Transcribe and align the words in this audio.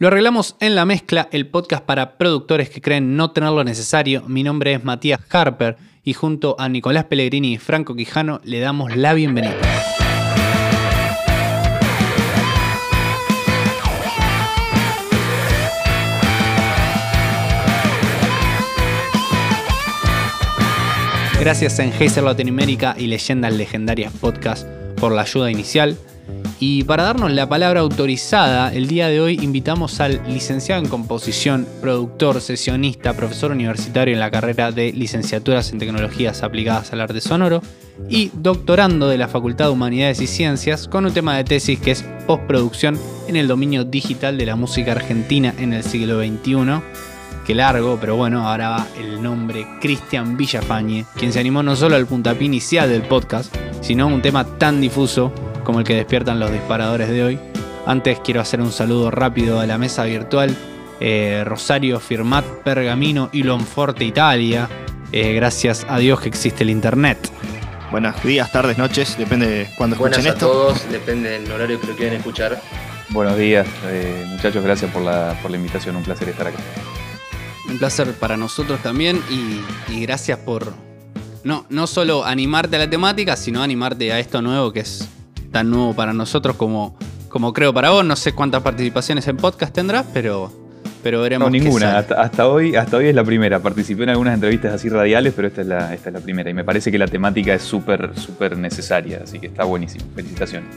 Lo 0.00 0.06
arreglamos 0.06 0.54
en 0.60 0.76
la 0.76 0.84
mezcla, 0.84 1.28
el 1.32 1.48
podcast 1.48 1.84
para 1.84 2.18
productores 2.18 2.70
que 2.70 2.80
creen 2.80 3.16
no 3.16 3.32
tener 3.32 3.50
lo 3.50 3.64
necesario. 3.64 4.22
Mi 4.28 4.44
nombre 4.44 4.72
es 4.74 4.84
Matías 4.84 5.18
Harper 5.28 5.76
y 6.04 6.12
junto 6.12 6.54
a 6.56 6.68
Nicolás 6.68 7.06
Pellegrini 7.06 7.54
y 7.54 7.58
Franco 7.58 7.96
Quijano 7.96 8.40
le 8.44 8.60
damos 8.60 8.94
la 8.94 9.12
bienvenida. 9.14 9.56
Gracias 21.40 21.80
a 21.80 21.82
Enhazer 21.82 22.22
Latinoamérica 22.22 22.94
y 22.96 23.08
Leyendas 23.08 23.52
Legendarias 23.52 24.12
Podcast 24.12 24.64
por 25.00 25.10
la 25.10 25.22
ayuda 25.22 25.50
inicial. 25.50 25.98
Y 26.60 26.82
para 26.82 27.04
darnos 27.04 27.30
la 27.30 27.48
palabra 27.48 27.80
autorizada, 27.80 28.72
el 28.74 28.88
día 28.88 29.06
de 29.06 29.20
hoy 29.20 29.38
invitamos 29.40 30.00
al 30.00 30.20
licenciado 30.26 30.82
en 30.82 30.88
composición, 30.88 31.68
productor, 31.80 32.40
sesionista, 32.40 33.14
profesor 33.14 33.52
universitario 33.52 34.14
en 34.14 34.20
la 34.20 34.32
carrera 34.32 34.72
de 34.72 34.92
licenciaturas 34.92 35.70
en 35.70 35.78
tecnologías 35.78 36.42
aplicadas 36.42 36.92
al 36.92 37.00
arte 37.00 37.20
sonoro 37.20 37.62
y 38.08 38.32
doctorando 38.34 39.08
de 39.08 39.18
la 39.18 39.28
Facultad 39.28 39.66
de 39.66 39.70
Humanidades 39.70 40.20
y 40.20 40.26
Ciencias 40.26 40.88
con 40.88 41.06
un 41.06 41.12
tema 41.12 41.36
de 41.36 41.44
tesis 41.44 41.78
que 41.78 41.92
es 41.92 42.02
postproducción 42.26 42.98
en 43.28 43.36
el 43.36 43.46
dominio 43.46 43.84
digital 43.84 44.36
de 44.36 44.46
la 44.46 44.56
música 44.56 44.92
argentina 44.92 45.54
en 45.58 45.72
el 45.72 45.84
siglo 45.84 46.18
XXI 46.18 46.82
que 47.46 47.54
largo, 47.54 47.98
pero 48.00 48.16
bueno, 48.16 48.46
ahora 48.46 48.68
va 48.68 48.86
el 48.98 49.22
nombre 49.22 49.66
Cristian 49.80 50.36
Villafañe, 50.36 51.06
quien 51.16 51.32
se 51.32 51.40
animó 51.40 51.62
no 51.62 51.76
solo 51.76 51.96
al 51.96 52.06
puntapié 52.06 52.46
inicial 52.46 52.90
del 52.90 53.02
podcast, 53.02 53.54
sino 53.80 54.04
a 54.04 54.06
un 54.08 54.20
tema 54.20 54.44
tan 54.58 54.82
difuso 54.82 55.32
como 55.68 55.80
el 55.80 55.84
que 55.84 55.96
despiertan 55.96 56.40
los 56.40 56.50
disparadores 56.50 57.10
de 57.10 57.22
hoy. 57.22 57.38
Antes 57.84 58.20
quiero 58.20 58.40
hacer 58.40 58.62
un 58.62 58.72
saludo 58.72 59.10
rápido 59.10 59.60
a 59.60 59.66
la 59.66 59.76
mesa 59.76 60.04
virtual. 60.04 60.56
Eh, 60.98 61.42
Rosario, 61.44 62.00
Firmat, 62.00 62.42
Pergamino 62.64 63.28
y 63.34 63.42
Lonforte, 63.42 64.02
Italia. 64.02 64.66
Eh, 65.12 65.34
gracias 65.34 65.84
a 65.86 65.98
Dios 65.98 66.22
que 66.22 66.30
existe 66.30 66.64
el 66.64 66.70
internet. 66.70 67.18
Buenos 67.90 68.22
días, 68.22 68.50
tardes, 68.50 68.78
noches, 68.78 69.18
depende 69.18 69.46
de 69.46 69.68
cuándo 69.76 69.96
escuchen 69.96 70.22
Buenas 70.22 70.26
a 70.26 70.36
esto. 70.36 70.46
todos, 70.46 70.90
depende 70.90 71.38
del 71.38 71.52
horario 71.52 71.78
que 71.78 71.88
lo 71.88 71.96
quieran 71.96 72.16
escuchar. 72.16 72.62
Buenos 73.10 73.36
días, 73.36 73.66
eh, 73.88 74.24
muchachos, 74.26 74.64
gracias 74.64 74.90
por 74.90 75.02
la, 75.02 75.38
por 75.42 75.50
la 75.50 75.58
invitación, 75.58 75.96
un 75.96 76.02
placer 76.02 76.30
estar 76.30 76.46
aquí. 76.46 76.62
Un 77.68 77.76
placer 77.76 78.14
para 78.14 78.38
nosotros 78.38 78.80
también 78.82 79.20
y, 79.28 79.92
y 79.92 80.00
gracias 80.00 80.38
por 80.38 80.72
no, 81.44 81.66
no 81.68 81.86
solo 81.86 82.24
animarte 82.24 82.76
a 82.76 82.78
la 82.78 82.88
temática, 82.88 83.36
sino 83.36 83.62
animarte 83.62 84.10
a 84.14 84.18
esto 84.18 84.40
nuevo 84.40 84.72
que 84.72 84.80
es 84.80 85.06
tan 85.50 85.70
nuevo 85.70 85.94
para 85.94 86.12
nosotros 86.12 86.56
como, 86.56 86.96
como 87.28 87.52
creo 87.52 87.72
para 87.72 87.90
vos. 87.90 88.04
No 88.04 88.16
sé 88.16 88.32
cuántas 88.32 88.62
participaciones 88.62 89.26
en 89.28 89.36
podcast 89.36 89.74
tendrás, 89.74 90.06
pero, 90.12 90.52
pero 91.02 91.22
veremos. 91.22 91.50
No, 91.50 91.50
ninguna, 91.50 91.98
hasta, 91.98 92.20
hasta 92.20 92.48
hoy, 92.48 92.76
hasta 92.76 92.96
hoy 92.96 93.08
es 93.08 93.14
la 93.14 93.24
primera. 93.24 93.60
Participé 93.60 94.04
en 94.04 94.10
algunas 94.10 94.34
entrevistas 94.34 94.74
así 94.74 94.88
radiales, 94.88 95.32
pero 95.34 95.48
esta 95.48 95.60
es 95.60 95.66
la, 95.66 95.94
esta 95.94 96.10
es 96.10 96.14
la 96.14 96.20
primera. 96.20 96.50
Y 96.50 96.54
me 96.54 96.64
parece 96.64 96.90
que 96.90 96.98
la 96.98 97.08
temática 97.08 97.54
es 97.54 97.62
súper, 97.62 98.18
súper 98.18 98.56
necesaria, 98.56 99.20
así 99.24 99.38
que 99.38 99.46
está 99.46 99.64
buenísimo. 99.64 100.04
Felicitaciones. 100.14 100.70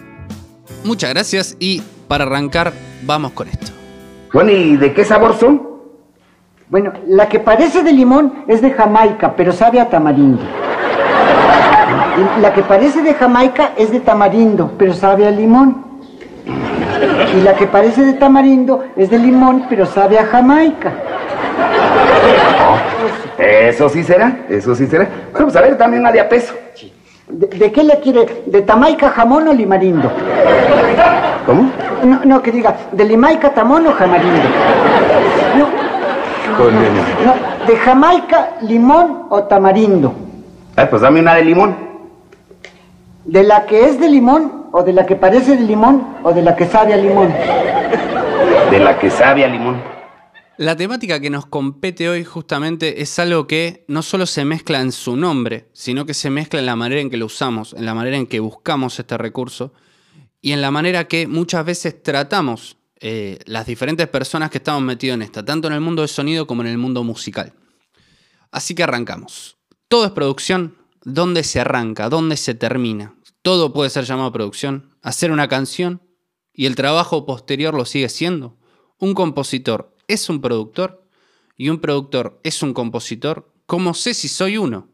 Muchas 0.84 1.12
gracias 1.12 1.58
y 1.60 1.84
para 2.08 2.24
arrancar, 2.24 2.74
vamos 3.04 3.32
con 3.34 3.48
esto. 3.48 3.72
Bueno, 4.34 4.52
¿y 4.52 4.78
de 4.78 4.94
qué 4.94 5.06
sabor 5.06 5.38
son? 5.38 5.70
Bueno, 6.70 6.94
la 7.08 7.28
que 7.28 7.40
parece 7.40 7.84
de 7.84 7.92
limón 7.92 8.46
es 8.48 8.62
de 8.62 8.72
Jamaica, 8.72 9.36
pero 9.36 9.52
sabe 9.52 9.80
a 9.80 9.90
tamarindo. 9.90 10.42
La 12.42 12.54
que 12.54 12.62
parece 12.64 13.02
de 13.02 13.14
Jamaica 13.14 13.72
es 13.78 13.92
de 13.92 14.00
tamarindo, 14.00 14.72
pero 14.78 14.94
sabe 14.94 15.28
a 15.28 15.32
limón. 15.32 15.86
Y 17.36 17.42
la 17.42 17.54
que 17.54 17.68
parece 17.68 18.04
de 18.04 18.14
tamarindo 18.14 18.84
es 18.96 19.10
de 19.10 19.18
limón, 19.18 19.66
pero 19.70 19.86
sabe 19.86 20.20
a 20.20 20.26
Jamaica. 20.26 20.94
Eso 23.38 23.90
sí 23.90 24.04
será, 24.04 24.40
eso 24.50 24.76
sí 24.76 24.88
será. 24.88 25.08
Bueno, 25.32 25.48
pues 25.48 25.56
a 25.56 25.62
ver, 25.62 25.78
dame 25.78 26.00
una 26.00 26.12
de 26.12 26.20
a 26.20 26.30
peso. 26.30 26.54
¿De, 27.28 27.48
de 27.48 27.72
qué 27.72 27.84
le 27.84 28.00
quiere? 28.00 28.44
¿De 28.46 28.62
Tamaica 28.62 29.10
jamón 29.10 29.48
o 29.48 29.54
limarindo? 29.54 30.12
¿Cómo? 31.46 31.72
No, 32.04 32.22
no, 32.26 32.42
que 32.42 32.52
diga, 32.52 32.76
¿de 32.92 33.06
Limaica 33.06 33.52
tamón 33.52 33.88
o 33.88 33.94
jamarindo? 33.94 34.42
No, 37.26 37.68
¿de 37.68 37.78
Jamaica 37.78 38.50
limón 38.62 39.28
o 39.30 39.44
tamarindo? 39.44 40.14
Ay, 40.82 40.88
pues 40.90 41.04
dame 41.04 41.20
una 41.20 41.36
de 41.36 41.46
limón. 41.46 41.78
¿De 43.24 43.44
la 43.44 43.68
que 43.68 43.86
es 43.86 44.00
de 44.00 44.10
limón 44.10 44.66
o 44.72 44.82
de 44.82 44.94
la 44.94 45.06
que 45.06 45.16
parece 45.16 45.56
de 45.56 45.62
limón 45.62 46.18
o 46.24 46.34
de 46.34 46.42
la 46.42 46.56
que 46.56 46.66
sabe 46.66 46.96
a 46.96 46.98
limón? 46.98 47.32
De 48.72 48.80
la 48.80 48.98
que 48.98 49.12
sabe 49.12 49.46
a 49.46 49.48
limón. 49.48 49.80
La 50.58 50.76
temática 50.76 51.20
que 51.20 51.30
nos 51.30 51.46
compete 51.46 52.10
hoy 52.10 52.24
justamente 52.24 53.04
es 53.04 53.20
algo 53.20 53.46
que 53.46 53.86
no 53.90 54.02
solo 54.02 54.26
se 54.26 54.44
mezcla 54.44 54.82
en 54.82 54.92
su 54.92 55.16
nombre, 55.16 55.70
sino 55.72 56.08
que 56.08 56.16
se 56.16 56.32
mezcla 56.32 56.60
en 56.60 56.66
la 56.66 56.76
manera 56.76 57.00
en 57.00 57.12
que 57.12 57.18
lo 57.18 57.28
usamos, 57.28 57.74
en 57.74 57.86
la 57.86 57.94
manera 57.94 58.18
en 58.18 58.26
que 58.26 58.40
buscamos 58.40 59.00
este 59.00 59.20
recurso 59.20 59.74
y 60.42 60.52
en 60.52 60.62
la 60.62 60.72
manera 60.72 61.08
que 61.08 61.28
muchas 61.28 61.64
veces 61.64 62.02
tratamos 62.02 62.80
eh, 63.00 63.38
las 63.46 63.68
diferentes 63.68 64.08
personas 64.08 64.50
que 64.50 64.58
estamos 64.58 64.82
metidos 64.82 65.14
en 65.14 65.22
esta, 65.22 65.46
tanto 65.46 65.68
en 65.68 65.76
el 65.76 65.82
mundo 65.82 66.02
del 66.02 66.10
sonido 66.10 66.48
como 66.48 66.64
en 66.64 66.70
el 66.70 66.80
mundo 66.80 67.04
musical. 67.04 67.54
Así 68.50 68.74
que 68.74 68.82
arrancamos. 68.82 69.61
Todo 69.92 70.06
es 70.06 70.12
producción. 70.12 70.78
¿Dónde 71.04 71.44
se 71.44 71.60
arranca? 71.60 72.08
¿Dónde 72.08 72.38
se 72.38 72.54
termina? 72.54 73.14
Todo 73.42 73.74
puede 73.74 73.90
ser 73.90 74.06
llamado 74.06 74.32
producción. 74.32 74.96
Hacer 75.02 75.34
una 75.34 75.50
canción 75.50 76.02
y 76.54 76.66
el 76.66 76.78
trabajo 76.78 77.26
posterior 77.26 77.74
lo 77.74 77.84
sigue 77.84 78.08
siendo. 78.08 78.58
Un 79.00 79.14
compositor 79.14 79.94
es 80.08 80.30
un 80.30 80.40
productor 80.40 81.06
y 81.58 81.68
un 81.68 81.82
productor 81.82 82.40
es 82.46 82.64
un 82.64 82.74
compositor. 82.74 83.54
¿Cómo 83.66 83.94
sé 83.94 84.14
si 84.14 84.30
soy 84.30 84.58
uno? 84.58 84.88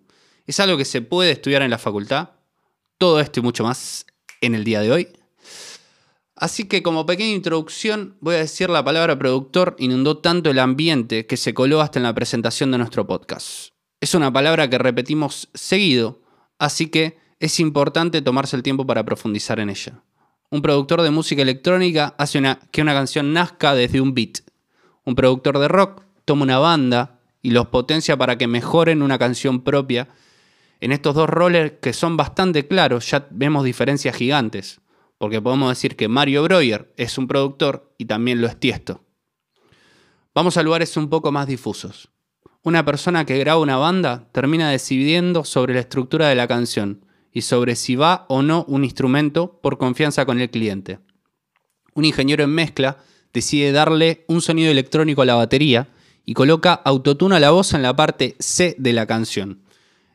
Es 0.48 0.60
algo 0.60 0.78
que 0.78 0.86
se 0.86 1.04
puede 1.04 1.30
estudiar 1.30 1.62
en 1.62 1.70
la 1.70 1.78
facultad. 1.78 2.32
Todo 2.98 3.20
esto 3.20 3.40
y 3.40 3.44
mucho 3.44 3.64
más 3.64 4.08
en 4.42 4.56
el 4.56 4.64
día 4.64 4.82
de 4.82 4.92
hoy. 4.92 5.10
Así 6.36 6.68
que 6.68 6.82
como 6.82 7.06
pequeña 7.06 7.36
introducción 7.36 8.18
voy 8.20 8.34
a 8.34 8.40
decir 8.40 8.72
la 8.72 8.84
palabra 8.84 9.20
productor 9.20 9.76
inundó 9.78 10.18
tanto 10.18 10.50
el 10.50 10.58
ambiente 10.58 11.28
que 11.28 11.38
se 11.38 11.54
coló 11.54 11.82
hasta 11.82 12.00
en 12.00 12.04
la 12.04 12.16
presentación 12.16 12.72
de 12.72 12.80
nuestro 12.80 13.06
podcast. 13.06 13.77
Es 14.00 14.14
una 14.14 14.32
palabra 14.32 14.70
que 14.70 14.78
repetimos 14.78 15.50
seguido, 15.54 16.22
así 16.60 16.88
que 16.88 17.18
es 17.40 17.60
importante 17.60 18.22
tomarse 18.22 18.56
el 18.56 18.64
tiempo 18.64 18.86
para 18.86 19.04
profundizar 19.04 19.60
en 19.60 19.70
ella. 19.70 20.02
Un 20.50 20.62
productor 20.62 21.02
de 21.02 21.12
música 21.12 21.42
electrónica 21.42 22.16
hace 22.18 22.38
una- 22.38 22.60
que 22.72 22.82
una 22.82 22.94
canción 22.94 23.34
nazca 23.34 23.74
desde 23.76 24.00
un 24.02 24.14
beat. 24.14 24.40
Un 25.04 25.16
productor 25.16 25.60
de 25.60 25.68
rock 25.68 26.04
toma 26.26 26.44
una 26.44 26.60
banda 26.60 27.20
y 27.42 27.52
los 27.52 27.68
potencia 27.68 28.18
para 28.18 28.38
que 28.38 28.48
mejoren 28.48 29.02
una 29.02 29.18
canción 29.18 29.62
propia. 29.62 30.08
En 30.80 30.92
estos 30.92 31.16
dos 31.16 31.30
roles 31.30 31.74
que 31.82 31.94
son 31.94 32.18
bastante 32.18 32.68
claros 32.68 33.10
ya 33.10 33.28
vemos 33.32 33.64
diferencias 33.66 34.16
gigantes, 34.16 34.80
porque 35.18 35.42
podemos 35.42 35.70
decir 35.70 35.96
que 35.96 36.08
Mario 36.08 36.44
Breuer 36.44 36.94
es 36.98 37.18
un 37.18 37.28
productor 37.28 37.94
y 37.98 38.06
también 38.06 38.42
lo 38.42 38.48
es 38.48 38.60
Tiesto. 38.60 39.04
Vamos 40.36 40.56
a 40.58 40.64
lugares 40.64 40.96
un 40.98 41.10
poco 41.10 41.32
más 41.32 41.48
difusos. 41.48 42.10
Una 42.68 42.84
persona 42.84 43.24
que 43.24 43.38
graba 43.38 43.62
una 43.62 43.78
banda 43.78 44.28
termina 44.34 44.70
decidiendo 44.70 45.46
sobre 45.46 45.74
la 45.74 45.80
estructura 45.80 46.28
de 46.28 46.36
la 46.36 46.50
canción 46.50 47.06
y 47.32 47.44
sobre 47.44 47.78
si 47.78 47.96
va 47.96 48.26
o 48.28 48.42
no 48.42 48.66
un 48.68 48.84
instrumento 48.84 49.58
por 49.62 49.78
confianza 49.78 50.26
con 50.26 50.42
el 50.42 50.50
cliente. 50.50 51.00
Un 51.94 52.04
ingeniero 52.04 52.44
en 52.44 52.50
mezcla 52.50 52.98
decide 53.32 53.72
darle 53.72 54.26
un 54.28 54.42
sonido 54.42 54.70
electrónico 54.70 55.22
a 55.22 55.26
la 55.26 55.36
batería 55.36 55.88
y 56.26 56.34
coloca 56.34 56.74
autotune 56.74 57.38
a 57.38 57.40
la 57.40 57.52
voz 57.52 57.74
en 57.74 57.84
la 57.84 57.96
parte 57.96 58.36
C 58.40 58.76
de 58.78 58.92
la 58.92 59.06
canción. 59.06 59.62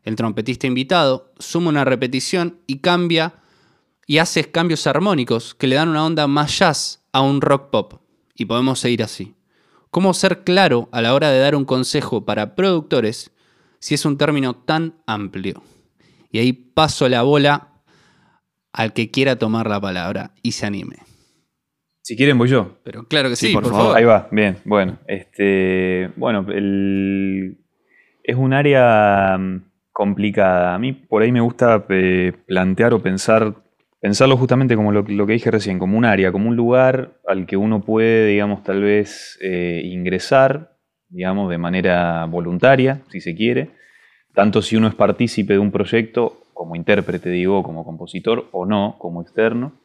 El 0.03 0.17
trompetista 0.17 0.67
invitado 0.67 1.33
suma 1.39 1.71
una 1.71 1.87
repetición 1.87 2.59
y 2.67 2.81
cambia 2.81 3.37
y 4.07 4.19
hace 4.19 4.51
cambios 4.51 4.87
armónicos 4.87 5.55
que 5.55 5.69
le 5.69 5.77
dan 5.77 5.89
una 5.89 6.05
onda 6.05 6.27
más 6.27 6.59
jazz 6.59 7.03
a 7.13 7.23
un 7.23 7.41
rock 7.41 7.71
pop. 7.71 8.03
Y 8.37 8.45
podemos 8.45 8.79
seguir 8.79 9.03
así. 9.03 9.35
¿Cómo 9.93 10.15
ser 10.15 10.39
claro 10.43 10.89
a 10.91 11.03
la 11.03 11.13
hora 11.13 11.31
de 11.31 11.39
dar 11.39 11.55
un 11.55 11.67
consejo 11.67 12.25
para 12.25 12.55
productores 12.55 13.31
si 13.79 13.95
es 13.95 14.07
un 14.07 14.17
término 14.17 14.55
tan 14.55 14.95
amplio? 15.07 15.63
Y 16.31 16.39
ahí 16.39 16.55
paso 16.55 17.11
la 17.11 17.21
bola 17.21 17.69
al 18.73 18.95
que 18.95 19.11
quiera 19.11 19.37
tomar 19.37 19.69
la 19.69 19.79
palabra 19.83 20.31
y 20.43 20.53
se 20.53 20.65
anime. 20.65 20.97
Si 22.01 22.17
quieren, 22.17 22.39
voy 22.39 22.49
yo. 22.49 22.79
Pero 22.85 23.07
claro 23.07 23.29
que 23.29 23.37
sí, 23.37 23.49
Sí, 23.49 23.53
por, 23.53 23.65
por 23.65 23.73
favor. 23.73 23.85
favor. 23.89 23.99
Ahí 23.99 24.05
va, 24.05 24.29
bien, 24.33 24.57
bueno. 24.65 24.99
Este, 25.07 26.11
bueno, 26.17 26.47
el- 26.49 27.59
es 28.25 28.35
un 28.37 28.55
área 28.55 29.37
mm, 29.39 29.63
complicada. 29.93 30.75
A 30.75 30.79
mí 30.79 30.95
por 30.95 31.21
ahí 31.21 31.31
me 31.33 31.43
gusta 31.43 31.85
eh, 31.91 32.33
plantear 32.47 32.95
o 32.95 33.03
pensar, 33.03 33.62
pensarlo 34.03 34.37
justamente 34.37 34.77
como 34.77 34.93
lo, 34.93 35.05
que 35.05 35.33
dije 35.33 35.51
recién, 35.51 35.79
como 35.79 35.97
un 35.97 36.05
área, 36.05 36.31
como 36.31 36.51
un 36.51 36.57
lugar 36.57 37.15
al 37.27 37.47
que 37.47 37.57
uno 37.57 37.81
puede, 37.81 38.27
digamos, 38.27 38.63
tal 38.63 38.83
vez 38.83 39.39
eh, 39.41 39.81
ingresar, 39.85 40.77
digamos, 41.09 41.49
de 41.49 41.57
manera 41.57 42.27
voluntaria, 42.27 43.01
si 43.09 43.23
se 43.23 43.35
quiere, 43.35 43.71
tanto 44.35 44.61
si 44.61 44.77
uno 44.77 44.89
es 44.89 44.95
partícipe 44.95 45.55
de 45.55 45.59
un 45.59 45.73
proyecto, 45.73 46.43
como 46.53 46.77
intérprete, 46.77 47.31
digo, 47.31 47.63
como 47.63 47.87
compositor, 47.87 48.51
o 48.53 48.67
no, 48.67 48.97
como 48.99 49.23
externo 49.23 49.81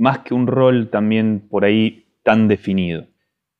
más 0.00 0.20
que 0.20 0.32
un 0.32 0.46
rol 0.46 0.88
también 0.88 1.46
por 1.50 1.62
ahí 1.66 2.06
tan 2.22 2.48
definido. 2.48 3.06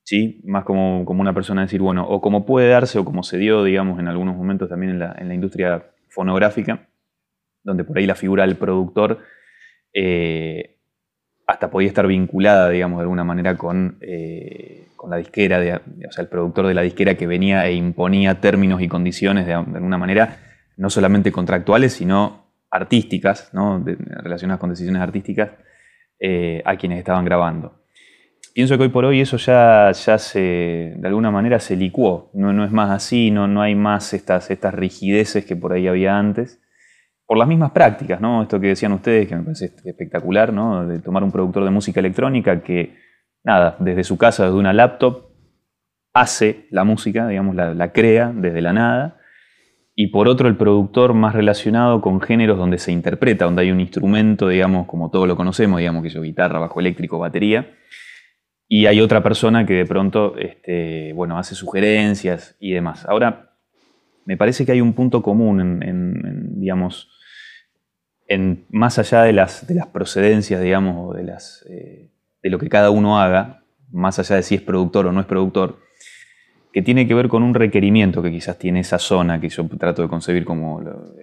¿sí? 0.05 0.41
Más 0.45 0.65
como, 0.65 1.05
como 1.05 1.21
una 1.21 1.35
persona 1.35 1.61
decir, 1.61 1.83
bueno, 1.83 2.09
o 2.09 2.23
como 2.23 2.47
puede 2.47 2.71
darse 2.71 2.99
o 2.99 3.05
como 3.05 3.23
se 3.23 3.37
dio, 3.37 3.62
digamos, 3.62 4.01
en 4.01 4.09
algunos 4.09 4.35
momentos 4.37 4.71
también 4.71 4.93
en 4.93 5.29
la 5.29 5.35
industria 5.35 5.91
fonográfica, 6.09 6.89
donde 7.62 7.85
por 7.85 7.99
ahí 7.99 8.07
la 8.07 8.15
figura 8.15 8.47
del 8.47 8.57
productor 8.57 9.19
eh, 9.92 10.76
hasta 11.46 11.70
podía 11.70 11.88
estar 11.88 12.06
vinculada, 12.06 12.69
digamos, 12.69 12.98
de 12.98 13.02
alguna 13.02 13.25
manera 13.25 13.56
con, 13.56 13.98
eh, 14.00 14.87
la 15.08 15.16
disquera, 15.16 15.58
o 16.08 16.12
sea, 16.12 16.22
el 16.22 16.28
productor 16.28 16.66
de 16.66 16.75
la 16.75 16.82
disquera 16.82 17.14
que 17.14 17.26
venía 17.26 17.66
e 17.66 17.72
imponía 17.72 18.40
términos 18.40 18.82
y 18.82 18.88
condiciones 18.88 19.46
de, 19.46 19.54
alguna 19.54 19.98
manera, 19.98 20.37
no 20.76 20.90
solamente 20.90 21.32
contractuales, 21.32 21.94
sino 21.94 22.46
artísticas, 22.70 23.50
¿no? 23.52 23.82
relacionadas 23.84 24.60
con 24.60 24.70
decisiones 24.70 25.02
artísticas, 25.02 25.50
eh, 26.20 26.62
a 26.64 26.76
quienes 26.76 26.98
estaban 26.98 27.25
grabando. 27.25 27.81
Pienso 28.54 28.76
que 28.76 28.84
hoy 28.84 28.88
por 28.90 29.04
hoy 29.04 29.20
eso 29.20 29.37
ya, 29.38 29.90
ya 29.92 30.19
se, 30.19 30.94
de 30.96 31.08
alguna 31.08 31.31
manera 31.31 31.58
se 31.60 31.76
licuó, 31.76 32.31
no, 32.34 32.52
no 32.52 32.64
es 32.64 32.70
más 32.70 32.90
así, 32.90 33.31
no, 33.31 33.48
no 33.48 33.62
hay 33.62 33.75
más 33.75 34.12
estas, 34.12 34.50
estas 34.50 34.75
rigideces 34.75 35.44
que 35.46 35.56
por 35.56 35.72
ahí 35.72 35.88
había 35.88 36.19
antes 36.19 36.60
por 37.31 37.38
las 37.38 37.47
mismas 37.47 37.71
prácticas, 37.71 38.21
¿no? 38.21 38.43
Esto 38.43 38.59
que 38.59 38.67
decían 38.67 38.91
ustedes, 38.91 39.29
que 39.29 39.37
me 39.37 39.44
parece 39.44 39.67
espectacular, 39.85 40.53
¿no? 40.53 40.85
De 40.85 40.99
tomar 40.99 41.23
un 41.23 41.31
productor 41.31 41.62
de 41.62 41.71
música 41.71 42.00
electrónica 42.00 42.61
que, 42.61 42.97
nada, 43.44 43.77
desde 43.79 44.03
su 44.03 44.19
casa, 44.19 44.47
desde 44.47 44.59
una 44.59 44.73
laptop, 44.73 45.27
hace 46.12 46.67
la 46.73 46.82
música, 46.82 47.29
digamos, 47.29 47.55
la, 47.55 47.93
crea 47.93 48.32
desde 48.35 48.61
la 48.61 48.73
nada. 48.73 49.21
Y 49.94 50.09
por 50.09 50.27
otro, 50.27 50.49
el 50.49 50.56
productor 50.56 51.15
más 51.15 51.32
relacionado 51.32 52.00
con 52.00 52.21
géneros 52.21 52.59
donde 52.59 52.79
se 52.79 52.91
interpreta, 52.91 53.44
donde 53.44 53.62
hay 53.62 53.71
un 53.71 53.79
instrumento, 53.79 54.49
digamos, 54.49 54.88
como 54.88 55.09
todos 55.12 55.29
lo 55.29 55.37
conocemos, 55.37 55.79
digamos, 55.79 56.03
que 56.03 56.09
es 56.09 56.21
guitarra, 56.21 56.59
bajo 56.59 56.81
eléctrico, 56.81 57.21
batería. 57.21 57.76
Y 58.67 58.87
hay 58.87 59.00
otra 59.00 59.23
persona 59.23 59.65
que 59.65 59.75
de 59.75 59.87
pronto, 59.87 60.37
este, 60.37 61.12
bueno, 61.12 61.38
hace 61.38 61.55
sugerencias 61.55 62.56
y 62.59 62.73
demás. 62.73 63.06
Ahora, 63.09 63.50
me 64.31 64.37
parece 64.37 64.65
que 64.65 64.71
hay 64.71 64.81
un 64.81 64.93
punto 64.93 65.23
común 65.23 65.82
en 65.82 66.61
digamos, 66.61 67.09
más 68.71 68.99
allá 69.00 69.23
de 69.23 69.32
las, 69.32 69.67
de 69.67 69.75
las 69.75 69.88
procedencias, 69.88 70.62
digamos, 70.62 71.17
de, 71.17 71.25
las, 71.25 71.67
eh, 71.69 72.12
de 72.41 72.50
lo 72.50 72.61
que 72.61 72.69
cada 72.69 72.91
uno 72.91 73.21
haga, 73.21 73.65
más 73.91 74.21
allá 74.21 74.37
de 74.37 74.44
si 74.44 74.55
es 74.55 74.62
productor 74.62 75.06
o 75.06 75.12
no 75.12 75.19
es 75.19 75.27
productor, 75.27 75.81
que 76.73 76.81
tiene 76.81 77.09
que 77.09 77.15
ver 77.15 77.27
con 77.27 77.43
un 77.43 77.55
requerimiento 77.55 78.23
que 78.23 78.31
quizás 78.31 78.56
tiene 78.56 78.79
esa 78.79 79.00
zona 79.00 79.41
que 79.41 79.49
yo 79.49 79.67
trato 79.67 80.03
de 80.03 80.09
concebir 80.09 80.44
como, 80.44 80.81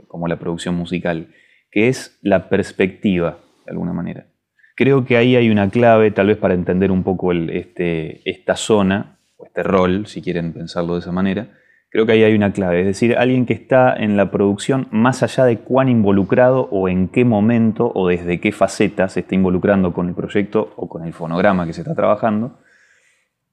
como 0.09 0.27
la 0.27 0.37
producción 0.37 0.75
musical, 0.75 1.29
que 1.71 1.87
es 1.87 2.19
la 2.21 2.49
perspectiva, 2.49 3.39
de 3.65 3.71
alguna 3.71 3.93
manera. 3.93 4.27
Creo 4.75 5.05
que 5.05 5.15
ahí 5.15 5.37
hay 5.37 5.49
una 5.49 5.69
clave, 5.69 6.11
tal 6.11 6.27
vez 6.27 6.35
para 6.35 6.55
entender 6.55 6.91
un 6.91 7.03
poco 7.03 7.31
el, 7.31 7.51
este, 7.51 8.29
esta 8.29 8.57
zona, 8.57 9.19
o 9.37 9.45
este 9.45 9.63
rol, 9.63 10.07
si 10.07 10.21
quieren 10.21 10.51
pensarlo 10.51 10.95
de 10.95 10.99
esa 10.99 11.13
manera, 11.13 11.47
Creo 11.89 12.05
que 12.05 12.11
ahí 12.11 12.23
hay 12.23 12.35
una 12.35 12.51
clave, 12.51 12.81
es 12.81 12.85
decir, 12.85 13.15
alguien 13.17 13.45
que 13.45 13.53
está 13.53 13.95
en 13.95 14.17
la 14.17 14.29
producción 14.29 14.87
más 14.91 15.23
allá 15.23 15.45
de 15.45 15.59
cuán 15.59 15.87
involucrado 15.87 16.67
o 16.69 16.89
en 16.89 17.07
qué 17.07 17.23
momento 17.23 17.91
o 17.95 18.09
desde 18.09 18.41
qué 18.41 18.51
faceta 18.51 19.07
se 19.07 19.21
está 19.21 19.35
involucrando 19.35 19.93
con 19.93 20.09
el 20.09 20.13
proyecto 20.13 20.73
o 20.75 20.89
con 20.89 21.05
el 21.05 21.13
fonograma 21.13 21.65
que 21.65 21.71
se 21.71 21.81
está 21.81 21.95
trabajando, 21.95 22.59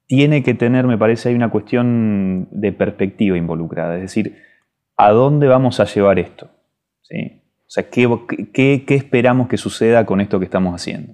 tiene 0.05 0.43
que 0.43 0.53
tener, 0.53 0.85
me 0.85 0.97
parece, 0.97 1.29
hay 1.29 1.35
una 1.35 1.49
cuestión 1.49 2.47
de 2.51 2.71
perspectiva 2.71 3.37
involucrada, 3.37 3.95
es 3.95 4.01
decir, 4.01 4.37
¿a 4.97 5.11
dónde 5.11 5.47
vamos 5.47 5.79
a 5.79 5.85
llevar 5.85 6.19
esto? 6.19 6.49
O 7.07 7.69
sea, 7.69 7.89
¿qué, 7.89 8.83
esperamos 8.89 9.47
que 9.47 9.57
suceda 9.57 10.05
con 10.05 10.21
esto 10.21 10.39
que 10.39 10.45
estamos 10.45 10.75
haciendo? 10.75 11.13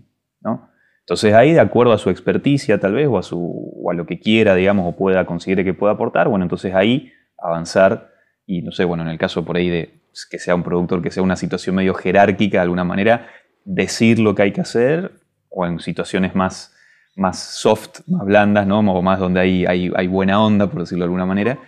Entonces 1.01 1.33
ahí, 1.33 1.53
de 1.53 1.59
acuerdo 1.59 1.93
a 1.93 1.97
su 1.97 2.09
experticia 2.09 2.79
tal 2.79 2.93
vez, 2.93 3.07
o 3.07 3.17
a, 3.17 3.23
su, 3.23 3.85
a 3.89 3.93
lo 3.93 4.05
que 4.05 4.19
quiera, 4.19 4.55
digamos, 4.55 4.87
o 4.87 4.95
pueda, 4.95 5.25
considere 5.25 5.63
que 5.63 5.73
pueda 5.73 5.93
aportar, 5.93 6.27
bueno, 6.27 6.45
entonces 6.45 6.73
ahí 6.73 7.11
avanzar 7.37 8.11
y, 8.45 8.61
no 8.61 8.71
sé, 8.71 8.85
bueno, 8.85 9.03
en 9.03 9.09
el 9.09 9.17
caso 9.17 9.43
por 9.43 9.57
ahí 9.57 9.69
de 9.69 10.01
que 10.29 10.39
sea 10.39 10.55
un 10.55 10.63
productor, 10.63 11.01
que 11.01 11.11
sea 11.11 11.23
una 11.23 11.35
situación 11.35 11.75
medio 11.75 11.93
jerárquica 11.93 12.57
de 12.57 12.63
alguna 12.63 12.83
manera, 12.83 13.27
decir 13.63 14.19
lo 14.19 14.35
que 14.35 14.43
hay 14.43 14.51
que 14.51 14.61
hacer, 14.61 15.11
o 15.49 15.65
en 15.65 15.79
situaciones 15.79 16.35
más, 16.35 16.75
más 17.15 17.39
soft, 17.39 18.01
más 18.07 18.25
blandas, 18.25 18.65
¿no? 18.67 18.79
O 18.79 19.01
más 19.01 19.19
donde 19.19 19.39
hay, 19.39 19.65
hay, 19.65 20.07
buena 20.07 20.43
onda, 20.43 20.67
por 20.67 20.81
decirlo 20.81 21.03
de 21.03 21.07
alguna 21.07 21.25
manera, 21.25 21.59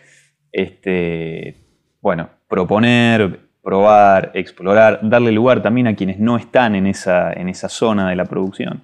este, 0.51 1.67
bueno, 2.01 2.29
proponer, 2.47 3.39
probar, 3.61 4.31
explorar, 4.33 4.99
darle 5.03 5.31
lugar 5.31 5.61
también 5.61 5.87
a 5.87 5.95
quienes 5.95 6.19
no 6.19 6.37
están 6.37 6.75
en 6.75 6.87
esa, 6.87 7.31
en 7.33 7.49
esa 7.49 7.69
zona 7.69 8.09
de 8.09 8.15
la 8.15 8.25
producción. 8.25 8.83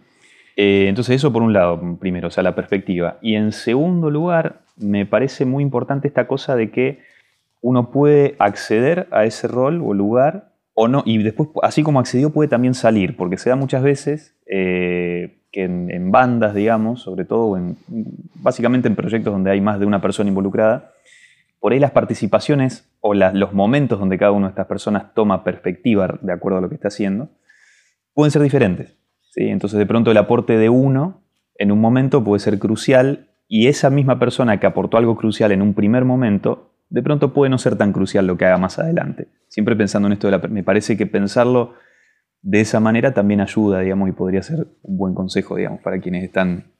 Eh, 0.56 0.88
entonces 0.88 1.16
eso 1.16 1.32
por 1.32 1.42
un 1.42 1.54
lado, 1.54 1.98
primero, 2.00 2.28
o 2.28 2.32
sea, 2.32 2.44
la 2.44 2.56
perspectiva. 2.56 3.18
Y 3.22 3.36
en 3.36 3.52
segundo 3.52 4.10
lugar, 4.10 4.62
me 4.78 5.06
parece 5.06 5.46
muy 5.46 5.64
importante 5.64 6.08
esta 6.08 6.28
cosa 6.28 6.56
de 6.56 6.72
que 6.72 7.00
uno 7.62 7.92
puede 7.92 8.36
acceder 8.40 9.08
a 9.12 9.26
ese 9.26 9.48
rol 9.48 9.82
o 9.84 9.94
lugar 9.94 10.50
o 10.74 10.88
no, 10.88 11.04
y 11.06 11.22
después, 11.22 11.50
así 11.62 11.84
como 11.84 12.00
accedió, 12.00 12.30
puede 12.30 12.48
también 12.48 12.74
salir, 12.74 13.18
porque 13.18 13.38
se 13.38 13.50
da 13.50 13.58
muchas 13.58 13.84
veces 13.84 14.38
eh, 14.46 15.42
que 15.52 15.64
en, 15.64 16.10
bandas, 16.10 16.54
digamos, 16.54 17.02
sobre 17.02 17.26
todo, 17.26 17.58
en, 17.58 17.76
básicamente 18.36 18.88
en 18.88 18.96
proyectos 18.96 19.34
donde 19.34 19.52
hay 19.52 19.60
más 19.60 19.80
de 19.80 19.86
una 19.86 20.02
persona 20.02 20.30
involucrada, 20.30 20.94
por 21.60 21.74
ahí 21.74 21.80
las 21.80 21.92
participaciones 21.92 22.90
o 23.02 23.14
los 23.14 23.54
momentos 23.54 24.00
donde 24.00 24.18
cada 24.18 24.32
una 24.32 24.48
de 24.48 24.52
estas 24.52 24.68
personas 24.68 25.14
toma 25.14 25.44
perspectiva 25.44 26.18
de 26.22 26.32
acuerdo 26.32 26.60
a 26.60 26.62
lo 26.62 26.70
que 26.70 26.76
está 26.76 26.88
haciendo, 26.88 27.30
pueden 28.14 28.32
ser 28.32 28.42
diferentes. 28.42 28.99
Entonces 29.36 29.78
de 29.80 29.86
pronto 29.86 30.12
el 30.12 30.18
aporte 30.18 30.58
de 30.58 30.70
uno 30.70 31.22
en 31.56 31.72
un 31.72 31.80
momento 31.80 32.24
puede 32.24 32.40
ser 32.40 32.60
crucial 32.60 33.30
y 33.48 33.68
esa 33.68 33.90
misma 33.90 34.20
persona 34.20 34.60
que 34.60 34.68
aportó 34.68 34.98
algo 34.98 35.16
crucial 35.16 35.52
en 35.52 35.62
un 35.62 35.74
primer 35.74 36.06
momento, 36.06 36.72
de 36.90 37.02
pronto 37.02 37.34
puede 37.34 37.50
no 37.50 37.58
ser 37.58 37.76
tan 37.76 37.94
crucial 37.94 38.28
lo 38.28 38.38
que 38.38 38.46
haga 38.46 38.58
más 38.58 38.80
adelante. 38.80 39.28
Siempre 39.48 39.76
pensando 39.76 40.08
en 40.08 40.14
esto 40.14 40.28
de 40.28 40.38
la... 40.38 40.48
Me 40.48 40.64
parece 40.64 40.98
que 40.98 41.06
pensarlo 41.06 41.74
de 42.42 42.62
esa 42.62 42.80
manera 42.80 43.14
también 43.14 43.42
ayuda, 43.42 43.80
digamos, 43.80 44.10
y 44.10 44.12
podría 44.12 44.42
ser 44.42 44.68
un 44.84 44.98
buen 44.98 45.14
consejo, 45.14 45.56
digamos, 45.56 45.82
para 45.82 46.00
quienes 46.00 46.24
están 46.24 46.72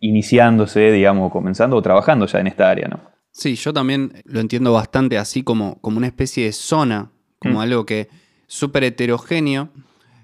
iniciándose, 0.00 0.90
digamos, 0.92 1.30
comenzando 1.30 1.76
o 1.76 1.82
trabajando 1.82 2.26
ya 2.26 2.40
en 2.40 2.46
esta 2.46 2.70
área, 2.70 2.88
¿no? 2.88 3.00
Sí, 3.32 3.54
yo 3.54 3.72
también 3.72 4.12
lo 4.24 4.40
entiendo 4.40 4.72
bastante 4.72 5.18
así 5.18 5.42
como, 5.42 5.80
como 5.80 5.98
una 5.98 6.06
especie 6.06 6.46
de 6.46 6.52
zona, 6.52 7.10
como 7.38 7.58
mm. 7.58 7.62
algo 7.62 7.86
que 7.86 8.08
súper 8.46 8.84
heterogéneo, 8.84 9.68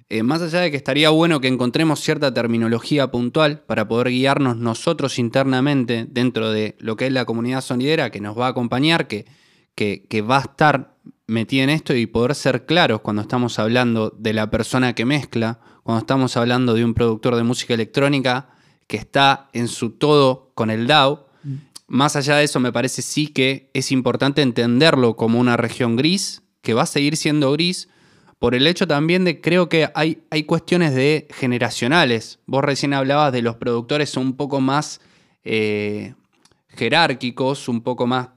eh, 0.09 0.23
más 0.23 0.41
allá 0.41 0.61
de 0.61 0.71
que 0.71 0.77
estaría 0.77 1.11
bueno 1.11 1.41
que 1.41 1.49
encontremos 1.49 1.99
cierta 1.99 2.33
terminología 2.33 3.11
puntual 3.11 3.63
para 3.63 3.89
poder 3.89 4.11
guiarnos 4.11 4.57
nosotros 4.57 5.19
internamente 5.19 6.07
dentro 6.09 6.51
de 6.53 6.77
lo 6.79 6.97
que 6.97 7.07
es 7.07 7.13
la 7.13 7.25
comunidad 7.25 7.61
sonidera 7.61 8.11
que 8.11 8.21
nos 8.21 8.39
va 8.39 8.47
a 8.47 8.51
acompañar, 8.51 9.09
que, 9.09 9.27
que, 9.75 10.23
va 10.23 10.39
a 10.39 10.43
estar 10.43 10.97
metida 11.27 11.65
en 11.65 11.71
esto 11.71 11.93
y 11.93 12.07
poder 12.07 12.37
ser 12.37 12.67
claros 12.67 13.01
cuando 13.01 13.23
estamos 13.23 13.59
hablando 13.59 14.11
de 14.17 14.33
la 14.33 14.49
persona 14.49 14.95
que 14.95 15.05
mezcla, 15.05 15.59
cuando 15.83 16.01
estamos 16.01 16.37
hablando 16.37 16.75
de 16.75 16.85
un 16.85 16.95
productor 16.95 17.35
de 17.35 17.43
música 17.43 17.75
electrónica 17.75 18.51
que 18.87 18.97
está 18.99 19.51
en 19.53 19.67
su 19.67 19.91
todo 19.91 20.53
con 20.55 20.71
el 20.71 20.87
DAO. 20.87 21.27
Mm. 21.43 21.55
Más 21.89 22.15
allá 22.15 22.37
de 22.37 22.45
eso, 22.45 22.61
me 22.61 22.73
parece 22.73 23.03
sí 23.03 23.27
que 23.27 23.71
es 23.75 23.91
importante 23.91 24.41
entenderlo 24.41 25.17
como 25.17 25.41
una 25.41 25.57
región 25.57 25.97
gris, 25.97 26.43
que 26.63 26.75
va 26.75 26.83
a 26.83 26.87
seguir 26.87 27.17
siendo 27.17 27.51
gris, 27.51 27.89
por 28.39 28.55
el 28.55 28.67
hecho 28.67 28.87
también 28.87 29.25
de 29.25 29.41
creo 29.41 29.69
que 29.69 29.89
hay, 29.95 30.23
hay 30.31 30.45
cuestiones 30.45 30.95
de 30.95 31.27
generacionales. 31.31 32.39
Vos 32.47 32.63
recién 32.63 32.93
hablabas 32.93 33.33
de 33.33 33.43
los 33.43 33.57
productores 33.57 34.17
un 34.17 34.37
poco 34.37 34.61
más 34.61 35.01
eh, 35.45 36.15
jerárquicos, 36.69 37.69
un 37.69 37.81
poco 37.81 38.07
más, 38.07 38.29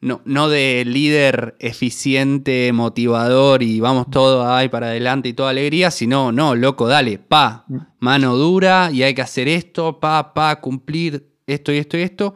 no, 0.00 0.20
no 0.24 0.48
de 0.48 0.84
líder 0.84 1.56
eficiente, 1.58 2.72
motivador 2.72 3.62
y 3.62 3.80
vamos 3.80 4.10
todo 4.10 4.46
ahí 4.46 4.68
para 4.68 4.88
adelante 4.88 5.30
y 5.30 5.32
toda 5.32 5.50
alegría, 5.50 5.90
sino, 5.90 6.32
no, 6.32 6.54
loco, 6.54 6.86
dale, 6.86 7.18
pa, 7.18 7.64
mano 7.98 8.36
dura 8.36 8.90
y 8.92 9.02
hay 9.02 9.14
que 9.14 9.22
hacer 9.22 9.48
esto, 9.48 10.00
pa, 10.00 10.34
pa, 10.34 10.60
cumplir 10.60 11.30
esto 11.46 11.72
y 11.72 11.78
esto 11.78 11.96
y 11.96 12.02
esto. 12.02 12.34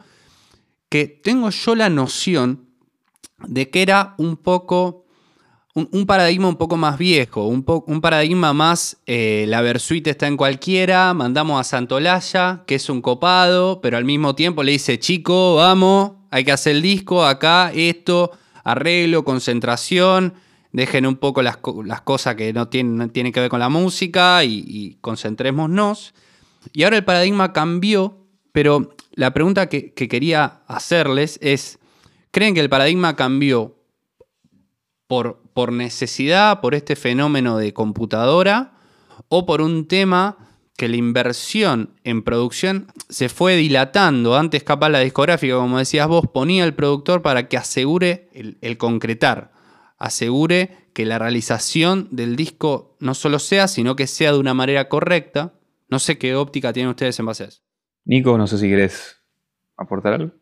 Que 0.89 1.07
tengo 1.07 1.49
yo 1.49 1.75
la 1.75 1.89
noción 1.89 2.65
de 3.47 3.69
que 3.69 3.81
era 3.81 4.15
un 4.17 4.37
poco 4.37 5.04
un, 5.75 6.05
paradigma 6.05 6.47
un 6.47 6.55
poco 6.55 6.77
más 6.77 6.97
viejo, 6.97 7.47
un, 7.47 7.65
un 7.67 7.99
paradigma 7.99 8.53
más, 8.53 8.97
eh, 9.05 9.43
la 9.49 9.61
Versuit 9.61 10.07
está 10.07 10.25
en 10.25 10.37
cualquiera, 10.37 11.13
mandamos 11.13 11.59
a 11.59 11.65
Santolaya, 11.65 12.63
que 12.65 12.75
es 12.75 12.89
un 12.89 13.01
copado, 13.01 13.81
pero 13.81 13.97
al 13.97 14.05
mismo 14.05 14.35
tiempo 14.35 14.63
le 14.63 14.71
dice, 14.71 14.99
chico, 14.99 15.55
vamos, 15.55 16.13
hay 16.31 16.45
que 16.45 16.53
hacer 16.53 16.77
el 16.77 16.81
disco, 16.81 17.25
acá, 17.25 17.73
esto, 17.75 18.31
arreglo, 18.63 19.25
concentración, 19.25 20.35
dejen 20.71 21.05
un 21.05 21.17
poco 21.17 21.41
las, 21.41 21.57
cosas 21.57 22.35
que 22.35 22.53
no 22.53 22.69
tienen, 22.69 23.11
que 23.11 23.39
ver 23.41 23.49
con 23.49 23.59
la 23.59 23.69
música 23.69 24.45
y, 24.45 24.97
concentrémonos. 25.01 26.13
Y 26.71 26.83
ahora 26.83 26.95
el 26.95 27.03
paradigma 27.03 27.51
cambió, 27.51 28.25
pero 28.53 28.95
la 29.11 29.33
pregunta 29.33 29.67
que 29.67 29.93
quería 29.93 30.61
hacerles 30.67 31.37
es, 31.41 31.79
¿creen 32.31 32.53
que 32.53 32.61
el 32.61 32.69
paradigma 32.69 33.17
cambió 33.17 33.75
por, 35.07 35.44
por 35.55 35.71
necesidad, 35.71 36.59
por 36.59 36.75
este 36.75 36.97
fenómeno 36.97 37.57
de 37.57 37.73
computadora, 37.73 38.73
o 39.29 39.45
por 39.45 39.61
un 39.61 39.87
tema 39.87 40.37
que 40.75 40.89
la 40.89 40.97
inversión 40.97 41.91
en 42.03 42.23
producción 42.23 42.87
se 43.07 43.29
fue 43.29 43.55
dilatando. 43.55 44.35
Antes 44.35 44.65
capaz 44.65 44.89
la 44.89 44.99
discográfica, 44.99 45.55
como 45.55 45.77
decías 45.77 46.09
vos, 46.09 46.27
ponía 46.27 46.65
el 46.65 46.73
productor 46.73 47.21
para 47.21 47.47
que 47.47 47.55
asegure 47.55 48.27
el, 48.33 48.77
concretar, 48.77 49.53
asegure 49.97 50.89
que 50.93 51.05
la 51.05 51.19
realización 51.19 52.09
del 52.11 52.35
disco 52.35 52.97
no 52.99 53.13
solo 53.13 53.39
sea, 53.39 53.69
sino 53.69 53.95
que 53.95 54.07
sea 54.07 54.33
de 54.33 54.39
una 54.39 54.53
manera 54.53 54.89
correcta. 54.89 55.53
No 55.87 55.99
sé 55.99 56.17
qué 56.17 56.35
óptica 56.35 56.73
tienen 56.73 56.89
ustedes 56.89 57.17
en 57.17 57.27
base 57.27 57.45
a 57.45 57.47
eso. 57.47 57.61
Nico, 58.03 58.37
no 58.37 58.45
sé 58.45 58.57
si 58.57 58.67
querés 58.67 59.21
aportar 59.77 60.15
algo. 60.15 60.33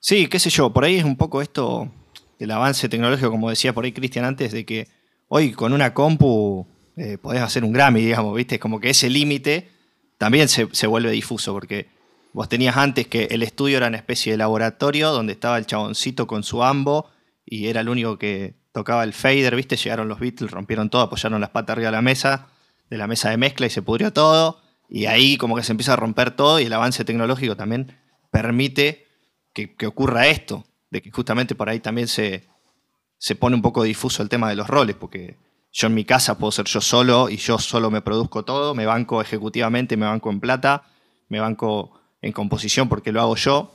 Sí, 0.00 0.26
qué 0.26 0.40
sé 0.40 0.50
yo, 0.50 0.72
por 0.72 0.82
ahí 0.82 0.96
es 0.96 1.04
un 1.04 1.16
poco 1.16 1.42
esto 1.42 1.92
del 2.38 2.50
avance 2.50 2.88
tecnológico, 2.88 3.30
como 3.30 3.50
decía 3.50 3.72
por 3.72 3.84
ahí 3.84 3.92
Cristian 3.92 4.24
antes, 4.24 4.52
de 4.52 4.64
que 4.64 4.88
hoy 5.28 5.52
con 5.52 5.72
una 5.72 5.94
compu 5.94 6.66
eh, 6.96 7.18
podés 7.18 7.42
hacer 7.42 7.64
un 7.64 7.72
Grammy, 7.72 8.00
digamos, 8.00 8.34
¿viste? 8.34 8.58
Como 8.58 8.80
que 8.80 8.90
ese 8.90 9.08
límite 9.08 9.68
también 10.18 10.48
se, 10.48 10.86
vuelve 10.86 11.10
difuso, 11.10 11.52
porque 11.52 11.88
vos 12.32 12.48
tenías 12.48 12.76
antes 12.76 13.06
que 13.06 13.24
el 13.30 13.42
estudio 13.42 13.76
era 13.76 13.86
una 13.86 13.96
especie 13.96 14.32
de 14.32 14.38
laboratorio 14.38 15.12
donde 15.12 15.32
estaba 15.32 15.58
el 15.58 15.66
chaboncito 15.66 16.26
con 16.26 16.42
su 16.42 16.62
ambo 16.62 17.08
y 17.46 17.68
era 17.68 17.80
el 17.80 17.88
único 17.88 18.18
que 18.18 18.54
tocaba 18.72 19.04
el 19.04 19.12
fader, 19.12 19.54
¿viste? 19.54 19.76
Llegaron 19.76 20.08
los 20.08 20.18
Beatles, 20.18 20.50
rompieron 20.50 20.90
todo, 20.90 21.02
apoyaron 21.02 21.40
las 21.40 21.50
patas 21.50 21.74
arriba 21.74 21.88
de 21.88 21.96
la 21.96 22.02
mesa, 22.02 22.48
de 22.90 22.98
la 22.98 23.06
mesa 23.06 23.30
de 23.30 23.36
mezcla 23.36 23.66
y 23.66 23.70
se 23.70 23.82
pudrió 23.82 24.12
todo. 24.12 24.60
Y 24.88 25.06
ahí 25.06 25.36
como 25.36 25.54
que 25.54 25.62
se 25.62 25.72
empieza 25.72 25.92
a 25.92 25.96
romper 25.96 26.32
todo 26.32 26.60
y 26.60 26.64
el 26.64 26.72
avance 26.72 27.04
tecnológico 27.04 27.56
también 27.56 27.96
permite 28.30 29.06
que, 29.52 29.86
ocurra 29.86 30.28
esto, 30.28 30.64
de 30.90 31.02
que 31.02 31.10
justamente 31.10 31.54
por 31.54 31.68
ahí 31.68 31.80
también 31.80 32.08
se, 32.08 32.48
se 33.18 33.34
pone 33.34 33.56
un 33.56 33.62
poco 33.62 33.82
difuso 33.82 34.22
el 34.22 34.28
tema 34.28 34.48
de 34.48 34.56
los 34.56 34.68
roles, 34.68 34.96
porque 34.96 35.36
yo 35.72 35.86
en 35.88 35.94
mi 35.94 36.04
casa 36.04 36.38
puedo 36.38 36.50
ser 36.50 36.66
yo 36.66 36.80
solo 36.80 37.28
y 37.28 37.36
yo 37.36 37.58
solo 37.58 37.90
me 37.90 38.00
produzco 38.00 38.44
todo, 38.44 38.74
me 38.74 38.86
banco 38.86 39.20
ejecutivamente, 39.20 39.96
me 39.96 40.06
banco 40.06 40.30
en 40.30 40.40
plata, 40.40 40.84
me 41.28 41.40
banco 41.40 42.00
en 42.22 42.32
composición 42.32 42.88
porque 42.88 43.12
lo 43.12 43.20
hago 43.20 43.36
yo. 43.36 43.74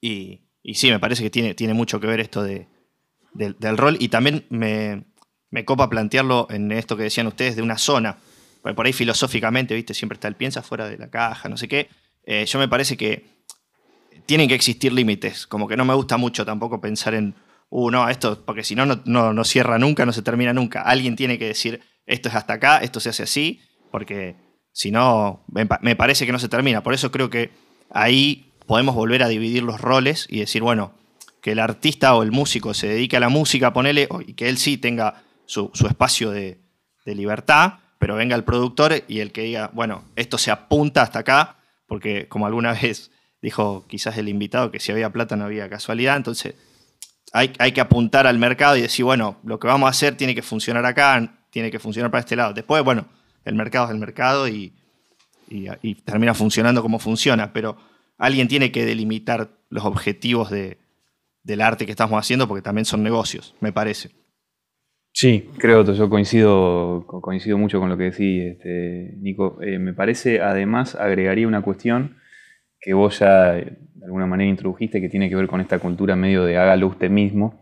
Y, 0.00 0.42
sí, 0.74 0.90
me 0.90 1.00
parece 1.00 1.22
que 1.22 1.30
tiene, 1.30 1.54
tiene 1.54 1.74
mucho 1.74 1.98
que 1.98 2.06
ver 2.06 2.20
esto 2.20 2.42
de, 2.42 2.68
del 3.32 3.78
rol 3.78 3.96
y 3.98 4.08
también 4.08 4.46
me, 4.50 5.06
me, 5.50 5.64
copa 5.64 5.88
plantearlo 5.88 6.46
en 6.50 6.70
esto 6.72 6.96
que 6.96 7.04
decían 7.04 7.26
ustedes 7.26 7.56
de 7.56 7.62
una 7.62 7.78
zona. 7.78 8.18
Porque 8.62 8.74
por 8.74 8.86
ahí 8.86 8.92
filosóficamente, 8.92 9.74
viste, 9.74 9.94
siempre 9.94 10.16
está 10.16 10.28
el 10.28 10.34
piensa 10.34 10.62
fuera 10.62 10.88
de 10.88 10.98
la 10.98 11.10
caja, 11.10 11.48
no 11.48 11.56
sé 11.56 11.68
qué. 11.68 11.88
Eh, 12.24 12.44
yo 12.44 12.58
me 12.58 12.68
parece 12.68 12.96
que 12.96 13.24
tienen 14.26 14.48
que 14.48 14.54
existir 14.54 14.92
límites, 14.92 15.46
como 15.46 15.68
que 15.68 15.76
no 15.76 15.84
me 15.84 15.94
gusta 15.94 16.16
mucho 16.16 16.44
tampoco 16.44 16.80
pensar 16.80 17.14
en 17.14 17.34
uh, 17.70 17.90
no, 17.90 18.08
esto, 18.08 18.44
porque 18.44 18.64
si 18.64 18.74
no, 18.74 18.86
no, 18.86 19.32
no 19.32 19.44
cierra 19.44 19.78
nunca, 19.78 20.06
no 20.06 20.12
se 20.12 20.22
termina 20.22 20.52
nunca. 20.52 20.82
Alguien 20.82 21.16
tiene 21.16 21.38
que 21.38 21.46
decir, 21.46 21.80
esto 22.06 22.28
es 22.28 22.34
hasta 22.34 22.54
acá, 22.54 22.78
esto 22.78 23.00
se 23.00 23.10
hace 23.10 23.22
así, 23.22 23.60
porque 23.90 24.36
si 24.72 24.90
no, 24.90 25.44
me 25.48 25.96
parece 25.96 26.26
que 26.26 26.32
no 26.32 26.38
se 26.38 26.48
termina. 26.48 26.82
Por 26.82 26.94
eso 26.94 27.10
creo 27.10 27.30
que 27.30 27.50
ahí 27.90 28.52
podemos 28.66 28.94
volver 28.94 29.22
a 29.22 29.28
dividir 29.28 29.62
los 29.62 29.80
roles 29.80 30.26
y 30.30 30.40
decir, 30.40 30.62
bueno, 30.62 30.92
que 31.40 31.52
el 31.52 31.58
artista 31.58 32.14
o 32.14 32.22
el 32.22 32.30
músico 32.30 32.74
se 32.74 32.86
dedique 32.86 33.16
a 33.16 33.20
la 33.20 33.30
música, 33.30 33.72
ponele, 33.72 34.08
y 34.26 34.34
que 34.34 34.48
él 34.48 34.58
sí 34.58 34.76
tenga 34.76 35.22
su, 35.46 35.70
espacio 35.88 36.30
de, 36.30 36.60
de, 37.06 37.14
libertad, 37.14 37.74
pero 37.98 38.14
venga 38.14 38.36
el 38.36 38.44
productor 38.44 39.04
y 39.08 39.20
el 39.20 39.32
que 39.32 39.42
diga, 39.42 39.70
bueno, 39.72 40.04
esto 40.16 40.36
se 40.36 40.50
apunta 40.50 41.02
hasta 41.02 41.20
acá, 41.20 41.56
porque 41.86 42.28
como 42.28 42.46
alguna 42.46 42.72
vez 42.82 43.10
dijo 43.42 43.86
quizás 43.88 44.18
el 44.18 44.28
invitado 44.28 44.70
que 44.70 44.80
si 44.80 44.92
había 44.92 45.10
plata 45.10 45.36
no 45.36 45.44
había 45.44 45.68
casualidad, 45.68 46.16
entonces 46.16 46.54
hay, 47.32 47.72
que 47.72 47.80
apuntar 47.80 48.26
al 48.26 48.38
mercado 48.38 48.76
y 48.76 48.82
decir, 48.82 49.04
bueno, 49.04 49.36
lo 49.44 49.58
que 49.58 49.66
vamos 49.66 49.86
a 49.86 49.90
hacer 49.90 50.16
tiene 50.16 50.34
que 50.34 50.42
funcionar 50.42 50.84
acá, 50.86 51.44
tiene 51.50 51.70
que 51.70 51.78
funcionar 51.78 52.10
para 52.10 52.20
este 52.20 52.36
lado. 52.36 52.52
Después, 52.52 52.82
bueno, 52.82 53.06
el 53.44 53.54
mercado 53.54 53.86
es 53.86 53.92
el 53.92 53.98
mercado 53.98 54.48
y, 54.48 54.72
termina 56.04 56.34
funcionando 56.34 56.82
como 56.82 56.98
funciona, 56.98 57.52
pero 57.52 57.76
alguien 58.18 58.48
tiene 58.48 58.70
que 58.70 58.84
delimitar 58.84 59.50
los 59.70 59.84
objetivos 59.84 60.50
del 60.50 61.60
arte 61.60 61.86
que 61.86 61.92
estamos 61.92 62.18
haciendo 62.18 62.48
porque 62.48 62.62
también 62.62 62.84
son 62.84 63.02
negocios, 63.02 63.54
me 63.60 63.72
parece. 63.72 64.10
Sí, 65.12 65.48
creo 65.58 65.84
que 65.84 65.94
yo 65.94 66.08
coincido, 66.08 67.04
coincido 67.06 67.58
mucho 67.58 67.80
con 67.80 67.88
lo 67.88 67.96
que 67.96 68.04
decís, 68.04 68.52
este, 68.52 69.14
Nico. 69.18 69.58
Eh, 69.62 69.78
me 69.78 69.92
parece, 69.92 70.40
además, 70.40 70.94
agregaría 70.94 71.48
una 71.48 71.62
cuestión 71.62 72.18
que 72.80 72.94
vos 72.94 73.18
ya 73.18 73.52
de 73.52 74.04
alguna 74.04 74.26
manera 74.26 74.48
introdujiste, 74.48 75.00
que 75.00 75.08
tiene 75.08 75.28
que 75.28 75.36
ver 75.36 75.46
con 75.46 75.60
esta 75.60 75.78
cultura 75.78 76.16
medio 76.16 76.44
de 76.44 76.56
hágalo 76.56 76.86
usted 76.86 77.10
mismo, 77.10 77.60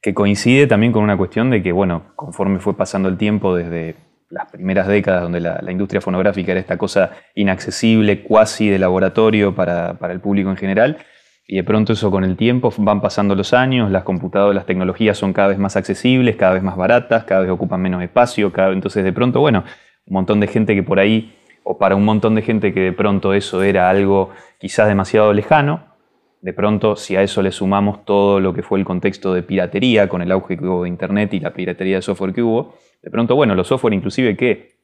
que 0.00 0.14
coincide 0.14 0.66
también 0.66 0.92
con 0.92 1.02
una 1.02 1.16
cuestión 1.16 1.50
de 1.50 1.62
que, 1.62 1.72
bueno, 1.72 2.12
conforme 2.16 2.58
fue 2.58 2.76
pasando 2.76 3.08
el 3.08 3.16
tiempo 3.16 3.54
desde 3.54 3.96
las 4.28 4.50
primeras 4.50 4.88
décadas 4.88 5.22
donde 5.22 5.40
la, 5.40 5.70
industria 5.70 6.00
fonográfica 6.00 6.52
era 6.52 6.60
esta 6.60 6.76
cosa 6.76 7.12
inaccesible, 7.34 8.22
cuasi 8.22 8.68
de 8.68 8.78
laboratorio 8.78 9.54
para, 9.54 9.94
para, 9.94 10.12
el 10.12 10.20
público 10.20 10.50
en 10.50 10.56
general, 10.56 10.98
y 11.46 11.56
de 11.56 11.64
pronto 11.64 11.92
eso 11.92 12.10
con 12.10 12.24
el 12.24 12.36
tiempo 12.36 12.72
van 12.78 13.00
pasando 13.00 13.36
los 13.36 13.52
años, 13.52 13.90
las 13.90 14.02
computadoras, 14.02 14.54
las 14.54 14.66
tecnologías 14.66 15.16
son 15.16 15.32
cada 15.32 15.48
vez 15.48 15.58
más 15.58 15.76
accesibles, 15.76 16.36
cada 16.36 16.54
vez 16.54 16.62
más 16.62 16.76
baratas, 16.76 17.24
cada 17.24 17.42
vez 17.42 17.50
ocupan 17.50 17.80
menos 17.80 18.02
espacio, 18.02 18.52
cada, 18.52 18.72
entonces 18.72 19.04
de 19.04 19.12
pronto, 19.12 19.40
bueno, 19.40 19.64
un 20.06 20.14
montón 20.14 20.40
de 20.40 20.48
gente 20.48 20.74
que 20.74 20.82
por 20.82 20.98
ahí 20.98 21.36
o 21.68 21.78
para 21.78 21.96
un 21.96 22.04
montón 22.04 22.36
de 22.36 22.42
gente 22.42 22.72
que 22.72 22.78
de 22.78 22.92
pronto 22.92 23.34
eso 23.34 23.60
era 23.64 23.90
algo 23.90 24.30
quizás 24.58 24.86
demasiado 24.86 25.32
lejano, 25.32 25.96
de 26.40 26.52
pronto 26.52 26.94
si 26.94 27.16
a 27.16 27.22
eso 27.22 27.42
le 27.42 27.50
sumamos 27.50 28.04
todo 28.04 28.38
lo 28.38 28.54
que 28.54 28.62
fue 28.62 28.78
el 28.78 28.84
contexto 28.84 29.34
de 29.34 29.42
piratería 29.42 30.08
con 30.08 30.22
el 30.22 30.30
auge 30.30 30.56
que 30.56 30.64
hubo 30.64 30.84
de 30.84 30.88
Internet 30.88 31.34
y 31.34 31.40
la 31.40 31.52
piratería 31.52 31.96
de 31.96 32.02
software 32.02 32.32
que 32.32 32.42
hubo, 32.42 32.76
de 33.02 33.10
pronto, 33.10 33.34
bueno, 33.34 33.56
los 33.56 33.66
software 33.66 33.94
inclusive 33.94 34.36
que 34.36 34.76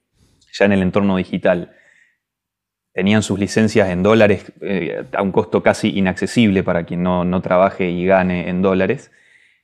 ya 0.52 0.64
en 0.64 0.72
el 0.72 0.82
entorno 0.82 1.16
digital 1.16 1.72
tenían 2.92 3.22
sus 3.22 3.38
licencias 3.38 3.88
en 3.88 4.02
dólares 4.02 4.52
eh, 4.60 5.04
a 5.12 5.22
un 5.22 5.30
costo 5.30 5.62
casi 5.62 5.96
inaccesible 5.96 6.64
para 6.64 6.84
quien 6.84 7.04
no, 7.04 7.42
trabaje 7.42 7.90
y 7.90 8.04
gane 8.06 8.48
en 8.48 8.60
dólares, 8.60 9.12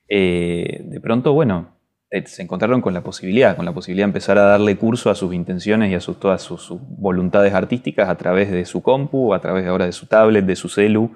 eh, 0.06 0.82
de 0.84 1.00
pronto, 1.00 1.32
bueno, 1.32 1.77
se 2.24 2.42
encontraron 2.42 2.80
con 2.80 2.94
la 2.94 3.02
posibilidad, 3.02 3.54
con 3.56 3.66
la 3.66 3.72
posibilidad 3.72 4.06
de 4.06 4.10
empezar 4.10 4.38
a 4.38 4.42
darle 4.42 4.76
curso 4.76 5.10
a 5.10 5.14
sus 5.14 5.34
intenciones 5.34 5.90
y 5.90 5.94
a 5.94 6.00
sus, 6.00 6.18
todas 6.18 6.40
sus, 6.42 6.70
voluntades 6.70 7.52
artísticas 7.52 8.08
a 8.08 8.16
través 8.16 8.50
de 8.50 8.64
su 8.64 8.82
compu, 8.82 9.34
a 9.34 9.40
través 9.40 9.66
ahora 9.66 9.84
de 9.84 9.92
su 9.92 10.06
tablet, 10.06 10.46
de 10.46 10.56
su 10.56 10.68
celu, 10.68 11.14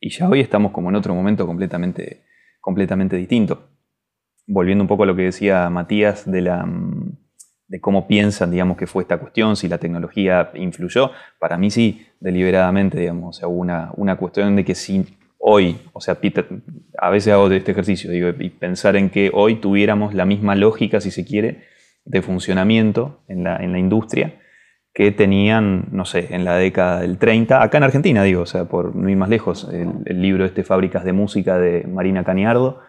y 0.00 0.10
ya 0.10 0.28
hoy 0.28 0.40
estamos 0.40 0.72
como 0.72 0.88
en 0.88 0.96
otro 0.96 1.14
momento 1.14 1.46
completamente, 1.46 2.24
completamente 2.60 3.16
distinto. 3.16 3.68
Volviendo 4.46 4.82
un 4.82 4.88
poco 4.88 5.02
a 5.02 5.06
lo 5.06 5.14
que 5.14 5.22
decía 5.22 5.68
Matías 5.68 6.28
de, 6.30 6.40
la, 6.40 6.66
de 7.68 7.80
cómo 7.80 8.08
piensan, 8.08 8.50
digamos, 8.50 8.78
que 8.78 8.86
fue 8.86 9.02
esta 9.02 9.18
cuestión, 9.18 9.56
si 9.56 9.68
la 9.68 9.76
tecnología 9.78 10.50
influyó, 10.54 11.10
para 11.38 11.58
mí 11.58 11.70
sí, 11.70 12.06
deliberadamente, 12.18 12.98
digamos, 12.98 13.36
o 13.36 13.38
sea, 13.38 13.48
una, 13.48 13.92
una 13.96 14.16
cuestión 14.16 14.56
de 14.56 14.64
que 14.64 14.74
si 14.74 15.04
hoy, 15.40 15.78
o 15.92 16.00
sea, 16.00 16.18
a 16.98 17.10
veces 17.10 17.32
hago 17.32 17.50
este 17.50 17.72
ejercicio, 17.72 18.12
y 18.14 18.50
pensar 18.50 18.94
en 18.96 19.10
que 19.10 19.30
hoy 19.32 19.56
tuviéramos 19.56 20.14
la 20.14 20.26
misma 20.26 20.54
lógica, 20.54 21.00
si 21.00 21.10
se 21.10 21.24
quiere, 21.24 21.64
de 22.04 22.22
funcionamiento 22.22 23.22
en 23.26 23.44
la, 23.44 23.78
industria 23.78 24.34
que 24.92 25.12
tenían, 25.12 25.88
no 25.92 26.04
sé, 26.04 26.28
en 26.34 26.44
la 26.44 26.56
década 26.56 27.00
del 27.00 27.16
30, 27.16 27.62
acá 27.62 27.78
en 27.78 27.84
Argentina, 27.84 28.22
digo, 28.22 28.42
o 28.42 28.46
sea, 28.46 28.64
por 28.64 28.94
no 28.94 29.08
ir 29.08 29.16
más 29.16 29.28
lejos, 29.28 29.68
el, 29.72 30.20
libro 30.20 30.44
este 30.44 30.62
Fábricas 30.62 31.04
de 31.04 31.12
Música 31.12 31.58
de 31.58 31.84
Marina 31.86 32.22
Caniardo, 32.24 32.80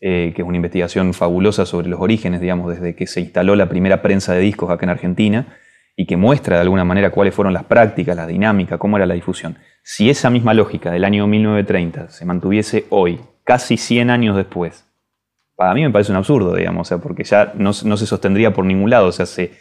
eh, 0.00 0.32
que 0.34 0.42
es 0.42 0.48
una 0.48 0.56
investigación 0.56 1.12
fabulosa 1.12 1.66
sobre 1.66 1.88
los 1.88 2.00
orígenes, 2.00 2.40
digamos, 2.40 2.70
desde 2.70 2.94
que 2.94 3.06
se 3.06 3.20
instaló 3.20 3.56
la 3.56 3.68
primera 3.68 4.00
prensa 4.00 4.32
de 4.32 4.40
discos 4.40 4.70
acá 4.70 4.86
en 4.86 4.90
Argentina, 4.90 5.58
y 5.96 6.06
que 6.06 6.16
muestra 6.16 6.56
de 6.56 6.62
alguna 6.62 6.84
manera 6.84 7.10
cuáles 7.10 7.34
fueron 7.34 7.52
las 7.52 7.64
prácticas, 7.64 8.16
la 8.16 8.26
dinámica, 8.26 8.78
cómo 8.78 8.96
era 8.96 9.04
la 9.04 9.14
difusión. 9.14 9.58
Si 9.90 10.10
esa 10.10 10.28
misma 10.28 10.52
lógica 10.52 10.90
del 10.90 11.02
año 11.02 11.26
1930 11.26 12.10
se 12.10 12.26
mantuviese 12.26 12.84
hoy, 12.90 13.20
casi 13.42 13.78
100 13.78 14.10
años 14.10 14.36
después, 14.36 14.86
para 15.56 15.72
mí 15.72 15.80
me 15.80 15.88
parece 15.88 16.12
un 16.12 16.18
absurdo, 16.18 16.54
digamos, 16.54 16.86
o 16.86 16.88
sea, 16.90 16.98
porque 16.98 17.24
ya 17.24 17.54
no, 17.54 17.72
se 17.72 18.06
sostendría 18.06 18.52
por 18.52 18.66
ningún 18.66 18.90
lado, 18.90 19.06
o 19.06 19.12
sea, 19.12 19.24
se, 19.24 19.52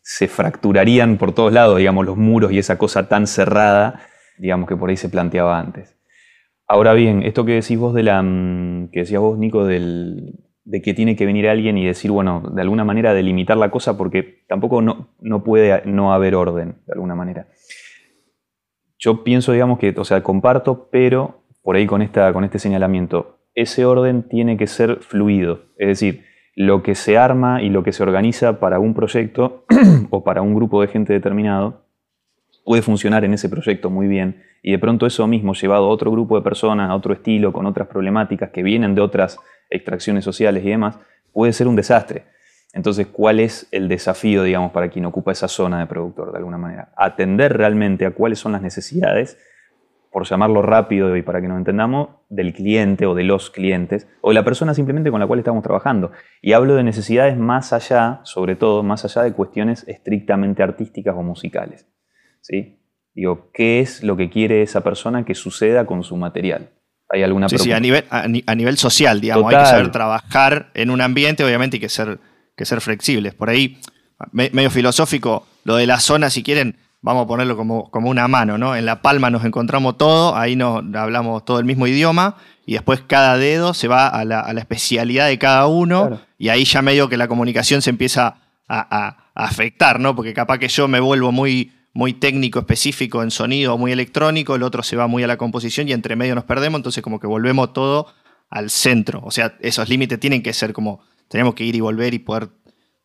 se 0.00 0.28
fracturarían 0.28 1.18
por 1.18 1.34
todos 1.34 1.52
lados, 1.52 1.78
digamos, 1.78 2.06
los 2.06 2.16
muros 2.16 2.52
y 2.52 2.58
esa 2.58 2.78
cosa 2.78 3.08
tan 3.08 3.26
cerrada, 3.26 4.02
digamos, 4.38 4.68
que 4.68 4.76
por 4.76 4.88
ahí 4.88 4.96
se 4.96 5.08
planteaba 5.08 5.58
antes. 5.58 5.98
Ahora 6.68 6.94
bien, 6.94 7.24
esto 7.24 7.44
que 7.44 7.54
decís 7.54 7.76
vos 7.76 7.92
de 7.92 8.04
la, 8.04 8.22
mm, 8.22 8.90
que 8.92 9.00
decías 9.00 9.20
vos, 9.20 9.36
Nico, 9.36 9.66
del, 9.66 10.38
de 10.62 10.80
que 10.80 10.94
tiene 10.94 11.16
que 11.16 11.26
venir 11.26 11.48
alguien 11.48 11.76
y 11.76 11.84
decir, 11.84 12.12
bueno, 12.12 12.52
de 12.54 12.62
alguna 12.62 12.84
manera 12.84 13.14
delimitar 13.14 13.56
la 13.56 13.72
cosa 13.72 13.98
porque 13.98 14.44
tampoco 14.46 14.80
no, 14.80 15.08
no 15.18 15.42
puede 15.42 15.82
no 15.86 16.14
haber 16.14 16.36
orden, 16.36 16.76
de 16.86 16.92
alguna 16.92 17.16
manera. 17.16 17.48
Yo 19.04 19.24
pienso, 19.24 19.50
digamos, 19.50 19.80
que, 19.80 19.92
o 19.96 20.04
sea, 20.04 20.22
comparto, 20.22 20.88
pero 20.92 21.42
por 21.60 21.74
ahí 21.74 21.86
con, 21.86 22.02
esta, 22.02 22.32
con 22.32 22.44
este 22.44 22.60
señalamiento, 22.60 23.40
ese 23.52 23.84
orden 23.84 24.28
tiene 24.28 24.56
que 24.56 24.68
ser 24.68 25.00
fluido. 25.00 25.64
Es 25.76 25.88
decir, 25.88 26.24
lo 26.54 26.84
que 26.84 26.94
se 26.94 27.18
arma 27.18 27.62
y 27.62 27.68
lo 27.68 27.82
que 27.82 27.92
se 27.92 28.04
organiza 28.04 28.60
para 28.60 28.78
un 28.78 28.94
proyecto 28.94 29.64
o 30.10 30.22
para 30.22 30.40
un 30.40 30.54
grupo 30.54 30.80
de 30.80 30.86
gente 30.86 31.12
determinado 31.12 31.84
puede 32.64 32.82
funcionar 32.82 33.24
en 33.24 33.34
ese 33.34 33.48
proyecto 33.48 33.90
muy 33.90 34.06
bien 34.06 34.44
y 34.62 34.70
de 34.70 34.78
pronto 34.78 35.04
eso 35.04 35.26
mismo 35.26 35.54
llevado 35.54 35.86
a 35.86 35.88
otro 35.88 36.12
grupo 36.12 36.36
de 36.36 36.42
personas, 36.42 36.88
a 36.88 36.94
otro 36.94 37.12
estilo, 37.12 37.52
con 37.52 37.66
otras 37.66 37.88
problemáticas 37.88 38.50
que 38.50 38.62
vienen 38.62 38.94
de 38.94 39.00
otras 39.00 39.40
extracciones 39.68 40.24
sociales 40.24 40.64
y 40.64 40.68
demás, 40.68 41.00
puede 41.32 41.52
ser 41.52 41.66
un 41.66 41.74
desastre. 41.74 42.26
Entonces, 42.72 43.06
¿cuál 43.08 43.38
es 43.40 43.68
el 43.70 43.88
desafío, 43.88 44.42
digamos, 44.44 44.72
para 44.72 44.88
quien 44.88 45.04
ocupa 45.04 45.32
esa 45.32 45.48
zona 45.48 45.80
de 45.80 45.86
productor, 45.86 46.32
de 46.32 46.38
alguna 46.38 46.56
manera? 46.58 46.92
Atender 46.96 47.56
realmente 47.56 48.06
a 48.06 48.12
cuáles 48.12 48.38
son 48.38 48.52
las 48.52 48.62
necesidades, 48.62 49.36
por 50.10 50.26
llamarlo 50.26 50.60
rápido 50.62 51.16
y 51.16 51.22
para 51.22 51.40
que 51.40 51.48
nos 51.48 51.58
entendamos, 51.58 52.08
del 52.28 52.52
cliente 52.54 53.06
o 53.06 53.14
de 53.14 53.24
los 53.24 53.50
clientes, 53.50 54.08
o 54.20 54.28
de 54.30 54.34
la 54.34 54.44
persona 54.44 54.74
simplemente 54.74 55.10
con 55.10 55.20
la 55.20 55.26
cual 55.26 55.38
estamos 55.38 55.62
trabajando. 55.62 56.12
Y 56.42 56.52
hablo 56.52 56.74
de 56.74 56.82
necesidades 56.82 57.36
más 57.36 57.72
allá, 57.72 58.20
sobre 58.24 58.56
todo, 58.56 58.82
más 58.82 59.04
allá 59.04 59.22
de 59.22 59.32
cuestiones 59.32 59.86
estrictamente 59.88 60.62
artísticas 60.62 61.14
o 61.16 61.22
musicales. 61.22 61.86
¿sí? 62.40 62.78
Digo, 63.14 63.50
¿qué 63.52 63.80
es 63.80 64.02
lo 64.02 64.16
que 64.16 64.28
quiere 64.30 64.62
esa 64.62 64.80
persona 64.82 65.24
que 65.24 65.34
suceda 65.34 65.84
con 65.86 66.02
su 66.02 66.16
material? 66.16 66.70
¿Hay 67.10 67.22
alguna 67.22 67.48
Sí, 67.50 67.58
sí, 67.58 67.72
a 67.72 67.80
nivel, 67.80 68.04
a, 68.08 68.26
ni- 68.28 68.42
a 68.46 68.54
nivel 68.54 68.78
social, 68.78 69.20
digamos. 69.20 69.52
Hay 69.52 69.58
que 69.60 69.66
saber 69.66 69.90
trabajar 69.92 70.70
en 70.72 70.88
un 70.90 71.00
ambiente, 71.02 71.44
obviamente, 71.44 71.76
y 71.76 71.80
que 71.80 71.90
ser, 71.90 72.18
que 72.56 72.64
ser 72.64 72.80
flexibles. 72.80 73.34
Por 73.34 73.50
ahí, 73.50 73.78
me- 74.32 74.50
medio 74.52 74.70
filosófico, 74.70 75.46
lo 75.64 75.76
de 75.76 75.86
la 75.86 76.00
zona, 76.00 76.30
si 76.30 76.42
quieren, 76.42 76.76
vamos 77.00 77.24
a 77.24 77.26
ponerlo 77.26 77.56
como, 77.56 77.90
como 77.90 78.10
una 78.10 78.28
mano, 78.28 78.58
¿no? 78.58 78.76
En 78.76 78.86
la 78.86 79.02
palma 79.02 79.30
nos 79.30 79.44
encontramos 79.44 79.96
todo, 79.98 80.36
ahí 80.36 80.54
nos 80.56 80.82
hablamos 80.94 81.44
todo 81.44 81.58
el 81.58 81.64
mismo 81.64 81.86
idioma, 81.86 82.36
y 82.64 82.74
después 82.74 83.02
cada 83.06 83.36
dedo 83.38 83.74
se 83.74 83.88
va 83.88 84.06
a 84.06 84.24
la, 84.24 84.40
a 84.40 84.52
la 84.52 84.60
especialidad 84.60 85.26
de 85.28 85.38
cada 85.38 85.66
uno, 85.66 86.06
Claro. 86.08 86.20
y 86.38 86.48
ahí 86.50 86.64
ya 86.64 86.80
medio 86.82 87.08
que 87.08 87.16
la 87.16 87.26
comunicación 87.26 87.82
se 87.82 87.90
empieza 87.90 88.36
a, 88.68 88.96
a- 89.08 89.16
a 89.34 89.44
afectar, 89.46 89.98
¿no? 89.98 90.14
Porque 90.14 90.34
capaz 90.34 90.58
que 90.58 90.68
yo 90.68 90.86
me 90.88 91.00
vuelvo 91.00 91.32
muy, 91.32 91.72
muy 91.94 92.12
técnico, 92.12 92.60
específico 92.60 93.22
en 93.22 93.30
sonido, 93.32 93.76
muy 93.78 93.90
electrónico, 93.90 94.54
el 94.54 94.62
otro 94.62 94.82
se 94.82 94.94
va 94.94 95.06
muy 95.08 95.24
a 95.24 95.26
la 95.26 95.36
composición 95.38 95.88
y 95.88 95.92
entre 95.92 96.14
medio 96.16 96.34
nos 96.34 96.44
perdemos, 96.44 96.78
entonces 96.78 97.02
como 97.02 97.18
que 97.18 97.26
volvemos 97.26 97.72
todo 97.72 98.06
al 98.50 98.70
centro. 98.70 99.20
O 99.24 99.30
sea, 99.30 99.56
esos 99.60 99.88
límites 99.88 100.20
tienen 100.20 100.42
que 100.42 100.52
ser 100.52 100.72
como, 100.72 101.00
tenemos 101.32 101.54
que 101.54 101.64
ir 101.64 101.74
y 101.74 101.80
volver 101.80 102.14
y 102.14 102.18
poder 102.20 102.50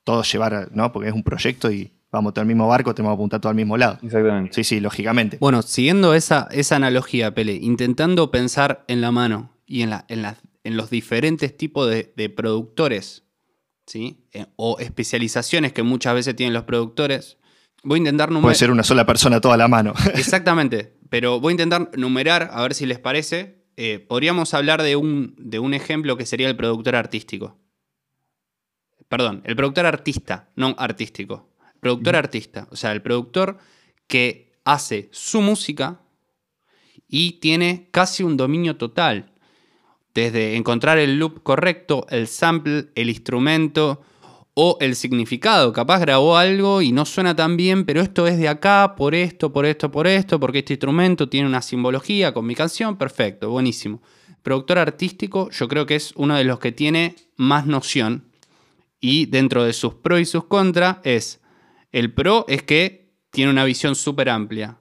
todos 0.03 0.31
llevar, 0.31 0.69
¿no? 0.73 0.91
Porque 0.91 1.09
es 1.09 1.15
un 1.15 1.23
proyecto 1.23 1.71
y 1.71 1.93
vamos 2.11 2.33
todo 2.33 2.41
al 2.41 2.47
mismo 2.47 2.67
barco, 2.67 2.93
tenemos 2.93 3.13
que 3.13 3.15
apuntar 3.15 3.39
todo 3.41 3.49
al 3.49 3.55
mismo 3.55 3.77
lado. 3.77 3.97
Exactamente. 4.03 4.53
Sí, 4.53 4.63
sí, 4.63 4.79
lógicamente. 4.79 5.37
Bueno, 5.39 5.61
siguiendo 5.61 6.13
esa, 6.13 6.47
esa 6.51 6.75
analogía, 6.75 7.33
Pele, 7.33 7.53
intentando 7.53 8.29
pensar 8.31 8.83
en 8.87 9.01
la 9.01 9.11
mano 9.11 9.51
y 9.65 9.81
en, 9.81 9.89
la, 9.91 10.05
en, 10.09 10.21
la- 10.21 10.37
en 10.63 10.75
los 10.77 10.89
diferentes 10.89 11.55
tipos 11.55 11.89
de, 11.89 12.13
de 12.17 12.29
productores, 12.29 13.23
¿sí? 13.85 14.25
Eh, 14.33 14.45
o 14.57 14.77
especializaciones 14.79 15.71
que 15.73 15.83
muchas 15.83 16.13
veces 16.13 16.35
tienen 16.35 16.53
los 16.53 16.63
productores, 16.63 17.37
voy 17.83 17.97
a 17.97 17.99
intentar 17.99 18.27
Puede 18.29 18.41
numerar. 18.41 18.55
ser 18.57 18.71
una 18.71 18.83
sola 18.83 19.05
persona 19.05 19.39
toda 19.41 19.55
la 19.57 19.67
mano. 19.69 19.93
Exactamente, 20.15 20.93
pero 21.09 21.39
voy 21.39 21.51
a 21.51 21.53
intentar 21.53 21.89
numerar, 21.97 22.49
a 22.51 22.61
ver 22.61 22.73
si 22.73 22.85
les 22.85 22.99
parece. 22.99 23.65
Eh, 23.77 23.99
podríamos 23.99 24.53
hablar 24.53 24.81
de 24.81 24.95
un, 24.95 25.35
de 25.37 25.59
un 25.59 25.73
ejemplo 25.73 26.17
que 26.17 26.25
sería 26.25 26.47
el 26.49 26.55
productor 26.57 26.95
artístico. 26.95 27.57
Perdón, 29.07 29.41
el 29.45 29.55
productor 29.55 29.85
artista, 29.85 30.49
no 30.55 30.75
artístico. 30.77 31.49
Productor 31.79 32.15
artista, 32.15 32.67
o 32.71 32.75
sea, 32.75 32.91
el 32.91 33.01
productor 33.01 33.57
que 34.07 34.53
hace 34.65 35.09
su 35.11 35.41
música 35.41 36.01
y 37.07 37.33
tiene 37.33 37.87
casi 37.91 38.23
un 38.23 38.35
dominio 38.35 38.75
total. 38.77 39.31
Desde 40.13 40.55
encontrar 40.55 40.97
el 40.97 41.19
loop 41.19 41.43
correcto, 41.43 42.05
el 42.09 42.27
sample, 42.27 42.89
el 42.95 43.09
instrumento 43.09 44.01
o 44.55 44.77
el 44.81 44.95
significado. 44.95 45.71
Capaz 45.71 45.99
grabó 45.99 46.35
algo 46.35 46.81
y 46.81 46.91
no 46.91 47.05
suena 47.05 47.35
tan 47.35 47.55
bien, 47.55 47.85
pero 47.85 48.01
esto 48.01 48.25
es 48.25 48.39
de 48.39 48.47
acá, 48.47 48.95
por 48.97 49.13
esto, 49.13 49.53
por 49.53 49.67
esto, 49.67 49.91
por 49.91 50.07
esto, 50.07 50.39
porque 50.39 50.59
este 50.59 50.73
instrumento 50.73 51.29
tiene 51.29 51.47
una 51.47 51.61
simbología 51.61 52.33
con 52.33 52.47
mi 52.47 52.55
canción. 52.55 52.97
Perfecto, 52.97 53.51
buenísimo. 53.51 54.01
Productor 54.41 54.79
artístico, 54.79 55.51
yo 55.51 55.67
creo 55.67 55.85
que 55.85 55.95
es 55.95 56.11
uno 56.15 56.35
de 56.35 56.43
los 56.43 56.59
que 56.59 56.71
tiene 56.71 57.15
más 57.35 57.67
noción. 57.67 58.23
Y 58.99 59.27
dentro 59.27 59.63
de 59.63 59.73
sus 59.73 59.95
pros 59.95 60.19
y 60.19 60.25
sus 60.25 60.45
contras 60.45 60.97
es, 61.03 61.41
el 61.91 62.13
pro 62.13 62.45
es 62.47 62.63
que 62.63 63.13
tiene 63.31 63.51
una 63.51 63.63
visión 63.63 63.95
súper 63.95 64.29
amplia. 64.29 64.79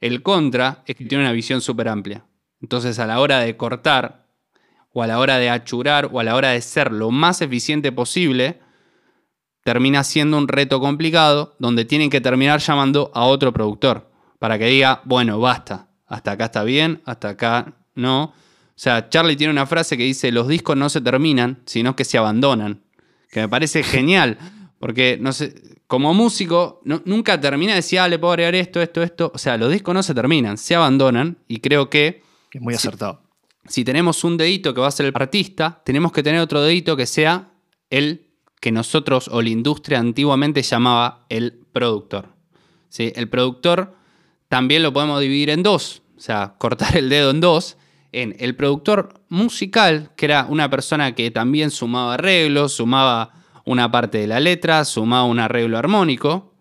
El 0.00 0.22
contra 0.22 0.82
es 0.86 0.96
que 0.96 1.04
tiene 1.04 1.24
una 1.24 1.32
visión 1.32 1.60
súper 1.60 1.88
amplia. 1.88 2.26
Entonces 2.60 2.98
a 2.98 3.06
la 3.06 3.20
hora 3.20 3.40
de 3.40 3.56
cortar, 3.56 4.26
o 4.92 5.02
a 5.02 5.06
la 5.06 5.18
hora 5.18 5.38
de 5.38 5.50
achurar, 5.50 6.08
o 6.12 6.20
a 6.20 6.24
la 6.24 6.36
hora 6.36 6.50
de 6.50 6.60
ser 6.60 6.92
lo 6.92 7.10
más 7.10 7.42
eficiente 7.42 7.90
posible, 7.90 8.60
termina 9.64 10.04
siendo 10.04 10.38
un 10.38 10.46
reto 10.46 10.78
complicado 10.78 11.56
donde 11.58 11.84
tienen 11.84 12.10
que 12.10 12.20
terminar 12.20 12.60
llamando 12.60 13.10
a 13.14 13.24
otro 13.24 13.52
productor 13.52 14.10
para 14.38 14.58
que 14.58 14.66
diga, 14.66 15.00
bueno, 15.04 15.40
basta, 15.40 15.88
hasta 16.06 16.32
acá 16.32 16.44
está 16.46 16.64
bien, 16.64 17.02
hasta 17.06 17.30
acá 17.30 17.74
no. 17.94 18.24
O 18.24 18.32
sea, 18.76 19.08
Charlie 19.08 19.36
tiene 19.36 19.52
una 19.52 19.66
frase 19.66 19.96
que 19.96 20.04
dice, 20.04 20.30
los 20.30 20.48
discos 20.48 20.76
no 20.76 20.88
se 20.88 21.00
terminan, 21.00 21.62
sino 21.64 21.96
que 21.96 22.04
se 22.04 22.18
abandonan, 22.18 22.83
que 23.34 23.40
me 23.40 23.48
parece 23.48 23.82
genial, 23.82 24.38
porque 24.78 25.18
no 25.20 25.32
sé, 25.32 25.54
como 25.86 26.14
músico 26.14 26.80
no- 26.84 27.02
nunca 27.04 27.38
termina 27.40 27.72
de 27.72 27.76
decir, 27.78 27.98
ah, 27.98 28.08
le 28.08 28.18
puedo 28.18 28.32
agregar 28.32 28.54
esto, 28.54 28.80
esto, 28.80 29.02
esto. 29.02 29.32
O 29.34 29.38
sea, 29.38 29.56
los 29.58 29.70
discos 29.70 29.92
no 29.94 30.02
se 30.02 30.14
terminan, 30.14 30.56
se 30.56 30.74
abandonan 30.74 31.36
y 31.48 31.58
creo 31.58 31.90
que 31.90 32.22
Es 32.52 32.60
muy 32.62 32.74
acertado. 32.74 33.20
si 33.66 33.84
tenemos 33.84 34.22
un 34.24 34.36
dedito 34.36 34.72
que 34.72 34.80
va 34.80 34.86
a 34.86 34.90
ser 34.92 35.06
el 35.06 35.12
artista, 35.14 35.82
tenemos 35.84 36.12
que 36.12 36.22
tener 36.22 36.40
otro 36.40 36.62
dedito 36.62 36.96
que 36.96 37.06
sea 37.06 37.50
el 37.90 38.28
que 38.60 38.70
nosotros 38.72 39.28
o 39.28 39.42
la 39.42 39.48
industria 39.50 39.98
antiguamente 39.98 40.62
llamaba 40.62 41.26
el 41.28 41.52
productor. 41.72 42.28
¿Sí? 42.88 43.12
El 43.16 43.28
productor 43.28 43.94
también 44.48 44.82
lo 44.84 44.92
podemos 44.92 45.20
dividir 45.20 45.50
en 45.50 45.62
dos, 45.64 46.02
o 46.16 46.20
sea, 46.20 46.54
cortar 46.58 46.96
el 46.96 47.08
dedo 47.08 47.30
en 47.32 47.40
dos, 47.40 47.76
en 48.14 48.36
el 48.38 48.54
productor 48.54 49.20
musical, 49.28 50.10
que 50.16 50.26
era 50.26 50.46
una 50.48 50.70
persona 50.70 51.14
que 51.16 51.32
también 51.32 51.72
sumaba 51.72 52.14
arreglos, 52.14 52.74
sumaba 52.74 53.32
una 53.64 53.90
parte 53.90 54.18
de 54.18 54.28
la 54.28 54.38
letra, 54.38 54.84
sumaba 54.84 55.24
un 55.24 55.40
arreglo 55.40 55.76
armónico, 55.76 56.54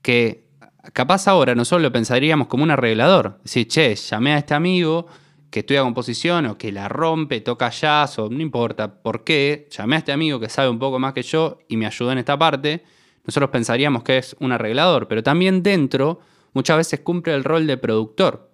que 0.00 0.46
capaz 0.92 1.26
ahora 1.26 1.56
nosotros 1.56 1.82
lo 1.82 1.92
pensaríamos 1.92 2.46
como 2.46 2.62
un 2.62 2.70
arreglador. 2.70 3.40
Decir, 3.42 3.66
che, 3.66 3.96
llamé 3.96 4.34
a 4.34 4.38
este 4.38 4.54
amigo 4.54 5.06
que 5.50 5.60
estudia 5.60 5.82
composición 5.82 6.46
o 6.46 6.56
que 6.56 6.70
la 6.70 6.88
rompe, 6.88 7.40
toca 7.40 7.68
jazz 7.70 8.20
o 8.20 8.30
no 8.30 8.40
importa 8.40 9.02
por 9.02 9.24
qué, 9.24 9.68
llamé 9.70 9.96
a 9.96 9.98
este 9.98 10.12
amigo 10.12 10.38
que 10.38 10.48
sabe 10.48 10.68
un 10.68 10.78
poco 10.78 11.00
más 11.00 11.12
que 11.14 11.22
yo 11.22 11.58
y 11.68 11.76
me 11.76 11.86
ayudó 11.86 12.12
en 12.12 12.18
esta 12.18 12.38
parte, 12.38 12.84
nosotros 13.24 13.50
pensaríamos 13.50 14.04
que 14.04 14.18
es 14.18 14.36
un 14.38 14.52
arreglador, 14.52 15.08
pero 15.08 15.22
también 15.22 15.62
dentro 15.62 16.20
muchas 16.54 16.76
veces 16.76 17.00
cumple 17.00 17.34
el 17.34 17.44
rol 17.44 17.66
de 17.66 17.76
productor 17.76 18.51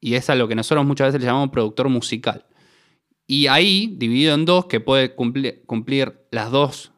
y 0.00 0.14
es 0.14 0.30
a 0.30 0.34
lo 0.34 0.48
que 0.48 0.54
nosotros 0.54 0.86
muchas 0.86 1.08
veces 1.08 1.20
le 1.20 1.26
llamamos 1.26 1.50
productor 1.50 1.88
musical. 1.88 2.46
Y 3.26 3.46
ahí, 3.46 3.94
dividido 3.96 4.34
en 4.34 4.44
dos, 4.44 4.66
que 4.66 4.80
puede 4.80 5.14
cumplir, 5.14 5.62
cumplir 5.66 6.26
las 6.30 6.50
dos, 6.50 6.92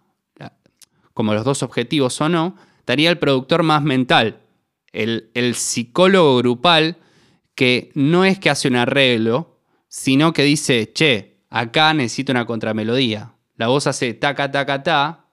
como 1.13 1.35
los 1.35 1.45
dos 1.45 1.63
objetivos 1.63 2.21
o 2.21 2.29
no, 2.29 2.57
estaría 2.79 3.11
el 3.11 3.19
productor 3.19 3.63
más 3.63 3.83
mental, 3.83 4.41
el, 4.93 5.31
el 5.35 5.55
psicólogo 5.55 6.37
grupal 6.39 6.97
que 7.55 7.91
no 7.95 8.25
es 8.25 8.39
que 8.39 8.51
hace 8.51 8.69
un 8.69 8.77
arreglo, 8.77 9.61
sino 9.89 10.33
que 10.33 10.45
dice, 10.45 10.93
che, 10.93 11.43
acá 11.51 11.93
necesito 11.95 12.33
una 12.33 12.47
contramelodía. 12.47 13.35
La 13.57 13.69
voz 13.69 13.87
hace 13.87 14.15
taca, 14.15 14.51
taca, 14.51 14.83
ta, 14.83 15.27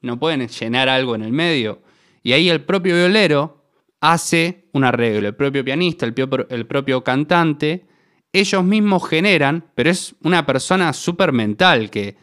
no 0.00 0.18
pueden 0.18 0.46
llenar 0.46 0.88
algo 0.88 1.14
en 1.14 1.22
el 1.22 1.32
medio. 1.32 1.82
Y 2.22 2.32
ahí 2.32 2.48
el 2.48 2.62
propio 2.62 2.94
violero 2.94 3.64
hace 4.00 4.61
un 4.72 4.84
arreglo, 4.84 5.28
el 5.28 5.34
propio 5.34 5.64
pianista, 5.64 6.06
el, 6.06 6.14
pio- 6.14 6.46
el 6.48 6.66
propio 6.66 7.04
cantante, 7.04 7.86
ellos 8.32 8.64
mismos 8.64 9.06
generan, 9.08 9.70
pero 9.74 9.90
es 9.90 10.14
una 10.22 10.46
persona 10.46 10.92
súper 10.92 11.32
mental 11.32 11.90
que, 11.90 12.16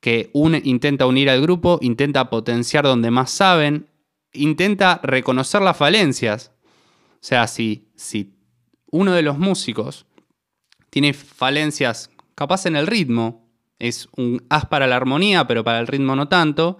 que 0.00 0.30
intenta 0.62 1.06
unir 1.06 1.28
al 1.28 1.42
grupo, 1.42 1.78
intenta 1.82 2.30
potenciar 2.30 2.84
donde 2.84 3.10
más 3.10 3.30
saben, 3.30 3.88
intenta 4.32 5.00
reconocer 5.02 5.62
las 5.62 5.76
falencias. 5.76 6.52
O 7.14 7.18
sea, 7.20 7.48
si, 7.48 7.90
si 7.96 8.36
uno 8.90 9.12
de 9.12 9.22
los 9.22 9.38
músicos 9.38 10.06
tiene 10.90 11.12
falencias 11.12 12.10
capaz 12.36 12.66
en 12.66 12.76
el 12.76 12.86
ritmo, 12.86 13.50
es 13.80 14.08
un 14.16 14.44
as 14.48 14.66
para 14.66 14.86
la 14.86 14.96
armonía, 14.96 15.46
pero 15.48 15.64
para 15.64 15.80
el 15.80 15.88
ritmo 15.88 16.14
no 16.14 16.28
tanto, 16.28 16.78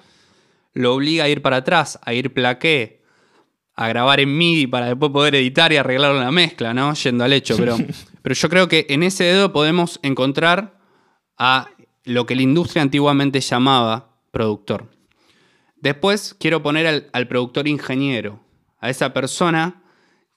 lo 0.73 0.95
obliga 0.95 1.25
a 1.25 1.29
ir 1.29 1.43
para 1.43 1.57
atrás, 1.57 1.99
a 2.05 2.15
ir 2.15 2.33
plaqué, 2.33 2.98
a 3.81 3.87
grabar 3.87 4.19
en 4.19 4.37
MIDI 4.37 4.67
para 4.67 4.87
después 4.87 5.13
poder 5.13 5.37
editar 5.37 5.73
y 5.73 5.77
arreglarlo 5.77 6.19
en 6.19 6.25
la 6.25 6.33
mezcla, 6.33 6.75
¿no? 6.75 6.95
Yendo 6.95 7.23
al 7.23 7.33
hecho. 7.33 7.57
Pero, 7.57 7.77
pero 8.23 8.35
yo 8.35 8.49
creo 8.49 8.67
que 8.67 8.87
en 8.89 9.05
ese 9.05 9.23
dedo 9.23 9.53
podemos 9.53 10.01
encontrar 10.03 10.81
a 11.39 11.69
lo 12.03 12.27
que 12.27 12.35
la 12.35 12.43
industria 12.43 12.83
antiguamente 12.83 13.41
llamaba 13.41 14.17
productor. 14.33 14.91
Después 15.77 16.35
quiero 16.41 16.61
poner 16.61 16.89
al, 16.89 17.09
al 17.13 17.29
productor 17.29 17.69
ingeniero, 17.69 18.41
a 18.81 18.91
esa 18.91 19.13
persona 19.13 19.85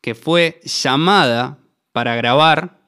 que 0.01 0.13
fue 0.13 0.59
llamada 0.63 1.57
para 1.93 2.15
grabar, 2.15 2.79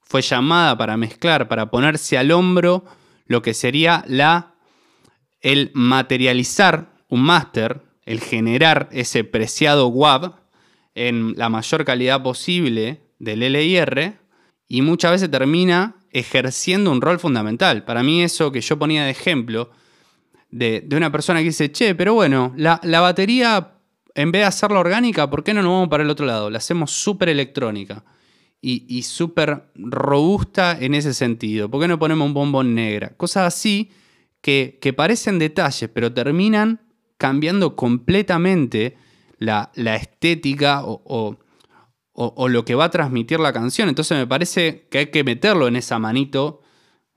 fue 0.00 0.22
llamada 0.22 0.78
para 0.78 0.96
mezclar, 0.96 1.48
para 1.48 1.70
ponerse 1.70 2.16
al 2.16 2.30
hombro 2.30 2.86
lo 3.26 3.42
que 3.42 3.52
sería 3.52 4.04
la 4.06 4.54
el 5.42 5.70
materializar 5.74 6.94
un 7.10 7.24
máster, 7.24 7.82
el 8.08 8.20
generar 8.20 8.88
ese 8.90 9.22
preciado 9.22 9.88
WAV 9.88 10.32
en 10.94 11.34
la 11.36 11.50
mayor 11.50 11.84
calidad 11.84 12.22
posible 12.22 13.02
del 13.18 13.40
LIR 13.40 14.16
y 14.66 14.80
muchas 14.80 15.10
veces 15.10 15.30
termina 15.30 15.96
ejerciendo 16.10 16.90
un 16.90 17.02
rol 17.02 17.18
fundamental. 17.18 17.84
Para 17.84 18.02
mí 18.02 18.22
eso 18.22 18.50
que 18.50 18.62
yo 18.62 18.78
ponía 18.78 19.04
de 19.04 19.10
ejemplo 19.10 19.70
de, 20.50 20.80
de 20.80 20.96
una 20.96 21.12
persona 21.12 21.40
que 21.40 21.46
dice, 21.46 21.70
che, 21.70 21.94
pero 21.94 22.14
bueno, 22.14 22.54
la, 22.56 22.80
la 22.82 23.02
batería, 23.02 23.74
en 24.14 24.32
vez 24.32 24.40
de 24.40 24.46
hacerla 24.46 24.80
orgánica, 24.80 25.28
¿por 25.28 25.44
qué 25.44 25.52
no 25.52 25.60
nos 25.62 25.72
vamos 25.72 25.88
para 25.90 26.02
el 26.02 26.08
otro 26.08 26.24
lado? 26.24 26.48
La 26.48 26.58
hacemos 26.58 26.90
súper 26.90 27.28
electrónica 27.28 28.06
y, 28.62 28.86
y 28.88 29.02
súper 29.02 29.64
robusta 29.74 30.78
en 30.80 30.94
ese 30.94 31.12
sentido. 31.12 31.70
¿Por 31.70 31.82
qué 31.82 31.88
no 31.88 31.98
ponemos 31.98 32.26
un 32.26 32.32
bombón 32.32 32.74
negra? 32.74 33.10
Cosas 33.18 33.54
así 33.54 33.90
que, 34.40 34.78
que 34.80 34.94
parecen 34.94 35.38
detalles, 35.38 35.90
pero 35.92 36.10
terminan 36.10 36.87
cambiando 37.18 37.76
completamente 37.76 38.96
la, 39.38 39.70
la 39.74 39.96
estética 39.96 40.84
o, 40.84 41.02
o- 41.04 41.36
o- 42.12 42.34
o 42.36 42.48
lo 42.48 42.64
que 42.64 42.74
va 42.74 42.84
a 42.86 42.90
transmitir 42.90 43.38
la 43.38 43.52
canción. 43.52 43.88
Entonces 43.88 44.16
me 44.18 44.26
parece 44.26 44.86
que 44.90 44.98
hay 44.98 45.06
que 45.06 45.22
meterlo 45.24 45.68
en 45.68 45.76
esa 45.76 45.98
manito, 45.98 46.62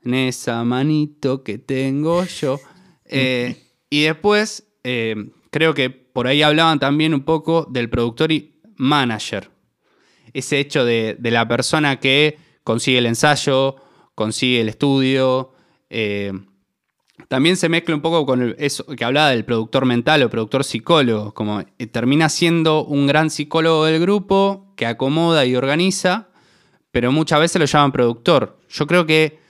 en 0.04 0.14
esa 0.14 0.62
manito 0.64 1.42
que 1.42 1.58
tengo 1.58 2.24
yo. 2.24 2.60
Eh, 3.14 3.56
y 3.90 4.02
después, 4.04 4.66
eh, 4.84 5.14
creo 5.50 5.74
que 5.74 5.90
por 5.90 6.26
ahí 6.26 6.40
hablaban 6.42 6.78
también 6.78 7.12
un 7.12 7.24
poco 7.24 7.66
del 7.68 7.90
productor 7.90 8.32
y 8.32 8.58
manager. 8.76 9.50
Ese 10.32 10.58
hecho 10.60 10.86
de, 10.86 11.16
de 11.18 11.30
la 11.30 11.46
persona 11.46 12.00
que 12.00 12.38
consigue 12.64 12.98
el 12.98 13.06
ensayo, 13.06 13.76
consigue 14.14 14.62
el 14.62 14.70
estudio. 14.70 15.52
eh, 15.90 16.32
también 17.28 17.56
se 17.56 17.68
mezcla 17.68 17.94
un 17.94 18.00
poco 18.02 18.26
con 18.26 18.42
el- 18.42 18.56
eso 18.58 18.84
que 18.86 19.04
hablaba 19.04 19.30
del 19.30 19.44
productor 19.44 19.86
mental 19.86 20.22
o 20.22 20.30
productor 20.30 20.64
psicólogo, 20.64 21.32
como 21.34 21.60
eh, 21.60 21.86
termina 21.86 22.28
siendo 22.28 22.84
un 22.84 23.06
gran 23.06 23.30
psicólogo 23.30 23.84
del 23.84 24.00
grupo 24.00 24.72
que 24.76 24.86
acomoda 24.86 25.44
y 25.46 25.54
organiza, 25.56 26.28
pero 26.90 27.10
muchas 27.12 27.40
veces 27.40 27.58
lo 27.60 27.66
llaman 27.66 27.92
productor. 27.92 28.58
Yo 28.68 28.86
creo 28.86 29.06
que 29.06 29.40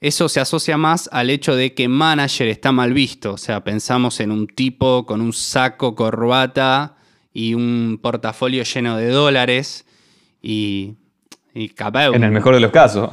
eso 0.00 0.28
se 0.28 0.38
asocia 0.40 0.76
más 0.76 1.08
al 1.12 1.30
hecho 1.30 1.56
de 1.56 1.72
que 1.74 1.88
manager 1.88 2.48
está 2.48 2.72
mal 2.72 2.92
visto, 2.92 3.32
o 3.32 3.38
sea, 3.38 3.64
pensamos 3.64 4.20
en 4.20 4.30
un 4.30 4.46
tipo 4.46 5.06
con 5.06 5.20
un 5.20 5.32
saco, 5.32 5.94
corbata 5.94 6.96
y 7.32 7.54
un 7.54 7.98
portafolio 8.02 8.62
lleno 8.64 8.96
de 8.98 9.08
dólares 9.08 9.86
y, 10.42 10.94
y 11.54 11.70
capaz... 11.70 12.08
En 12.08 12.22
el 12.22 12.32
mejor 12.32 12.54
de 12.54 12.60
los 12.60 12.70
casos. 12.70 13.08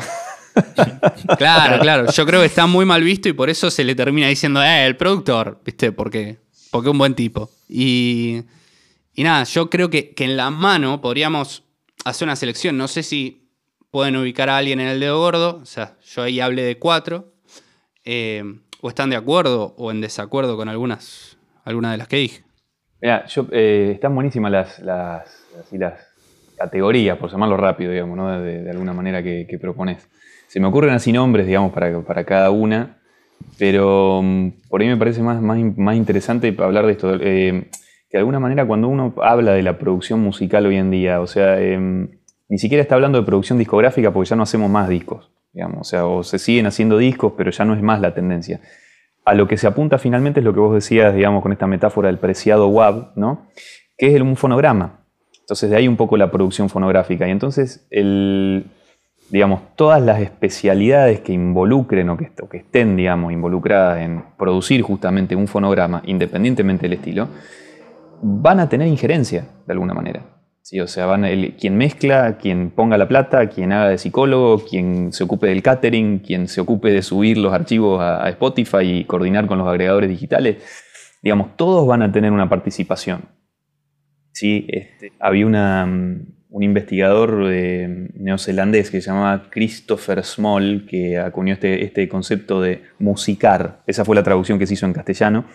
Claro, 1.38 1.80
claro. 1.80 2.12
Yo 2.12 2.26
creo 2.26 2.42
que 2.42 2.48
está 2.48 2.68
muy 2.68 2.86
mal 2.86 3.04
visto 3.04 3.30
y 3.30 3.34
por 3.34 3.50
eso 3.50 3.70
se 3.72 3.84
le 3.84 3.96
termina 3.96 4.28
diciendo, 4.28 4.62
eh, 4.62 4.86
el 4.86 4.98
productor, 4.98 5.62
¿viste? 5.64 5.92
Porque, 5.92 6.38
porque 6.72 6.90
un 6.90 6.98
buen 6.98 7.16
tipo. 7.16 7.50
Y, 7.70 8.44
y 9.14 9.24
nada, 9.24 9.44
yo 9.44 9.70
creo 9.70 9.90
que, 9.90 10.14
que 10.14 10.26
en 10.26 10.38
la 10.38 10.50
mano 10.50 11.02
podríamos 11.02 11.64
hacer 12.06 12.28
una 12.28 12.36
selección. 12.36 12.78
No 12.78 12.88
sé 12.88 13.04
si 13.04 13.50
pueden 13.92 14.16
ubicar 14.16 14.50
a 14.50 14.58
alguien 14.58 14.80
en 14.80 14.88
el 14.88 15.00
dedo 15.00 15.20
gordo. 15.20 15.60
O 15.62 15.66
sea, 15.66 15.96
yo 16.04 16.24
ahí 16.24 16.40
hablé 16.40 16.64
de 16.64 16.78
cuatro. 16.78 17.34
Eh, 18.04 18.44
o 18.82 18.90
están 18.90 19.10
de 19.10 19.16
acuerdo 19.16 19.76
o 19.78 19.92
en 19.92 20.02
desacuerdo 20.02 20.58
con 20.58 20.68
algunas, 20.68 21.38
algunas 21.64 21.92
de 21.92 21.98
las 21.98 22.08
que 22.08 22.18
dije. 22.18 22.44
Mira, 23.00 23.26
yo, 23.28 23.48
eh, 23.52 23.92
están 23.94 24.14
buenísimas 24.14 24.52
las, 24.52 24.80
las, 24.80 25.46
las 25.72 26.08
categorías, 26.58 27.18
por 27.18 27.32
llamarlo 27.32 27.58
rápido, 27.58 27.92
digamos, 27.92 28.18
¿no? 28.18 28.42
de, 28.42 28.64
de 28.64 28.70
alguna 28.72 28.94
manera 28.94 29.24
que, 29.24 29.46
que 29.48 29.58
propones. 29.60 30.08
Se 30.52 30.60
me 30.60 30.68
ocurren 30.68 30.94
así 30.94 31.14
nombres, 31.14 31.48
digamos, 31.48 31.72
para, 31.72 32.02
para 32.02 32.26
cada 32.26 32.52
una, 32.52 32.98
pero 33.58 34.20
mm, 34.22 34.50
por 34.68 34.82
ahí 34.82 34.90
me 34.90 34.98
parece 34.98 35.22
más, 35.22 35.42
más, 35.42 35.58
más 35.78 35.96
interesante 35.96 36.54
hablar 36.60 36.86
de 36.86 36.92
esto. 36.92 37.16
eh, 37.22 37.70
que 38.10 38.18
de 38.18 38.20
alguna 38.20 38.42
manera 38.42 38.68
cuando 38.68 38.90
uno 38.90 39.14
habla 39.22 39.54
de 39.54 39.64
la 39.64 39.78
producción 39.78 40.20
musical 40.20 40.66
hoy 40.66 40.76
en 40.76 40.92
día, 40.92 41.22
o 41.22 41.28
sea, 41.28 41.58
em, 41.62 42.10
ni 42.50 42.58
siquiera 42.58 42.82
está 42.82 42.96
hablando 42.96 43.18
de 43.18 43.26
producción 43.26 43.60
discográfica 43.60 44.12
porque 44.12 44.28
ya 44.28 44.36
no 44.36 44.44
hacemos 44.44 44.70
más 44.70 44.90
discos, 44.90 45.32
digamos, 45.54 45.78
o 45.80 45.84
sea, 45.86 46.06
o 46.06 46.22
se 46.22 46.38
siguen 46.38 46.66
haciendo 46.66 46.98
discos, 46.98 47.32
pero 47.38 47.50
ya 47.50 47.64
no 47.64 47.74
es 47.74 47.82
más 47.82 48.02
la 48.02 48.14
tendencia. 48.14 48.60
A 49.24 49.34
lo 49.34 49.48
que 49.48 49.56
se 49.56 49.68
apunta 49.68 50.00
finalmente 50.00 50.42
es 50.42 50.44
lo 50.44 50.54
que 50.54 50.60
vos 50.60 50.74
decías, 50.76 51.16
digamos, 51.16 51.42
con 51.44 51.54
esta 51.54 51.66
metáfora 51.66 52.08
del 52.08 52.18
preciado 52.18 52.68
WAV, 52.68 53.14
¿no? 53.16 53.48
Que 53.98 54.14
es 54.14 54.22
un 54.22 54.36
fonograma. 54.36 55.06
Entonces, 55.40 55.70
de 55.70 55.78
ahí 55.78 55.88
un 55.88 55.96
poco 55.96 56.18
la 56.18 56.30
producción 56.30 56.68
fonográfica. 56.68 57.26
Y 57.26 57.32
entonces, 57.32 57.88
el, 57.90 58.66
digamos, 59.32 59.62
todas 59.76 60.02
las 60.02 60.20
especialidades 60.20 61.22
que 61.22 61.32
involucren 61.32 62.10
o 62.10 62.18
que, 62.18 62.58
estén, 62.58 62.96
digamos, 62.96 63.32
involucradas 63.32 64.02
en 64.02 64.24
producir 64.38 64.82
justamente 64.82 65.36
un 65.36 65.48
fonograma, 65.48 66.02
independientemente 66.06 66.84
del 66.84 66.94
estilo, 66.94 67.30
van 68.22 68.60
a 68.60 68.68
tener 68.68 68.88
injerencia 68.88 69.46
de 69.66 69.74
alguna 69.74 69.94
manera. 69.94 70.22
¿sí? 70.62 70.82
O 70.82 70.88
sea, 70.88 71.08
quien 71.58 71.78
mezcla, 71.78 72.38
quien 72.38 72.72
ponga 72.72 72.98
la 72.98 73.08
plata, 73.08 73.48
quien 73.48 73.72
haga 73.72 73.88
de 73.88 73.98
psicólogo, 73.98 74.66
quien 74.66 75.14
se 75.14 75.24
ocupe 75.24 75.48
del 75.48 75.64
catering, 75.64 76.20
quien 76.20 76.50
se 76.50 76.60
ocupe 76.60 76.92
de 76.92 77.02
subir 77.02 77.38
los 77.38 77.54
archivos 77.54 78.02
a, 78.02 78.26
a 78.26 78.30
Spotify 78.30 78.82
y 78.82 79.04
coordinar 79.06 79.48
con 79.48 79.58
los 79.58 79.68
agregadores 79.68 80.10
digitales, 80.10 80.58
digamos, 81.24 81.56
todos 81.56 81.88
van 81.88 82.02
a 82.02 82.12
tener 82.12 82.34
una 82.34 82.50
participación. 82.50 83.22
¿sí? 84.32 84.66
Este, 84.68 85.14
había 85.20 85.46
una, 85.46 85.86
mm, 85.86 86.28
un 86.52 86.64
investigador 86.64 87.46
eh, 87.50 88.10
neozelandés 88.14 88.92
que 88.92 89.02
se 89.02 89.10
llamaba 89.10 89.50
Christopher 89.50 90.24
Small, 90.24 90.86
que 90.86 91.18
acuñó 91.18 91.54
este, 91.54 91.86
este 91.86 92.10
concepto 92.10 92.62
de 92.62 92.84
musicar. 93.00 93.82
Esa 93.88 94.04
fue 94.04 94.18
la 94.18 94.24
traducción 94.24 94.60
que 94.60 94.68
se 94.68 94.74
hizo 94.74 94.86
en 94.86 94.92
castellano, 94.92 95.46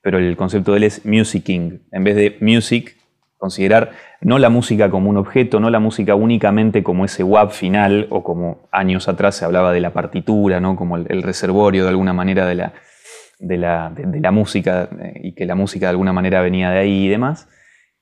pero 0.00 0.18
el 0.18 0.36
concepto 0.38 0.72
de 0.72 0.78
él 0.78 0.84
es 0.84 1.04
musicking. 1.04 1.82
En 1.92 2.04
vez 2.04 2.16
de 2.16 2.38
music, 2.40 2.96
considerar 3.36 3.90
no 4.22 4.38
la 4.38 4.48
música 4.48 4.90
como 4.90 5.10
un 5.10 5.18
objeto, 5.18 5.60
no 5.60 5.68
la 5.68 5.78
música 5.78 6.14
únicamente 6.14 6.82
como 6.82 7.04
ese 7.04 7.22
WAP 7.22 7.50
final, 7.50 8.06
o 8.08 8.24
como 8.24 8.66
años 8.72 9.08
atrás 9.08 9.34
se 9.34 9.44
hablaba 9.44 9.72
de 9.72 9.80
la 9.80 9.92
partitura, 9.92 10.58
¿no? 10.58 10.74
como 10.74 10.96
el, 10.96 11.22
reservorio 11.22 11.82
de 11.82 11.90
alguna 11.90 12.14
manera 12.14 12.46
de 12.46 13.58
la 13.58 14.30
música, 14.30 14.88
eh, 15.02 15.20
y 15.22 15.32
que 15.32 15.44
la 15.44 15.54
música 15.54 15.86
de 15.86 15.90
alguna 15.90 16.14
manera 16.14 16.40
venía 16.40 16.70
de 16.70 16.78
ahí 16.78 17.04
y 17.04 17.08
demás, 17.08 17.46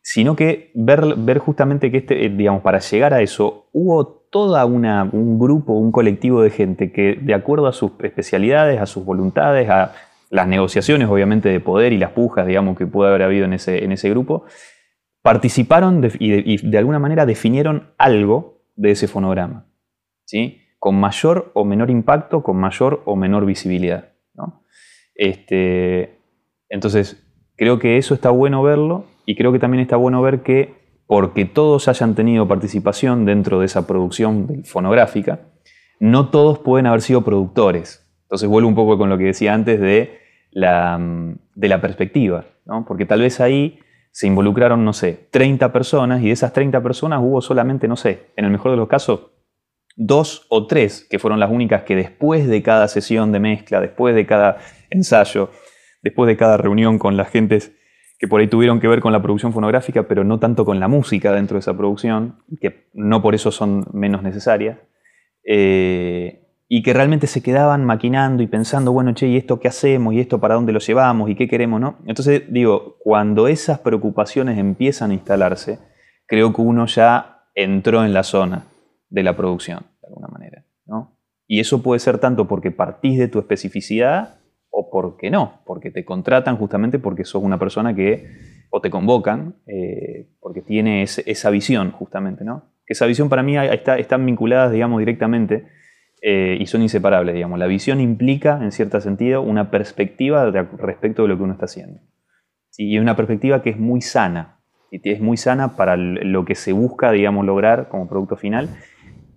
sino 0.03 0.37
que 0.37 0.71
ver, 0.75 1.15
ver 1.17 1.39
justamente 1.39 1.91
que 1.91 1.99
este, 1.99 2.25
eh, 2.25 2.31
digamos, 2.31 2.63
para 2.63 2.79
llegar 2.79 3.15
a 3.15 3.21
eso 3.21 3.69
hubo 3.73 4.19
una, 4.67 5.09
un 5.11 5.39
grupo, 5.39 5.73
un 5.73 5.91
colectivo 5.91 6.43
de 6.43 6.51
gente 6.51 6.93
que 6.93 7.19
de 7.21 7.35
acuerdo 7.35 7.67
a 7.67 7.73
sus 7.73 7.93
especialidades, 8.03 8.81
a 8.81 8.87
sus 8.87 9.05
voluntades, 9.05 9.69
a 9.71 9.93
las 10.31 10.47
negociaciones 10.47 11.09
obviamente 11.09 11.49
de 11.49 11.61
poder 11.61 11.93
y 11.93 11.99
las 11.99 12.13
pujas, 12.13 12.47
digamos, 12.47 12.77
que 12.77 12.87
puede 12.87 13.11
haber 13.11 13.23
habido 13.23 13.47
en 13.47 13.55
ese, 13.55 13.85
en 13.85 13.93
ese 13.93 14.11
grupo, 14.11 14.45
participaron 15.23 16.05
y, 16.19 16.31
de, 16.31 16.43
y 16.45 16.57
de 16.59 16.79
alguna 16.79 16.99
manera 16.99 17.27
definieron 17.27 17.91
algo 17.97 18.63
de 18.77 18.91
ese 18.91 19.09
fonograma, 19.09 19.67
¿sí? 20.25 20.61
con 20.79 20.95
mayor 21.01 21.51
o 21.55 21.65
menor 21.65 21.91
impacto, 21.91 22.43
con 22.43 22.57
mayor 22.57 23.03
o 23.05 23.17
menor 23.17 23.47
visibilidad. 23.47 24.13
¿no? 24.35 24.63
Este, 25.15 26.21
entonces, 26.69 27.27
creo 27.57 27.79
que 27.79 27.97
eso 27.97 28.15
está 28.15 28.31
bueno 28.31 28.63
verlo 28.63 29.07
y 29.29 29.37
creo 29.37 29.53
que 29.53 29.59
también 29.59 29.83
está 29.83 29.97
bueno 29.97 30.23
ver 30.23 30.41
que 30.41 30.75
porque 31.07 31.45
todos 31.45 31.87
hayan 31.87 32.15
tenido 32.15 32.49
participación 32.49 33.27
dentro 33.27 33.61
de 33.61 33.67
esa 33.67 33.87
producción 33.87 34.65
fonográfica, 34.65 35.41
no 36.01 36.31
todos 36.31 36.61
pueden 36.61 36.87
haber 36.87 37.03
sido 37.03 37.25
productores. 37.25 38.11
Entonces 38.23 38.49
vuelvo 38.49 38.71
un 38.71 38.75
poco 38.75 38.97
con 38.97 39.11
lo 39.11 39.19
que 39.19 39.25
decía 39.25 39.53
antes 39.53 39.81
de 39.81 40.19
la, 40.51 40.97
mm, 40.97 41.41
de 41.55 41.69
la 41.69 41.79
perspectiva, 41.83 42.47
¿no? 42.65 42.87
porque 42.87 43.05
tal 43.05 43.21
vez 43.21 43.39
ahí 43.39 43.81
se 44.13 44.27
involucraron, 44.27 44.83
no 44.83 44.95
sé, 44.95 45.29
30 45.31 45.75
personas 45.75 46.23
y 46.23 46.29
de 46.29 46.33
esas 46.33 46.55
30 46.55 46.83
personas 46.83 47.21
hubo 47.23 47.43
solamente, 47.43 47.87
no 47.87 47.97
sé, 47.97 48.31
en 48.35 48.47
el 48.47 48.51
mejor 48.51 48.71
de 48.71 48.79
los 48.79 48.89
casos, 48.89 49.33
dos 49.95 50.47
o 50.49 50.67
tres 50.67 51.07
que 51.11 51.19
fueron 51.19 51.39
las 51.39 51.51
únicas 51.51 51.83
que 51.83 51.97
después 51.97 52.49
de 52.49 52.63
cada 52.63 52.89
sesión 52.89 53.31
de 53.33 53.41
mezcla, 53.41 53.83
después 53.83 54.15
de 54.15 54.25
cada 54.25 54.57
ensayo, 54.89 55.51
después 56.03 56.29
de 56.29 56.39
cada 56.39 56.57
reunión 56.57 56.99
con 56.99 57.19
las 57.19 57.29
gentes 57.29 57.75
que 58.19 58.27
por 58.27 58.41
ahí 58.41 58.49
tuvieron 58.49 58.81
que 58.81 58.89
ver 58.89 59.01
con 59.01 59.13
la 59.13 59.23
producción 59.23 59.53
fonográfica, 59.53 60.09
pero 60.09 60.25
no 60.25 60.39
tanto 60.39 60.65
con 60.65 60.81
la 60.81 60.89
música 60.89 61.33
dentro 61.33 61.55
de 61.55 61.61
esa 61.61 61.77
producción, 61.77 62.43
que 62.61 62.89
no 62.93 63.23
por 63.23 63.35
eso 63.35 63.53
son 63.53 63.87
menos 63.93 64.23
necesarias, 64.23 64.79
eh, 65.45 66.45
y 66.67 66.83
que 66.83 66.93
realmente 66.93 67.27
se 67.27 67.43
quedaban 67.43 67.85
maquinando 67.85 68.43
y 68.43 68.47
pensando, 68.47 68.93
bueno, 68.93 69.15
che, 69.15 69.29
¿y 69.29 69.37
esto 69.37 69.61
qué 69.61 69.69
hacemos? 69.69 70.13
¿Y 70.15 70.21
esto 70.21 70.39
para 70.41 70.57
dónde 70.57 70.73
lo 70.73 70.81
llevamos? 70.81 71.31
¿Y 71.31 71.35
qué 71.35 71.49
queremos? 71.49 71.81
¿no? 71.81 71.97
Entonces, 72.07 72.43
digo, 72.49 72.97
cuando 72.99 73.49
esas 73.49 73.79
preocupaciones 73.79 74.59
empiezan 74.59 75.13
a 75.13 75.15
instalarse, 75.15 75.79
creo 76.27 76.53
que 76.53 76.61
uno 76.61 76.87
ya 76.87 77.47
entró 77.55 78.05
en 78.05 78.13
la 78.13 78.23
zona 78.23 78.67
de 79.09 79.23
la 79.23 79.37
producción, 79.37 79.87
de 80.03 80.09
alguna 80.09 80.29
manera. 80.29 80.65
¿no? 80.85 81.17
Y 81.47 81.61
eso 81.61 81.83
puede 81.83 82.01
ser 82.01 82.19
tanto 82.19 82.47
porque 82.47 82.71
partís 82.71 83.19
de 83.19 83.29
tu 83.29 83.39
especificidad 83.39 84.41
o 84.79 84.91
porque 84.91 85.29
no, 85.29 85.61
porque 85.67 85.91
te 85.91 86.05
contratan 86.05 86.57
justamente 86.57 87.01
porque 87.01 87.25
sos 87.25 87.43
una 87.43 87.59
persona 87.59 87.97
que, 87.97 88.29
o 88.71 88.81
te 88.81 88.91
convocan, 88.91 89.57
eh, 89.67 90.29
porque 90.39 90.63
tiene 90.63 91.03
esa 91.03 91.51
visión 91.51 91.91
justamente, 91.91 92.45
¿no? 92.45 92.63
Esa 92.87 93.05
visión 93.07 93.29
para 93.29 93.43
mí 93.43 93.57
está, 93.57 93.99
están 93.99 94.25
vinculadas, 94.25 94.71
digamos, 94.71 95.01
directamente 95.01 95.67
eh, 96.23 96.57
y 96.61 96.67
son 96.67 96.83
inseparables, 96.83 97.35
digamos. 97.35 97.59
La 97.59 97.67
visión 97.67 98.01
implica, 98.01 98.61
en 98.63 98.71
cierto 98.71 99.01
sentido, 99.01 99.43
una 99.43 99.73
perspectiva 99.73 100.49
de- 100.49 100.63
respecto 100.63 101.23
de 101.23 101.29
lo 101.29 101.37
que 101.37 101.43
uno 101.43 101.55
está 101.55 101.65
haciendo. 101.65 102.01
¿sí? 102.71 102.89
Y 102.89 103.01
una 103.01 103.17
perspectiva 103.17 103.63
que 103.63 103.71
es 103.71 103.79
muy 103.79 104.01
sana, 104.01 104.61
y 104.93 105.11
es 105.11 105.21
muy 105.21 105.37
sana 105.37 105.75
para 105.75 105.97
lo 105.97 106.45
que 106.45 106.55
se 106.55 106.73
busca, 106.73 107.11
digamos, 107.11 107.45
lograr 107.45 107.89
como 107.89 108.09
producto 108.09 108.37
final 108.37 108.69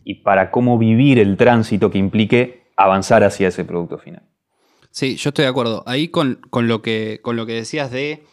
y 0.04 0.22
para 0.22 0.52
cómo 0.52 0.78
vivir 0.78 1.18
el 1.18 1.36
tránsito 1.36 1.90
que 1.90 1.98
implique 1.98 2.62
avanzar 2.78 3.24
hacia 3.24 3.48
ese 3.48 3.66
producto 3.66 3.98
final. 3.98 4.31
Sí, 4.92 5.16
yo 5.16 5.30
estoy 5.30 5.44
de 5.44 5.50
acuerdo. 5.50 5.84
Ahí 5.88 6.10
con, 6.10 6.40
con 6.50 6.68
lo, 6.68 6.82
que, 6.82 7.20
con 7.22 7.36
lo 7.36 7.46
que 7.46 7.54
decías 7.54 7.92
de 7.92 8.24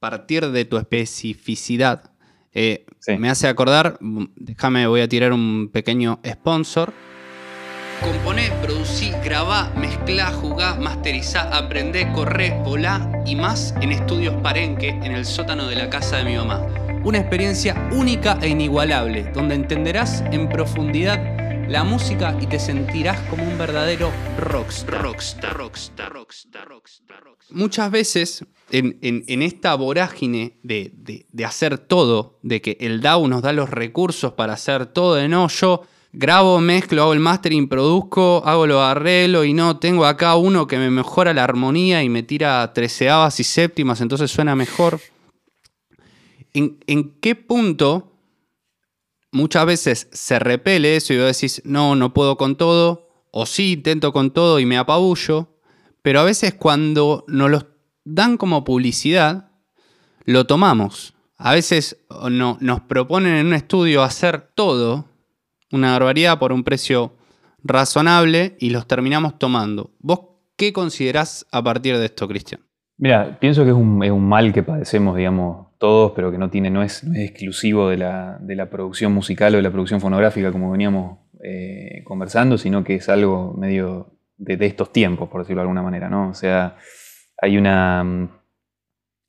partir 0.00 0.50
de 0.50 0.64
tu 0.64 0.76
especificidad, 0.76 2.10
eh, 2.52 2.84
Sí. 3.00 3.16
me 3.18 3.28
hace 3.30 3.48
acordar, 3.48 3.98
déjame, 4.00 4.86
voy 4.86 5.00
a 5.02 5.08
tirar 5.08 5.32
un 5.32 5.70
pequeño 5.72 6.20
sponsor. 6.26 6.92
Componé, 8.00 8.50
producí, 8.62 9.12
grabá, 9.24 9.72
mezclá, 9.76 10.32
jugá, 10.32 10.74
masterizá, 10.76 11.42
aprendé, 11.56 12.10
corré, 12.12 12.50
volá 12.64 13.10
y 13.26 13.36
más 13.36 13.74
en 13.80 13.92
Estudios 13.92 14.34
Parenque, 14.42 14.88
en 14.88 15.12
el 15.12 15.24
sótano 15.24 15.68
de 15.68 15.76
la 15.76 15.90
casa 15.90 16.16
de 16.18 16.24
mi 16.24 16.36
mamá. 16.36 16.66
Una 17.04 17.18
experiencia 17.18 17.88
única 17.92 18.38
e 18.42 18.48
inigualable, 18.48 19.30
donde 19.34 19.54
entenderás 19.54 20.22
en 20.32 20.48
profundidad 20.48 21.43
la 21.68 21.82
música 21.84 22.36
y 22.40 22.46
te 22.46 22.58
sentirás 22.58 23.18
como 23.30 23.42
un 23.44 23.56
verdadero 23.58 24.10
rockstar. 24.38 25.02
Rockstar, 25.02 25.56
rockstar, 25.56 26.12
rockstar, 26.12 26.68
rockstar, 26.68 27.22
rockstar. 27.24 27.56
Muchas 27.56 27.90
veces 27.90 28.44
en, 28.70 28.98
en- 29.02 29.24
en 29.26 29.42
esta 29.42 29.74
vorágine 29.74 30.58
de, 30.62 30.90
de- 30.94 31.26
de 31.32 31.44
hacer 31.44 31.78
todo, 31.78 32.38
de 32.42 32.60
que 32.60 32.76
el 32.80 33.00
DAO 33.00 33.28
nos 33.28 33.42
da 33.42 33.52
los 33.52 33.70
recursos 33.70 34.32
para 34.34 34.52
hacer 34.54 34.86
todo, 34.86 35.14
de 35.14 35.28
no, 35.28 35.48
yo 35.48 35.82
grabo, 36.12 36.60
mezclo, 36.60 37.02
hago 37.02 37.12
el 37.12 37.20
mastering, 37.20 37.68
produzco, 37.68 38.42
hago 38.44 38.66
los 38.66 38.80
arreglos 38.80 39.46
y 39.46 39.54
no, 39.54 39.78
tengo 39.78 40.04
acá 40.04 40.36
uno 40.36 40.66
que 40.66 40.78
me 40.78 40.90
mejora 40.90 41.32
la 41.34 41.44
armonía 41.44 42.02
y 42.02 42.08
me 42.08 42.22
tira 42.22 42.72
treceavas 42.72 43.40
y 43.40 43.44
séptimas, 43.44 44.00
entonces 44.00 44.30
suena 44.30 44.54
mejor. 44.54 45.00
¿En, 46.52 46.78
en 46.86 47.10
qué 47.20 47.34
punto 47.34 48.12
muchas 49.34 49.66
veces 49.66 50.08
se 50.12 50.38
repele 50.38 50.96
eso 50.96 51.12
y 51.12 51.18
vos 51.18 51.26
decís, 51.26 51.60
no, 51.64 51.96
no 51.96 52.14
puedo 52.14 52.36
con 52.36 52.56
todo, 52.56 53.08
o 53.30 53.46
sí, 53.46 53.72
intento 53.72 54.12
con 54.12 54.30
todo 54.30 54.60
y 54.60 54.64
me 54.64 54.78
apabullo, 54.78 55.58
pero 56.02 56.20
a 56.20 56.24
veces 56.24 56.54
cuando 56.54 57.24
nos 57.26 57.50
los 57.50 57.66
dan 58.04 58.36
como 58.36 58.64
publicidad, 58.64 59.50
lo 60.24 60.46
tomamos. 60.46 61.14
A 61.36 61.52
veces 61.52 62.04
no, 62.30 62.56
nos 62.60 62.80
proponen 62.82 63.34
en 63.34 63.46
un 63.48 63.54
estudio 63.54 64.02
hacer 64.02 64.50
todo, 64.54 65.06
una 65.72 65.92
barbaridad 65.92 66.38
por 66.38 66.52
un 66.52 66.62
precio 66.62 67.14
razonable, 67.62 68.56
y 68.60 68.70
los 68.70 68.86
terminamos 68.86 69.38
tomando. 69.38 69.90
¿Vos 69.98 70.20
qué 70.56 70.72
considerás 70.72 71.46
a 71.50 71.62
partir 71.62 71.98
de 71.98 72.04
esto, 72.04 72.28
Cristian? 72.28 72.60
Mira, 72.98 73.38
pienso 73.40 73.64
que 73.64 73.70
es 73.70 73.76
un, 73.76 74.04
es 74.04 74.12
un 74.12 74.28
mal 74.28 74.52
que 74.52 74.62
padecemos, 74.62 75.16
digamos, 75.16 75.66
todos, 75.84 76.12
pero 76.16 76.32
que 76.32 76.38
no 76.38 76.48
tiene, 76.48 76.70
no 76.70 76.82
es, 76.82 77.04
no 77.04 77.12
es 77.12 77.28
exclusivo 77.28 77.90
de 77.90 77.98
la, 77.98 78.38
de 78.40 78.56
la 78.56 78.70
producción 78.70 79.12
musical 79.12 79.52
o 79.52 79.58
de 79.58 79.62
la 79.62 79.70
producción 79.70 80.00
fonográfica, 80.00 80.50
como 80.50 80.70
veníamos 80.70 81.18
eh, 81.42 82.02
conversando, 82.04 82.56
sino 82.56 82.82
que 82.82 82.94
es 82.94 83.10
algo 83.10 83.52
medio 83.52 84.16
de, 84.38 84.56
estos 84.64 84.92
tiempos, 84.92 85.28
por 85.28 85.42
decirlo 85.42 85.60
de 85.60 85.64
alguna 85.64 85.82
manera, 85.82 86.08
¿no? 86.08 86.30
O 86.30 86.32
sea, 86.32 86.78
hay 87.36 87.58
una, 87.58 88.02
mm, 88.02 88.30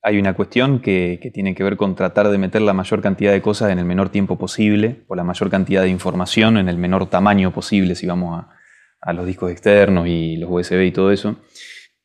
hay 0.01 0.17
una 0.17 0.33
cuestión 0.33 0.79
que, 0.79 1.19
que 1.21 1.29
tiene 1.29 1.55
que 1.55 1.63
ver 1.65 1.75
con 1.75 1.93
tratar 1.93 2.29
de 2.29 2.37
meter 2.37 2.61
la 2.61 2.71
mayor 2.71 3.01
cantidad 3.01 3.33
de 3.33 3.41
cosas 3.41 3.69
en 3.73 3.79
el 3.79 3.85
menor 3.85 4.07
tiempo 4.07 4.37
posible, 4.37 5.03
o 5.09 5.15
la 5.15 5.25
mayor 5.25 5.49
cantidad 5.49 5.81
de 5.81 5.89
información 5.89 6.55
en 6.55 6.69
el 6.69 6.77
menor 6.77 7.09
tamaño 7.09 7.51
posible, 7.51 7.95
si 7.95 8.07
vamos 8.07 8.39
a, 8.39 8.49
a 9.01 9.11
los 9.11 9.25
discos 9.25 9.51
externos 9.51 10.07
y 10.07 10.37
los 10.37 10.49
USB 10.49 10.85
y 10.85 10.91
todo 10.93 11.11
eso. 11.11 11.35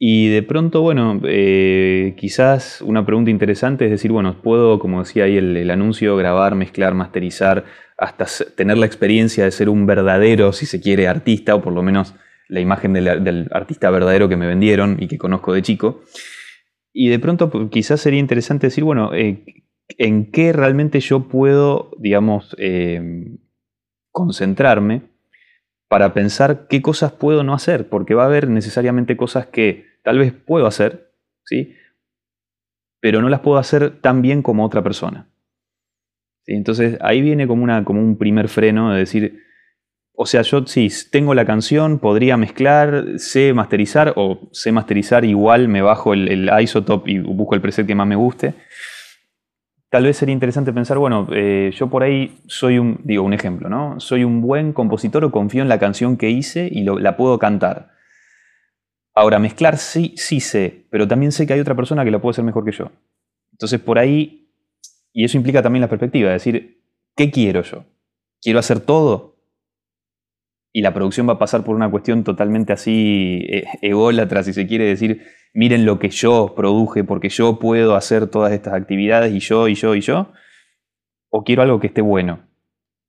Y 0.02 0.30
de 0.30 0.42
pronto, 0.42 0.80
bueno, 0.80 1.20
eh, 1.24 2.14
quizás 2.16 2.80
una 2.80 3.04
pregunta 3.04 3.30
interesante 3.30 3.84
es 3.84 3.90
decir, 3.90 4.10
bueno, 4.10 4.40
puedo, 4.40 4.78
como 4.78 5.00
decía 5.00 5.24
ahí 5.24 5.36
el, 5.36 5.70
anuncio, 5.70 6.16
grabar, 6.16 6.54
mezclar, 6.54 6.94
masterizar, 6.94 7.66
hasta 7.98 8.24
tener 8.56 8.78
la 8.78 8.86
experiencia 8.86 9.44
de 9.44 9.50
ser 9.50 9.68
un 9.68 9.84
verdadero, 9.84 10.54
si 10.54 10.64
se 10.64 10.80
quiere, 10.80 11.06
artista, 11.06 11.54
o 11.54 11.60
por 11.60 11.74
lo 11.74 11.82
menos 11.82 12.14
la 12.48 12.60
imagen 12.60 12.94
del, 12.94 13.48
artista 13.50 13.90
verdadero 13.90 14.30
que 14.30 14.38
me 14.38 14.46
vendieron 14.46 14.96
y 14.98 15.06
que 15.06 15.18
conozco 15.18 15.52
de 15.52 15.60
chico. 15.60 16.00
Y 16.94 17.10
de 17.10 17.18
pronto 17.18 17.68
quizás 17.68 18.00
sería 18.00 18.20
interesante 18.20 18.68
decir, 18.68 18.84
bueno, 18.84 19.12
eh, 19.12 19.44
¿en 19.98 20.30
qué 20.30 20.54
realmente 20.54 21.00
yo 21.00 21.28
puedo, 21.28 21.90
digamos, 21.98 22.56
eh, 22.58 23.36
concentrarme 24.12 25.02
para 25.88 26.14
pensar 26.14 26.68
qué 26.70 26.80
cosas 26.80 27.12
puedo 27.12 27.44
no 27.44 27.52
hacer? 27.52 27.90
Porque 27.90 28.14
va 28.14 28.22
a 28.22 28.26
haber 28.28 28.48
necesariamente 28.48 29.18
cosas 29.18 29.44
que 29.44 29.89
tal 30.02 30.18
vez 30.18 30.32
puedo 30.32 30.66
hacer, 30.66 31.12
¿sí? 31.44 31.74
Pero 33.00 33.22
no 33.22 33.28
las 33.28 33.40
puedo 33.40 33.58
hacer 33.58 34.00
tan 34.00 34.22
bien 34.22 34.42
como 34.42 34.64
otra 34.64 34.82
persona. 34.82 35.28
¿Sí? 36.42 36.52
Entonces 36.54 36.98
ahí 37.00 37.20
viene 37.20 37.46
como, 37.46 37.62
una, 37.62 37.84
como 37.84 38.00
un 38.00 38.16
primer 38.16 38.48
freno 38.48 38.92
de 38.92 38.98
decir, 38.98 39.42
o 40.22 40.26
sea, 40.26 40.42
yo 40.42 40.66
sí, 40.66 40.90
tengo 41.10 41.34
la 41.34 41.46
canción, 41.46 41.98
podría 41.98 42.36
mezclar, 42.36 43.18
sé 43.18 43.54
masterizar, 43.54 44.12
o 44.16 44.50
sé 44.52 44.70
masterizar 44.70 45.24
igual, 45.24 45.68
me 45.68 45.80
bajo 45.80 46.12
el, 46.12 46.28
el 46.28 46.62
isotope 46.62 47.12
y 47.12 47.18
busco 47.18 47.54
el 47.54 47.62
preset 47.62 47.86
que 47.86 47.94
más 47.94 48.06
me 48.06 48.16
guste. 48.16 48.54
Tal 49.90 50.04
vez 50.04 50.18
sería 50.18 50.32
interesante 50.32 50.72
pensar, 50.72 50.98
bueno, 50.98 51.26
eh, 51.32 51.72
yo 51.74 51.90
por 51.90 52.04
ahí 52.04 52.38
soy 52.46 52.78
un, 52.78 53.00
digo, 53.02 53.24
un 53.24 53.32
ejemplo, 53.32 53.68
¿no? 53.68 53.98
Soy 53.98 54.22
un 54.22 54.40
buen 54.40 54.72
compositor 54.72 55.24
o 55.24 55.32
confío 55.32 55.62
en 55.62 55.68
la 55.68 55.80
canción 55.80 56.16
que 56.16 56.30
hice 56.30 56.68
y 56.70 56.84
la 56.84 57.16
puedo 57.16 57.38
cantar. 57.38 57.90
Ahora, 59.20 59.38
mezclar 59.38 59.76
sí, 59.76 60.14
sí 60.16 60.40
sé, 60.40 60.86
pero 60.88 61.06
también 61.06 61.30
sé 61.30 61.46
que 61.46 61.52
hay 61.52 61.60
otra 61.60 61.74
persona 61.74 62.06
que 62.06 62.10
lo 62.10 62.22
puede 62.22 62.30
hacer 62.30 62.42
mejor 62.42 62.64
que 62.64 62.72
yo. 62.72 62.90
Entonces, 63.52 63.78
por 63.78 63.98
ahí, 63.98 64.50
y 65.12 65.24
eso 65.24 65.36
implica 65.36 65.60
también 65.60 65.82
la 65.82 65.90
perspectiva, 65.90 66.28
de 66.28 66.32
decir, 66.32 66.82
¿qué 67.14 67.30
quiero 67.30 67.60
yo? 67.60 67.84
¿Quiero 68.40 68.58
hacer 68.58 68.80
todo? 68.80 69.36
Y 70.72 70.80
la 70.80 70.94
producción 70.94 71.28
va 71.28 71.34
a 71.34 71.38
pasar 71.38 71.64
por 71.64 71.76
una 71.76 71.90
cuestión 71.90 72.24
totalmente 72.24 72.72
así 72.72 73.44
eh, 73.50 73.66
ególatra, 73.82 74.42
si 74.42 74.54
se 74.54 74.66
quiere 74.66 74.86
decir, 74.86 75.20
miren 75.52 75.84
lo 75.84 75.98
que 75.98 76.08
yo 76.08 76.54
produje, 76.56 77.04
porque 77.04 77.28
yo 77.28 77.58
puedo 77.58 77.96
hacer 77.96 78.26
todas 78.26 78.52
estas 78.52 78.72
actividades 78.72 79.34
y 79.34 79.40
yo, 79.40 79.68
y 79.68 79.74
yo, 79.74 79.94
y 79.96 80.00
yo. 80.00 80.32
O 81.28 81.44
quiero 81.44 81.60
algo 81.60 81.78
que 81.78 81.88
esté 81.88 82.00
bueno. 82.00 82.48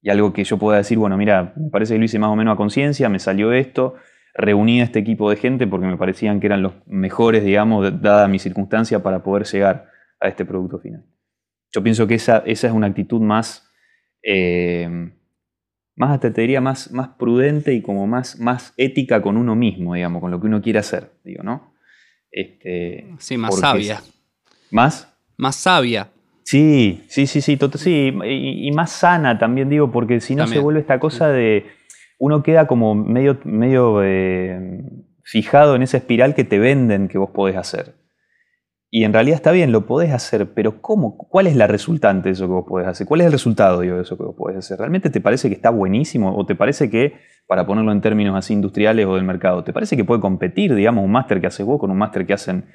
Y 0.01 0.09
algo 0.09 0.33
que 0.33 0.43
yo 0.43 0.57
pueda 0.57 0.79
decir, 0.79 0.97
bueno, 0.97 1.15
mira, 1.15 1.53
me 1.55 1.69
parece 1.69 1.93
que 1.93 1.99
lo 1.99 2.03
hice 2.03 2.19
más 2.19 2.31
o 2.31 2.35
menos 2.35 2.53
a 2.53 2.57
conciencia, 2.57 3.07
me 3.07 3.19
salió 3.19 3.53
esto, 3.53 3.95
reuní 4.33 4.81
a 4.81 4.85
este 4.85 4.99
equipo 4.99 5.29
de 5.29 5.35
gente 5.35 5.67
porque 5.67 5.87
me 5.87 5.97
parecían 5.97 6.39
que 6.39 6.47
eran 6.47 6.61
los 6.61 6.73
mejores, 6.85 7.43
digamos, 7.43 8.01
dada 8.01 8.27
mi 8.27 8.39
circunstancia 8.39 9.01
para 9.03 9.23
poder 9.23 9.45
llegar 9.45 9.89
a 10.19 10.27
este 10.27 10.45
producto 10.45 10.79
final. 10.79 11.03
Yo 11.73 11.81
pienso 11.83 12.07
que 12.07 12.15
esa, 12.15 12.39
esa 12.45 12.67
es 12.67 12.73
una 12.73 12.87
actitud 12.87 13.21
más, 13.21 13.69
eh, 14.23 15.11
más 15.95 16.11
hasta 16.11 16.31
te 16.33 16.41
diría, 16.41 16.61
más, 16.61 16.91
más 16.91 17.09
prudente 17.09 17.73
y 17.73 17.81
como 17.81 18.07
más, 18.07 18.39
más 18.39 18.73
ética 18.77 19.21
con 19.21 19.37
uno 19.37 19.55
mismo, 19.55 19.93
digamos, 19.95 20.21
con 20.21 20.31
lo 20.31 20.39
que 20.39 20.47
uno 20.47 20.61
quiere 20.61 20.79
hacer, 20.79 21.11
digo, 21.23 21.43
¿no? 21.43 21.73
Este, 22.31 23.07
Sí, 23.19 23.37
más 23.37 23.59
sabia. 23.59 23.95
es- 23.95 24.13
¿Más? 24.71 25.13
Más 25.37 25.55
sabia. 25.55 26.09
Sí, 26.43 27.03
sí, 27.07 27.27
sí, 27.27 27.41
sí, 27.41 27.57
sí, 27.75 28.13
y, 28.25 28.67
y 28.67 28.71
más 28.71 28.91
sana 28.91 29.37
también 29.37 29.69
digo, 29.69 29.91
porque 29.91 30.19
si 30.21 30.35
no 30.35 30.43
se 30.47 30.59
vuelve 30.59 30.79
esta 30.81 30.99
cosa 30.99 31.29
de 31.29 31.65
uno 32.21 32.43
queda 32.43 32.67
como 32.67 32.93
medio, 32.93 33.39
medio 33.45 34.03
eh, 34.03 34.83
fijado 35.23 35.75
en 35.75 35.81
esa 35.81 35.97
espiral 35.97 36.35
que 36.35 36.43
te 36.43 36.59
venden 36.59 37.07
que 37.07 37.17
vos 37.17 37.31
podés 37.31 37.57
hacer. 37.57 37.95
Y 38.91 39.05
en 39.05 39.13
realidad 39.13 39.37
está 39.37 39.51
bien, 39.51 39.71
lo 39.71 39.87
podés 39.87 40.13
hacer, 40.13 40.53
pero 40.53 40.83
¿cómo? 40.83 41.17
¿Cuál 41.17 41.47
es 41.47 41.55
la 41.55 41.65
resultante 41.65 42.29
de 42.29 42.33
eso 42.33 42.45
que 42.45 42.53
vos 42.53 42.65
podés 42.67 42.87
hacer? 42.87 43.07
¿Cuál 43.07 43.21
es 43.21 43.25
el 43.25 43.31
resultado 43.31 43.79
digo, 43.79 43.95
de 43.95 44.03
eso 44.03 44.17
que 44.17 44.23
vos 44.23 44.35
podés 44.35 44.57
hacer? 44.59 44.77
¿Realmente 44.77 45.09
te 45.09 45.19
parece 45.19 45.49
que 45.49 45.55
está 45.55 45.71
buenísimo? 45.71 46.37
¿O 46.37 46.45
te 46.45 46.53
parece 46.53 46.91
que, 46.91 47.15
para 47.47 47.65
ponerlo 47.65 47.91
en 47.91 48.01
términos 48.01 48.35
así 48.37 48.53
industriales 48.53 49.07
o 49.07 49.15
del 49.15 49.23
mercado, 49.23 49.63
te 49.63 49.73
parece 49.73 49.97
que 49.97 50.05
puede 50.05 50.21
competir, 50.21 50.75
digamos, 50.75 51.03
un 51.03 51.11
máster 51.11 51.41
que 51.41 51.47
haces 51.47 51.65
vos 51.65 51.79
con 51.79 51.89
un 51.89 51.97
máster 51.97 52.27
que 52.27 52.33
hacen 52.33 52.65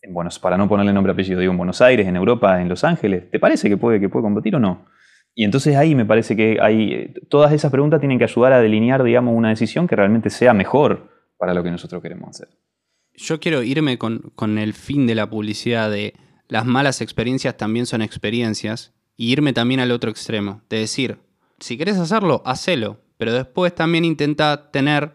en 0.00 0.14
Buenos, 0.14 0.38
para 0.38 0.56
no 0.56 0.66
ponerle 0.66 0.94
nombre 0.94 1.12
apellido, 1.12 1.40
digo, 1.40 1.52
en 1.52 1.58
Buenos 1.58 1.82
Aires, 1.82 2.06
en 2.06 2.16
Europa, 2.16 2.62
en 2.62 2.70
Los 2.70 2.84
Ángeles, 2.84 3.30
¿te 3.30 3.38
parece 3.38 3.68
que 3.68 3.76
puede, 3.76 4.00
que 4.00 4.08
puede 4.08 4.22
competir 4.22 4.56
o 4.56 4.60
no? 4.60 4.86
Y 5.38 5.44
entonces 5.44 5.76
ahí 5.76 5.94
me 5.94 6.04
parece 6.04 6.34
que 6.34 6.58
hay, 6.60 7.14
todas 7.28 7.52
esas 7.52 7.70
preguntas 7.70 8.00
tienen 8.00 8.18
que 8.18 8.24
ayudar 8.24 8.52
a 8.54 8.60
delinear, 8.60 9.04
digamos, 9.04 9.36
una 9.36 9.50
decisión 9.50 9.86
que 9.86 9.94
realmente 9.94 10.30
sea 10.30 10.52
mejor 10.52 11.12
para 11.36 11.54
lo 11.54 11.62
que 11.62 11.70
nosotros 11.70 12.02
queremos 12.02 12.30
hacer. 12.30 12.48
Yo 13.14 13.38
quiero 13.38 13.62
irme 13.62 13.98
con, 13.98 14.32
con 14.34 14.58
el 14.58 14.72
fin 14.74 15.06
de 15.06 15.14
la 15.14 15.30
publicidad 15.30 15.92
de 15.92 16.14
las 16.48 16.66
malas 16.66 17.00
experiencias 17.00 17.56
también 17.56 17.86
son 17.86 18.02
experiencias 18.02 18.92
y 19.16 19.30
irme 19.30 19.52
también 19.52 19.78
al 19.78 19.92
otro 19.92 20.10
extremo, 20.10 20.62
de 20.68 20.80
decir, 20.80 21.18
si 21.60 21.78
querés 21.78 21.98
hacerlo, 21.98 22.42
hacelo, 22.44 22.98
pero 23.16 23.32
después 23.32 23.72
también 23.72 24.04
intenta 24.04 24.72
tener 24.72 25.14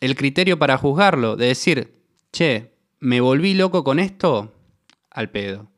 el 0.00 0.14
criterio 0.14 0.60
para 0.60 0.78
juzgarlo, 0.78 1.34
de 1.34 1.46
decir, 1.46 2.04
che, 2.30 2.76
me 3.00 3.20
volví 3.20 3.54
loco 3.54 3.82
con 3.82 3.98
esto, 3.98 4.54
al 5.10 5.28
pedo. 5.30 5.72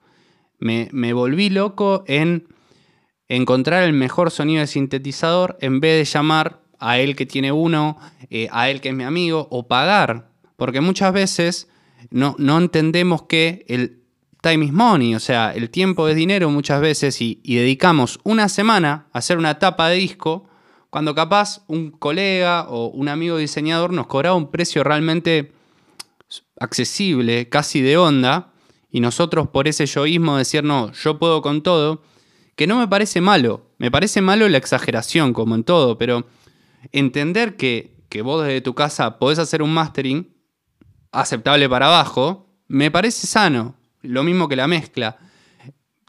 Me, 0.58 0.90
me 0.92 1.14
volví 1.14 1.48
loco 1.48 2.04
en 2.06 2.51
encontrar 3.36 3.82
el 3.82 3.92
mejor 3.92 4.30
sonido 4.30 4.60
de 4.60 4.66
sintetizador 4.66 5.56
en 5.60 5.80
vez 5.80 5.98
de 5.98 6.12
llamar 6.12 6.60
a 6.78 6.98
él 6.98 7.16
que 7.16 7.26
tiene 7.26 7.52
uno, 7.52 7.98
eh, 8.30 8.48
a 8.52 8.68
él 8.68 8.80
que 8.80 8.90
es 8.90 8.94
mi 8.94 9.04
amigo, 9.04 9.48
o 9.50 9.66
pagar. 9.66 10.28
Porque 10.56 10.80
muchas 10.80 11.12
veces 11.12 11.68
no, 12.10 12.34
no 12.38 12.58
entendemos 12.58 13.22
que 13.22 13.64
el 13.68 14.00
time 14.42 14.66
is 14.66 14.72
money, 14.72 15.14
o 15.14 15.20
sea, 15.20 15.52
el 15.54 15.70
tiempo 15.70 16.08
es 16.08 16.16
dinero 16.16 16.50
muchas 16.50 16.80
veces 16.80 17.20
y, 17.20 17.40
y 17.44 17.54
dedicamos 17.56 18.18
una 18.24 18.48
semana 18.48 19.06
a 19.12 19.18
hacer 19.18 19.38
una 19.38 19.58
tapa 19.58 19.88
de 19.88 19.96
disco 19.96 20.48
cuando 20.90 21.14
capaz 21.14 21.62
un 21.68 21.90
colega 21.90 22.66
o 22.68 22.88
un 22.88 23.08
amigo 23.08 23.38
diseñador 23.38 23.92
nos 23.92 24.08
cobraba 24.08 24.36
un 24.36 24.50
precio 24.50 24.84
realmente 24.84 25.52
accesible, 26.60 27.48
casi 27.48 27.80
de 27.80 27.96
onda, 27.96 28.52
y 28.90 29.00
nosotros 29.00 29.48
por 29.48 29.68
ese 29.68 29.86
yoísmo 29.86 30.36
decir, 30.36 30.64
no, 30.64 30.92
yo 30.92 31.18
puedo 31.18 31.40
con 31.40 31.62
todo, 31.62 32.02
que 32.56 32.66
no 32.66 32.78
me 32.78 32.88
parece 32.88 33.20
malo, 33.20 33.70
me 33.78 33.90
parece 33.90 34.20
malo 34.20 34.48
la 34.48 34.58
exageración, 34.58 35.32
como 35.32 35.54
en 35.54 35.64
todo, 35.64 35.98
pero 35.98 36.26
entender 36.92 37.56
que, 37.56 37.96
que 38.08 38.22
vos 38.22 38.44
desde 38.44 38.60
tu 38.60 38.74
casa 38.74 39.18
podés 39.18 39.38
hacer 39.38 39.62
un 39.62 39.72
mastering 39.72 40.34
aceptable 41.12 41.68
para 41.68 41.86
abajo, 41.86 42.48
me 42.68 42.90
parece 42.90 43.26
sano, 43.26 43.76
lo 44.00 44.22
mismo 44.22 44.48
que 44.48 44.56
la 44.56 44.66
mezcla. 44.66 45.18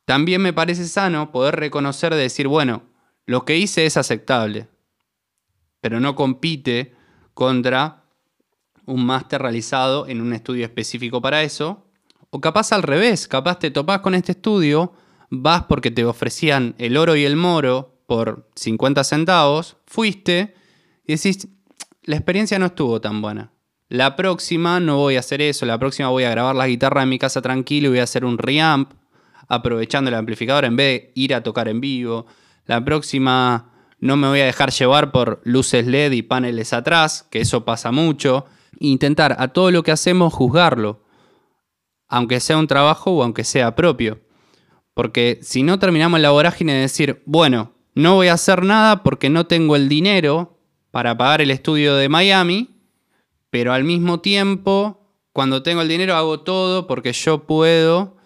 También 0.06 0.42
me 0.42 0.54
parece 0.54 0.86
sano 0.88 1.32
poder 1.32 1.56
reconocer, 1.56 2.14
decir, 2.14 2.48
bueno, 2.48 2.84
lo 3.26 3.46
que 3.46 3.58
hice 3.58 3.86
es 3.86 3.96
aceptable, 3.98 4.68
pero 5.80 6.00
no 6.00 6.16
compite 6.16 6.94
contra 7.34 8.04
un 8.86 9.06
máster 9.06 9.42
realizado 9.42 10.08
en 10.08 10.22
un 10.22 10.34
estudio 10.34 10.66
específico 10.66 11.22
para 11.22 11.44
eso. 11.44 11.86
O 12.30 12.42
capaz 12.42 12.72
al 12.74 12.84
revés, 12.84 13.28
capaz 13.28 13.60
te 13.60 13.72
topás 13.72 14.00
con 14.00 14.16
este 14.16 14.34
estudio, 14.34 14.94
vas 15.42 15.64
porque 15.64 15.90
te 15.90 16.06
ofrecían 16.06 16.76
el 16.78 16.96
oro 16.96 17.16
y 17.16 17.26
el 17.26 17.36
moro 17.36 17.98
por 18.06 18.50
50 18.56 19.04
centavos, 19.04 19.78
fuiste 19.88 20.54
y 21.06 21.16
decís, 21.16 21.48
la 22.04 22.16
experiencia 22.16 22.60
no 22.60 22.68
estuvo 22.68 23.02
tan 23.02 23.22
buena. 23.22 23.52
La 23.90 24.16
próxima 24.16 24.80
no 24.80 24.98
voy 24.98 25.16
a 25.16 25.20
hacer 25.20 25.42
eso, 25.42 25.66
la 25.66 25.80
próxima 25.80 26.10
voy 26.10 26.24
a 26.24 26.30
grabar 26.30 26.56
la 26.56 26.68
guitarra 26.68 27.04
en 27.04 27.10
mi 27.10 27.18
casa 27.18 27.42
tranquilo 27.42 27.88
y 27.88 27.92
voy 27.92 28.00
a 28.00 28.04
hacer 28.04 28.26
un 28.26 28.38
reamp 28.38 28.94
aprovechando 29.48 30.10
el 30.10 30.16
amplificador 30.16 30.66
en 30.66 30.76
vez 30.76 31.02
de 31.02 31.12
ir 31.16 31.34
a 31.34 31.42
tocar 31.42 31.68
en 31.68 31.82
vivo. 31.82 32.28
La 32.66 32.84
próxima 32.84 33.72
no 34.00 34.18
me 34.18 34.28
voy 34.28 34.42
a 34.42 34.46
dejar 34.46 34.72
llevar 34.72 35.12
por 35.12 35.42
luces 35.44 35.88
LED 35.88 36.12
y 36.12 36.22
paneles 36.22 36.74
atrás, 36.74 37.28
que 37.32 37.42
eso 37.42 37.66
pasa 37.66 37.92
mucho. 37.92 38.46
Intentar 38.80 39.36
a 39.40 39.48
todo 39.50 39.72
lo 39.72 39.84
que 39.84 39.92
hacemos 39.92 40.34
juzgarlo, 40.34 41.04
aunque 42.08 42.40
sea 42.40 42.58
un 42.58 42.68
trabajo 42.68 43.12
o 43.12 43.24
aunque 43.24 43.44
sea 43.44 43.76
propio. 43.76 44.20
Porque 44.94 45.40
si 45.42 45.64
no 45.64 45.80
terminamos 45.80 46.18
en 46.18 46.24
la 46.24 46.32
vorágine 46.32 46.74
de 46.74 46.82
decir, 46.82 47.22
bueno, 47.26 47.74
no 47.96 48.16
voy 48.16 48.28
a 48.28 48.34
hacer 48.34 48.64
nada 48.64 49.04
porque 49.04 49.30
no 49.30 49.46
tengo 49.48 49.76
el 49.76 49.90
dinero 49.90 50.60
para 50.92 51.18
pagar 51.18 51.42
el 51.42 51.52
estudio 51.52 51.96
de 51.96 52.10
Miami, 52.10 52.82
pero 53.50 53.74
al 53.74 53.84
mismo 53.84 54.20
tiempo, 54.20 55.10
cuando 55.32 55.64
tengo 55.64 55.82
el 55.82 55.88
dinero 55.88 56.16
hago 56.16 56.42
todo 56.42 56.88
porque 56.88 57.14
yo 57.14 57.46
puedo 57.46 58.18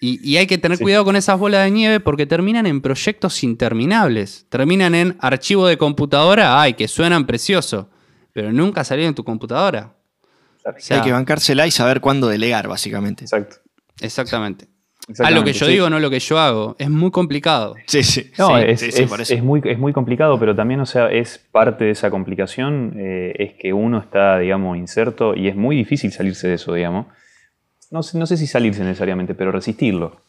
y, 0.00 0.36
hay 0.36 0.46
que 0.46 0.58
tener 0.58 0.78
cuidado 0.78 1.04
con 1.04 1.16
esas 1.16 1.38
bolas 1.38 1.64
de 1.64 1.70
nieve 1.70 2.00
porque 2.00 2.26
terminan 2.26 2.66
en 2.66 2.80
proyectos 2.80 3.42
interminables. 3.42 4.46
Terminan 4.48 4.94
en 4.94 5.16
archivo 5.20 5.66
de 5.66 5.78
computadora, 5.78 6.60
ay, 6.60 6.74
que 6.74 6.86
suenan 6.86 7.26
precioso, 7.26 7.88
pero 8.32 8.52
nunca 8.52 8.84
salieron 8.84 9.10
en 9.10 9.14
tu 9.14 9.24
computadora. 9.24 9.96
hay 10.64 11.00
que 11.00 11.12
bancársela 11.12 11.66
y 11.66 11.70
saber 11.70 12.00
cuándo 12.00 12.28
delegar, 12.28 12.68
básicamente. 12.68 13.24
Exacto. 13.24 13.56
Exactamente. 14.00 14.68
A 15.20 15.30
lo 15.30 15.44
que 15.44 15.52
yo 15.52 15.66
digo, 15.66 15.88
no 15.88 16.00
lo 16.00 16.10
que 16.10 16.18
yo 16.18 16.38
hago. 16.38 16.74
Es 16.78 16.90
muy 16.90 17.10
complicado. 17.10 17.74
Sí, 17.86 18.02
sí. 18.02 18.30
No, 18.38 18.58
es, 18.58 19.42
muy, 19.42 19.60
es 19.64 19.78
muy 19.78 19.92
complicado, 19.92 20.38
pero 20.38 20.54
también, 20.54 20.80
o 20.80 20.86
sea, 20.86 21.10
es 21.10 21.38
parte 21.52 21.84
de 21.84 21.90
esa 21.92 22.10
complicación, 22.10 22.94
eh, 22.98 23.34
es 23.38 23.54
que 23.54 23.72
uno 23.72 23.98
está, 23.98 24.38
digamos, 24.38 24.76
inserto 24.76 25.34
y 25.34 25.48
es 25.48 25.54
muy 25.54 25.76
difícil 25.76 26.10
salirse 26.10 26.48
de 26.48 26.54
eso, 26.54 26.74
digamos 26.74 27.06
no, 27.90 28.02
sé 28.02 28.36
si 28.36 28.46
salirse 28.46 28.82
necesariamente, 28.82 29.34
pero 29.34 29.52
resistirlo. 29.52 30.22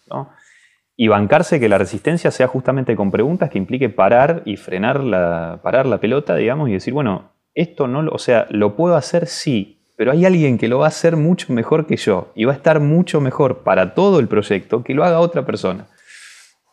Y 0.96 1.08
bancarse 1.08 1.60
que 1.60 1.70
la 1.70 1.78
resistencia 1.78 2.32
sea 2.32 2.48
justamente 2.48 2.96
con 2.96 3.12
preguntas 3.12 3.50
que 3.50 3.58
implique 3.58 3.90
parar 3.90 4.42
y 4.46 4.58
frenar 4.58 5.04
la, 5.04 5.60
parar 5.64 5.86
la 5.86 6.00
pelota, 6.00 6.36
digamos, 6.36 6.70
y 6.70 6.74
decir, 6.74 6.94
bueno, 6.94 7.32
esto 7.54 7.88
no 7.88 8.02
lo, 8.02 8.12
o 8.12 8.20
sea, 8.20 8.48
lo 8.50 8.76
puedo 8.76 8.96
hacer 8.96 9.28
sí, 9.28 9.77
pero 9.98 10.12
hay 10.12 10.26
alguien 10.26 10.58
que 10.58 10.68
lo 10.70 10.80
va 10.80 10.86
a 10.86 10.90
hacer 10.90 11.18
mucho 11.18 11.52
mejor 11.52 11.88
que 11.88 11.98
yo 11.98 12.32
y 12.36 12.46
va 12.46 12.54
a 12.54 12.56
estar 12.56 12.80
mucho 12.80 13.20
mejor 13.20 13.64
para 13.64 13.96
todo 13.96 14.20
el 14.20 14.28
proyecto 14.28 14.84
que 14.84 14.94
lo 14.94 15.04
haga 15.04 15.20
otra 15.20 15.46
persona. 15.46 15.88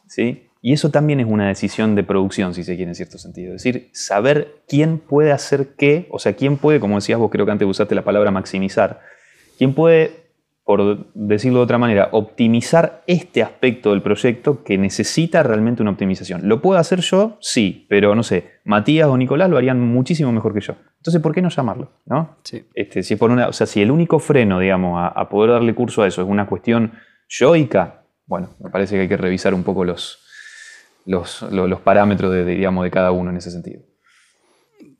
¿Sí? 0.06 0.48
Y 0.60 0.74
eso 0.74 0.90
también 0.90 1.20
es 1.20 1.26
una 1.26 1.48
decisión 1.48 1.94
de 1.94 2.04
producción, 2.04 2.54
si 2.54 2.64
se 2.64 2.76
quiere, 2.76 2.90
en 2.90 2.94
cierto 2.94 3.18
sentido. 3.18 3.54
Es 3.54 3.64
decir, 3.64 3.88
saber 3.92 4.62
quién 4.68 4.98
puede 4.98 5.32
hacer 5.32 5.74
qué, 5.76 6.06
o 6.10 6.18
sea, 6.18 6.34
quién 6.34 6.58
puede, 6.58 6.80
como 6.80 6.96
decías 6.96 7.18
vos, 7.18 7.30
creo 7.30 7.46
que 7.46 7.52
antes 7.52 7.66
usaste 7.66 7.94
la 7.94 8.04
palabra 8.04 8.30
maximizar, 8.30 9.00
quién 9.58 9.74
puede 9.74 10.24
por 10.64 11.12
decirlo 11.12 11.58
de 11.58 11.64
otra 11.64 11.76
manera, 11.76 12.08
optimizar 12.12 13.02
este 13.06 13.42
aspecto 13.42 13.90
del 13.90 14.00
proyecto 14.00 14.64
que 14.64 14.78
necesita 14.78 15.42
realmente 15.42 15.82
una 15.82 15.90
optimización. 15.90 16.48
¿Lo 16.48 16.62
puedo 16.62 16.80
hacer 16.80 17.00
yo? 17.00 17.36
Sí, 17.40 17.86
pero 17.90 18.14
no 18.14 18.22
sé, 18.22 18.52
Matías 18.64 19.08
o 19.08 19.16
Nicolás 19.18 19.50
lo 19.50 19.58
harían 19.58 19.78
muchísimo 19.78 20.32
mejor 20.32 20.54
que 20.54 20.60
yo. 20.60 20.76
Entonces, 21.04 21.20
¿por 21.20 21.34
qué 21.34 21.42
no 21.42 21.50
llamarlo? 21.50 21.92
¿no? 22.06 22.38
Este, 22.72 23.02
si, 23.02 23.16
por 23.16 23.30
una, 23.30 23.48
o 23.48 23.52
sea, 23.52 23.66
si 23.66 23.82
el 23.82 23.90
único 23.90 24.18
freno, 24.18 24.58
digamos, 24.58 24.98
a, 24.98 25.28
poder 25.28 25.50
darle 25.50 25.74
curso 25.74 26.02
a 26.02 26.06
eso 26.06 26.22
es 26.22 26.28
una 26.28 26.46
cuestión 26.46 26.94
yoica, 27.28 28.06
bueno, 28.24 28.54
me 28.58 28.70
parece 28.70 28.94
que 28.94 29.02
hay 29.02 29.08
que 29.08 29.18
revisar 29.18 29.52
un 29.52 29.64
poco 29.64 29.84
los, 29.84 30.24
los, 31.04 31.80
parámetros 31.84 32.32
de, 32.32 32.46
digamos, 32.46 32.84
de 32.84 32.90
cada 32.90 33.12
uno 33.12 33.28
en 33.28 33.36
ese 33.36 33.50
sentido. 33.50 33.82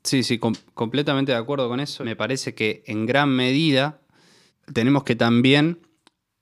Sí, 0.03 0.21
sí, 0.21 0.39
completamente 0.75 1.31
de 1.31 1.39
acuerdo 1.39 1.67
con 1.67 1.79
eso. 1.79 2.03
Me 2.03 2.15
parece 2.15 2.53
que 2.53 2.83
en 2.85 3.07
gran 3.07 3.29
medida 3.29 3.99
tenemos 4.71 5.05
que 5.05 5.15
también 5.15 5.79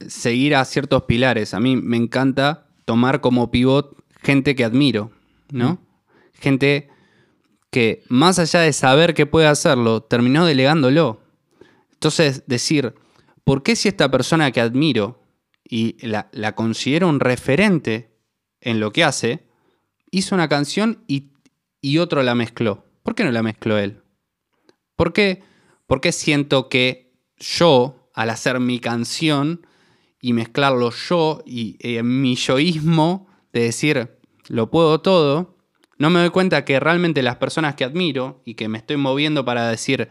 seguir 0.05 0.57
a 0.57 0.65
ciertos 0.65 1.03
pilares. 1.03 1.53
A 1.53 1.61
mí 1.61 1.77
me 1.77 1.95
encanta 1.95 2.67
tomar 2.83 3.21
como 3.21 3.49
pivot 3.49 3.95
gente 4.21 4.55
que 4.55 4.65
admiro, 4.65 5.11
¿no? 5.53 5.77
Gente 6.33 6.89
que 7.73 8.03
más 8.07 8.37
allá 8.37 8.61
de 8.61 8.71
saber 8.71 9.15
que 9.15 9.25
puede 9.25 9.47
hacerlo, 9.47 10.03
terminó 10.03 10.45
delegándolo. 10.45 11.19
Entonces, 11.91 12.43
decir, 12.45 12.93
¿por 13.43 13.63
qué 13.63 13.75
si 13.75 13.89
esta 13.89 14.11
persona 14.11 14.51
que 14.51 14.61
admiro 14.61 15.19
y 15.65 15.97
la, 16.05 16.55
considero 16.55 17.09
un 17.09 17.19
referente 17.19 18.15
en 18.61 18.79
lo 18.79 18.93
que 18.93 19.03
hace, 19.03 19.47
hizo 20.11 20.35
una 20.35 20.47
canción 20.47 21.03
y, 21.07 21.31
y 21.81 21.97
otro 21.97 22.21
la 22.21 22.35
mezcló? 22.35 22.85
¿Por 23.01 23.15
qué 23.15 23.23
no 23.23 23.31
la 23.31 23.41
mezcló 23.41 23.79
él? 23.79 24.03
¿Por 24.95 25.11
qué, 25.11 25.41
¿Por 25.87 25.99
qué 25.99 26.11
siento 26.11 26.69
que 26.69 27.11
yo 27.37 28.07
al 28.13 28.29
hacer 28.29 28.59
mi 28.59 28.79
canción 28.79 29.65
y 30.21 30.33
mezclarlo 30.33 30.91
yo 30.91 31.41
y 31.43 31.77
eh, 31.79 32.03
mi 32.03 32.35
yoísmo 32.35 33.27
de 33.51 33.61
decir 33.61 34.19
lo 34.47 34.69
puedo 34.69 35.01
todo, 35.01 35.52
no 35.97 36.09
me 36.09 36.19
doy 36.19 36.29
cuenta 36.29 36.65
que 36.65 36.79
realmente 36.79 37.21
las 37.21 37.37
personas 37.37 37.75
que 37.75 37.83
admiro 37.83 38.41
y 38.45 38.55
que 38.55 38.67
me 38.67 38.77
estoy 38.77 38.97
moviendo 38.97 39.45
para 39.45 39.69
decir 39.69 40.09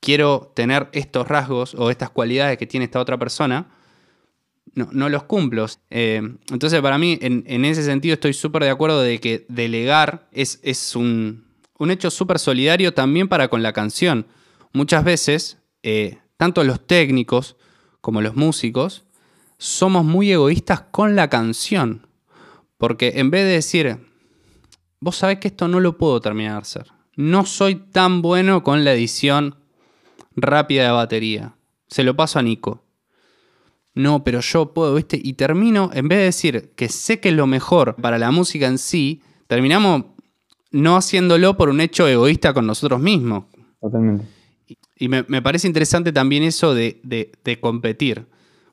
quiero 0.00 0.52
tener 0.54 0.88
estos 0.92 1.28
rasgos 1.28 1.74
o 1.74 1.90
estas 1.90 2.10
cualidades 2.10 2.58
que 2.58 2.66
tiene 2.66 2.84
esta 2.84 3.00
otra 3.00 3.18
persona, 3.18 3.68
no, 4.74 5.08
los 5.08 5.24
cumplo. 5.24 5.66
Eh, 5.90 6.22
entonces 6.50 6.80
para 6.80 6.96
mí 6.96 7.18
en, 7.20 7.64
ese 7.64 7.82
sentido 7.82 8.14
estoy 8.14 8.32
súper 8.32 8.64
de 8.64 8.70
acuerdo 8.70 9.02
de 9.02 9.18
que 9.20 9.44
delegar 9.48 10.28
es, 10.32 10.60
es 10.62 10.96
un, 10.96 11.44
hecho 11.88 12.10
súper 12.10 12.38
solidario 12.38 12.94
también 12.94 13.28
para 13.28 13.48
con 13.48 13.62
la 13.62 13.72
canción. 13.72 14.26
Muchas 14.72 15.04
veces 15.04 15.58
eh, 15.82 16.18
tanto 16.36 16.64
los 16.64 16.86
técnicos 16.86 17.56
como 18.00 18.22
los 18.22 18.34
músicos, 18.34 19.04
somos 19.58 20.04
muy 20.04 20.32
egoístas 20.32 20.80
con 20.90 21.16
la 21.16 21.28
canción. 21.28 22.06
Porque 22.78 23.14
en 23.16 23.30
vez 23.30 23.44
de 23.44 23.52
decir, 23.52 23.98
vos 25.00 25.16
sabés 25.16 25.38
que 25.38 25.48
esto 25.48 25.68
no 25.68 25.80
lo 25.80 25.98
puedo 25.98 26.20
terminar 26.20 26.54
de 26.54 26.60
hacer. 26.60 26.86
No 27.16 27.44
soy 27.44 27.74
tan 27.74 28.22
bueno 28.22 28.62
con 28.62 28.84
la 28.84 28.92
edición 28.92 29.56
rápida 30.36 30.84
de 30.84 30.90
batería. 30.90 31.54
Se 31.88 32.04
lo 32.04 32.14
paso 32.16 32.38
a 32.38 32.42
Nico. 32.42 32.84
No, 33.94 34.22
pero 34.22 34.40
yo 34.40 34.72
puedo, 34.72 34.94
¿viste? 34.94 35.20
Y 35.22 35.32
termino, 35.32 35.90
en 35.92 36.08
vez 36.08 36.18
de 36.18 36.24
decir 36.24 36.72
que 36.76 36.88
sé 36.88 37.20
que 37.20 37.30
es 37.30 37.34
lo 37.34 37.46
mejor 37.46 37.96
para 37.96 38.18
la 38.18 38.30
música 38.30 38.66
en 38.66 38.78
sí, 38.78 39.22
terminamos 39.48 40.04
no 40.70 40.96
haciéndolo 40.96 41.56
por 41.56 41.68
un 41.68 41.80
hecho 41.80 42.06
egoísta 42.06 42.54
con 42.54 42.66
nosotros 42.66 43.00
mismos. 43.00 43.44
Totalmente. 43.80 44.26
Y 44.96 45.08
me, 45.08 45.24
parece 45.42 45.66
interesante 45.66 46.12
también 46.12 46.42
eso 46.42 46.74
de, 46.74 47.58
competir. 47.60 48.26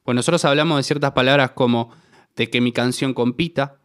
Pues 0.03 0.13
nosotros 0.13 0.43
hablamos 0.45 0.77
de 0.77 0.83
ciertas 0.83 1.11
palabras 1.11 1.51
como 1.51 1.91
de 2.35 2.49
que 2.49 2.61
mi 2.61 2.71
canción 2.71 3.13
compita, 3.13 3.79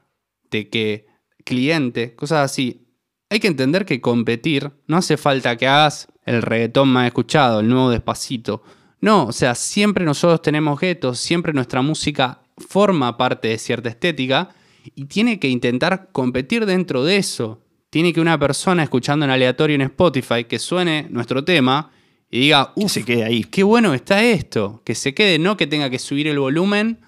de 0.50 0.68
que 0.68 1.06
cliente, 1.44 2.14
cosas 2.14 2.50
así. 2.50 2.86
Hay 3.30 3.40
que 3.40 3.48
entender 3.48 3.84
que 3.84 4.00
competir 4.00 4.70
no 4.86 4.98
hace 4.98 5.16
falta 5.16 5.56
que 5.56 5.66
hagas 5.66 6.08
el 6.24 6.42
reggaetón 6.42 6.88
más 6.88 7.06
escuchado, 7.06 7.60
el 7.60 7.68
nuevo 7.68 7.90
despacito. 7.90 8.62
No, 9.00 9.26
o 9.26 9.32
sea, 9.32 9.54
siempre 9.54 10.04
nosotros 10.04 10.42
tenemos 10.42 10.78
guetos, 10.78 11.18
siempre 11.18 11.52
nuestra 11.52 11.82
música 11.82 12.42
forma 12.56 13.16
parte 13.16 13.48
de 13.48 13.58
cierta 13.58 13.88
estética 13.88 14.50
y 14.94 15.06
tiene 15.06 15.38
que 15.38 15.48
intentar 15.48 16.10
competir 16.12 16.66
dentro 16.66 17.04
de 17.04 17.16
eso. 17.16 17.62
Tiene 17.90 18.12
que 18.12 18.20
una 18.20 18.38
persona 18.38 18.82
escuchando 18.82 19.24
en 19.24 19.30
aleatorio 19.30 19.74
en 19.74 19.82
Spotify 19.82 20.44
que 20.44 20.58
suene 20.58 21.06
nuestro 21.10 21.44
tema 21.44 21.90
y 22.30 22.40
diga, 22.40 22.72
uff, 22.76 22.92
se 22.92 23.04
quede 23.04 23.24
ahí. 23.24 23.44
Qué 23.44 23.62
bueno 23.62 23.92
está 23.92 24.22
esto. 24.22 24.82
Que 24.84 24.94
se 24.94 25.14
quede, 25.14 25.38
no 25.38 25.56
que 25.56 25.66
tenga 25.66 25.90
que 25.90 25.98
subir 25.98 26.26
el 26.28 26.38
volumen 26.38 27.00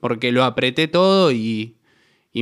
porque 0.00 0.32
lo 0.32 0.44
apreté 0.44 0.88
todo 0.88 1.30
y, 1.30 1.76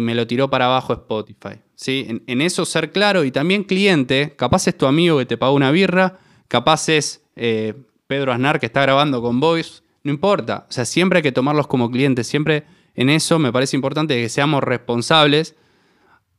me 0.01 0.15
lo 0.15 0.27
tiró 0.27 0.51
para 0.51 0.67
abajo 0.67 0.93
Spotify. 0.93 1.61
¿Sí? 1.75 2.23
En, 2.27 2.41
eso 2.41 2.65
ser 2.65 2.93
claro 2.93 3.25
y 3.25 3.31
también 3.31 3.65
cliente, 3.65 4.35
capaz 4.37 4.67
es 4.69 4.77
tu 4.77 4.87
amigo 4.87 5.19
que 5.19 5.27
te 5.27 5.37
paga 5.37 5.53
una 5.53 5.71
birra, 5.71 6.19
capaz 6.49 6.89
es 6.89 7.25
eh, 7.37 7.75
Pedro 8.07 8.33
Aznar 8.33 8.61
que 8.61 8.67
está 8.67 8.83
grabando 8.83 9.21
con 9.21 9.41
Voice, 9.41 9.83
no 10.05 10.11
importa. 10.11 10.67
O 10.69 10.73
sea, 10.73 10.85
siempre 10.85 11.19
hay 11.19 11.23
que 11.23 11.33
tomarlos 11.33 11.67
como 11.67 11.91
clientes. 11.91 12.27
Siempre 12.27 12.65
en 12.95 13.09
eso 13.09 13.39
me 13.39 13.53
parece 13.53 13.77
importante 13.77 14.21
que 14.21 14.29
seamos 14.29 14.63
responsables 14.63 15.55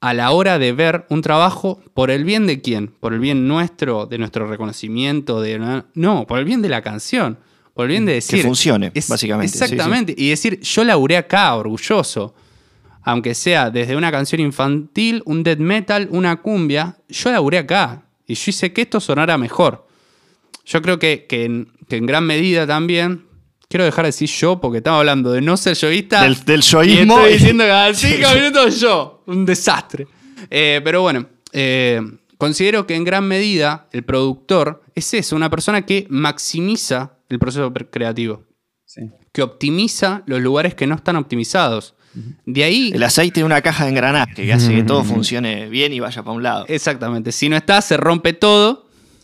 a 0.02 0.14
la 0.14 0.32
hora 0.32 0.60
de 0.60 0.74
ver 0.74 1.06
un 1.10 1.22
trabajo 1.22 1.82
por 1.94 2.12
el 2.12 2.26
bien 2.26 2.46
de 2.46 2.62
quién, 2.62 2.88
por 3.00 3.14
el 3.14 3.20
bien 3.20 3.48
nuestro, 3.48 4.06
de 4.06 4.18
nuestro 4.18 4.48
reconocimiento, 4.48 5.40
de 5.40 5.84
no, 5.94 6.28
por 6.28 6.40
el 6.40 6.46
bien 6.46 6.62
de 6.62 6.68
la 6.68 6.82
canción, 6.82 7.40
por 7.74 7.86
el 7.86 7.92
bien 7.92 8.06
de 8.06 8.16
decir 8.16 8.42
que 8.42 8.46
funcione, 8.46 8.92
básicamente. 9.08 9.58
Exactamente, 9.58 10.14
y 10.18 10.30
decir, 10.30 10.60
yo 10.60 10.84
laburé 10.84 11.16
acá, 11.16 11.56
orgulloso, 11.56 12.36
aunque 13.04 13.36
sea 13.36 13.70
desde 13.70 13.96
una 13.96 14.12
canción 14.12 14.42
infantil, 14.42 15.22
un 15.26 15.44
death 15.44 15.60
metal, 15.60 16.08
una 16.12 16.42
cumbia, 16.42 16.98
yo 17.10 17.32
laburé 17.32 17.60
acá 17.60 18.06
y 18.26 18.36
yo 18.36 18.50
hice 18.50 18.72
que 18.72 18.82
esto 18.82 19.00
sonara 19.00 19.38
mejor. 19.38 19.88
Yo 20.66 20.82
creo 20.82 20.98
que, 20.98 21.26
que, 21.28 21.46
en, 21.46 22.06
gran 22.06 22.26
medida 22.26 22.66
también 22.66 23.26
quiero 23.68 23.84
dejar 23.84 24.06
de 24.06 24.10
decir 24.10 24.30
yo 24.30 24.62
porque 24.62 24.78
estamos 24.78 25.00
hablando 25.00 25.32
de 25.32 25.42
no 25.42 25.58
ser 25.58 25.76
yoísta. 25.76 26.24
Del, 26.24 26.44
del 26.46 26.62
yoísmo. 26.62 27.16
Y 27.16 27.20
estoy 27.20 27.34
diciendo 27.34 27.64
que 27.66 27.72
a 27.72 27.94
cinco 27.94 28.30
minutos 28.36 28.80
yo. 28.80 29.24
Un 29.28 29.46
desastre. 29.46 30.08
Eh, 30.50 30.82
pero 30.84 31.02
bueno, 31.02 31.28
eh, 31.52 32.02
considero 32.38 32.88
que 32.88 32.96
en 32.96 33.04
gran 33.04 33.28
medida 33.28 33.88
el 33.92 34.04
productor 34.04 34.84
es 34.96 35.14
eso, 35.14 35.36
una 35.36 35.50
persona 35.50 35.86
que 35.86 36.08
maximiza 36.10 37.18
el 37.30 37.40
proceso 37.40 37.74
creativo. 37.74 38.44
Que 39.32 39.42
optimiza 39.42 40.22
los 40.28 40.40
lugares 40.40 40.76
que 40.76 40.86
no 40.86 40.96
están 40.96 41.16
optimizados. 41.16 41.96
De 42.46 42.64
ahí. 42.64 42.92
El 42.94 43.04
aceite 43.04 43.40
de 43.40 43.44
una 43.46 43.62
caja 43.62 43.86
de 43.86 43.92
engranaje 43.92 44.34
que 44.36 44.54
hace 44.54 44.74
que 44.74 44.84
todo 44.84 45.04
funcione 45.04 45.68
bien 45.70 45.94
y 45.94 46.00
vaya 46.00 46.24
para 46.24 46.36
un 46.36 46.44
lado. 46.44 46.66
Exactamente. 46.68 47.32
Si 47.32 47.50
no 47.50 47.56
está, 47.56 47.82
se 47.82 47.98
rompe 47.98 48.34
todo 48.34 48.84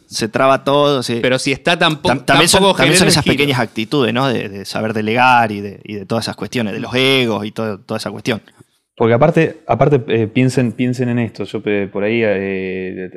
se 0.10 0.28
traba 0.28 0.64
todo. 0.64 1.04
Sí. 1.04 1.20
Pero 1.22 1.38
si 1.38 1.52
está 1.52 1.78
tampoco. 1.78 2.18
también, 2.24 2.50
son, 2.50 2.76
también 2.76 2.98
son 2.98 3.08
esas 3.08 3.24
pequeñas 3.24 3.60
actitudes, 3.60 4.14
¿no? 4.14 4.28
De, 4.28 4.66
saber 4.66 4.94
delegar 4.94 5.52
y 5.52 5.62
de, 5.62 6.06
todas 6.08 6.26
esas 6.26 6.36
cuestiones, 6.36 6.74
de 6.74 6.80
los 6.80 6.94
egos 6.96 7.46
y 7.46 7.52
todo, 7.52 7.80
toda 7.80 8.00
esa 8.00 8.12
cuestión. 8.12 8.42
Porque 8.96 9.14
aparte, 9.14 9.62
aparte 9.68 10.04
eh, 10.08 10.28
piensen, 10.28 10.72
piensen 10.72 11.10
en 11.10 11.20
esto. 11.20 11.44
Yo 11.46 11.62
eh, 11.66 11.88
por 11.92 12.04
ahí 12.04 12.22
eh, 12.24 13.10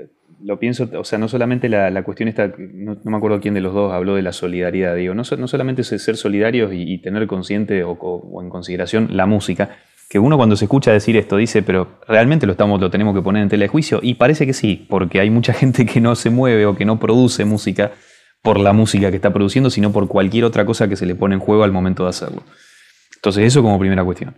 lo 0.44 0.58
pienso, 0.58 0.88
o 0.98 1.04
sea, 1.04 1.18
no 1.18 1.28
solamente 1.28 1.68
la, 1.68 2.02
cuestión 2.02 2.28
esta, 2.28 2.52
no, 2.58 2.98
me 3.04 3.16
acuerdo 3.16 3.40
quién 3.40 3.54
de 3.54 3.60
los 3.60 3.74
dos 3.74 3.92
habló 3.92 4.14
de 4.14 4.22
la 4.22 4.32
solidaridad, 4.32 4.96
digo, 4.96 5.14
no, 5.14 5.22
no 5.38 5.48
solamente 5.48 5.84
ser 5.84 6.16
solidarios 6.16 6.72
y, 6.74 6.98
tener 6.98 7.26
consciente 7.26 7.84
o 7.84 8.42
en 8.42 8.50
consideración 8.50 9.08
la 9.16 9.26
música, 9.26 9.70
que 10.12 10.18
uno 10.18 10.36
cuando 10.36 10.56
se 10.56 10.66
escucha 10.66 10.92
decir 10.92 11.16
esto 11.16 11.38
dice, 11.38 11.62
pero 11.62 11.98
realmente 12.06 12.44
lo, 12.44 12.52
estamos, 12.52 12.78
lo 12.78 12.90
tenemos 12.90 13.14
que 13.14 13.22
poner 13.22 13.42
en 13.42 13.48
tela 13.48 13.62
de 13.62 13.68
juicio. 13.68 13.98
Y 14.02 14.16
parece 14.16 14.44
que 14.44 14.52
sí, 14.52 14.84
porque 14.90 15.20
hay 15.20 15.30
mucha 15.30 15.52
gente 15.54 15.86
que 15.86 16.02
no 16.02 16.14
se 16.16 16.28
mueve 16.28 16.66
o 16.66 16.76
que 16.76 16.84
no 16.84 17.00
produce 17.00 17.46
música 17.46 17.92
por 18.42 18.60
la 18.60 18.74
música 18.74 19.08
que 19.08 19.16
está 19.16 19.32
produciendo, 19.32 19.70
sino 19.70 19.90
por 19.90 20.08
cualquier 20.08 20.44
otra 20.44 20.66
cosa 20.66 20.86
que 20.86 20.96
se 20.96 21.06
le 21.06 21.14
pone 21.14 21.36
en 21.36 21.40
juego 21.40 21.64
al 21.64 21.72
momento 21.72 22.02
de 22.02 22.10
hacerlo. 22.10 22.42
Entonces, 23.14 23.46
eso 23.46 23.62
como 23.62 23.78
primera 23.78 24.04
cuestión. 24.04 24.34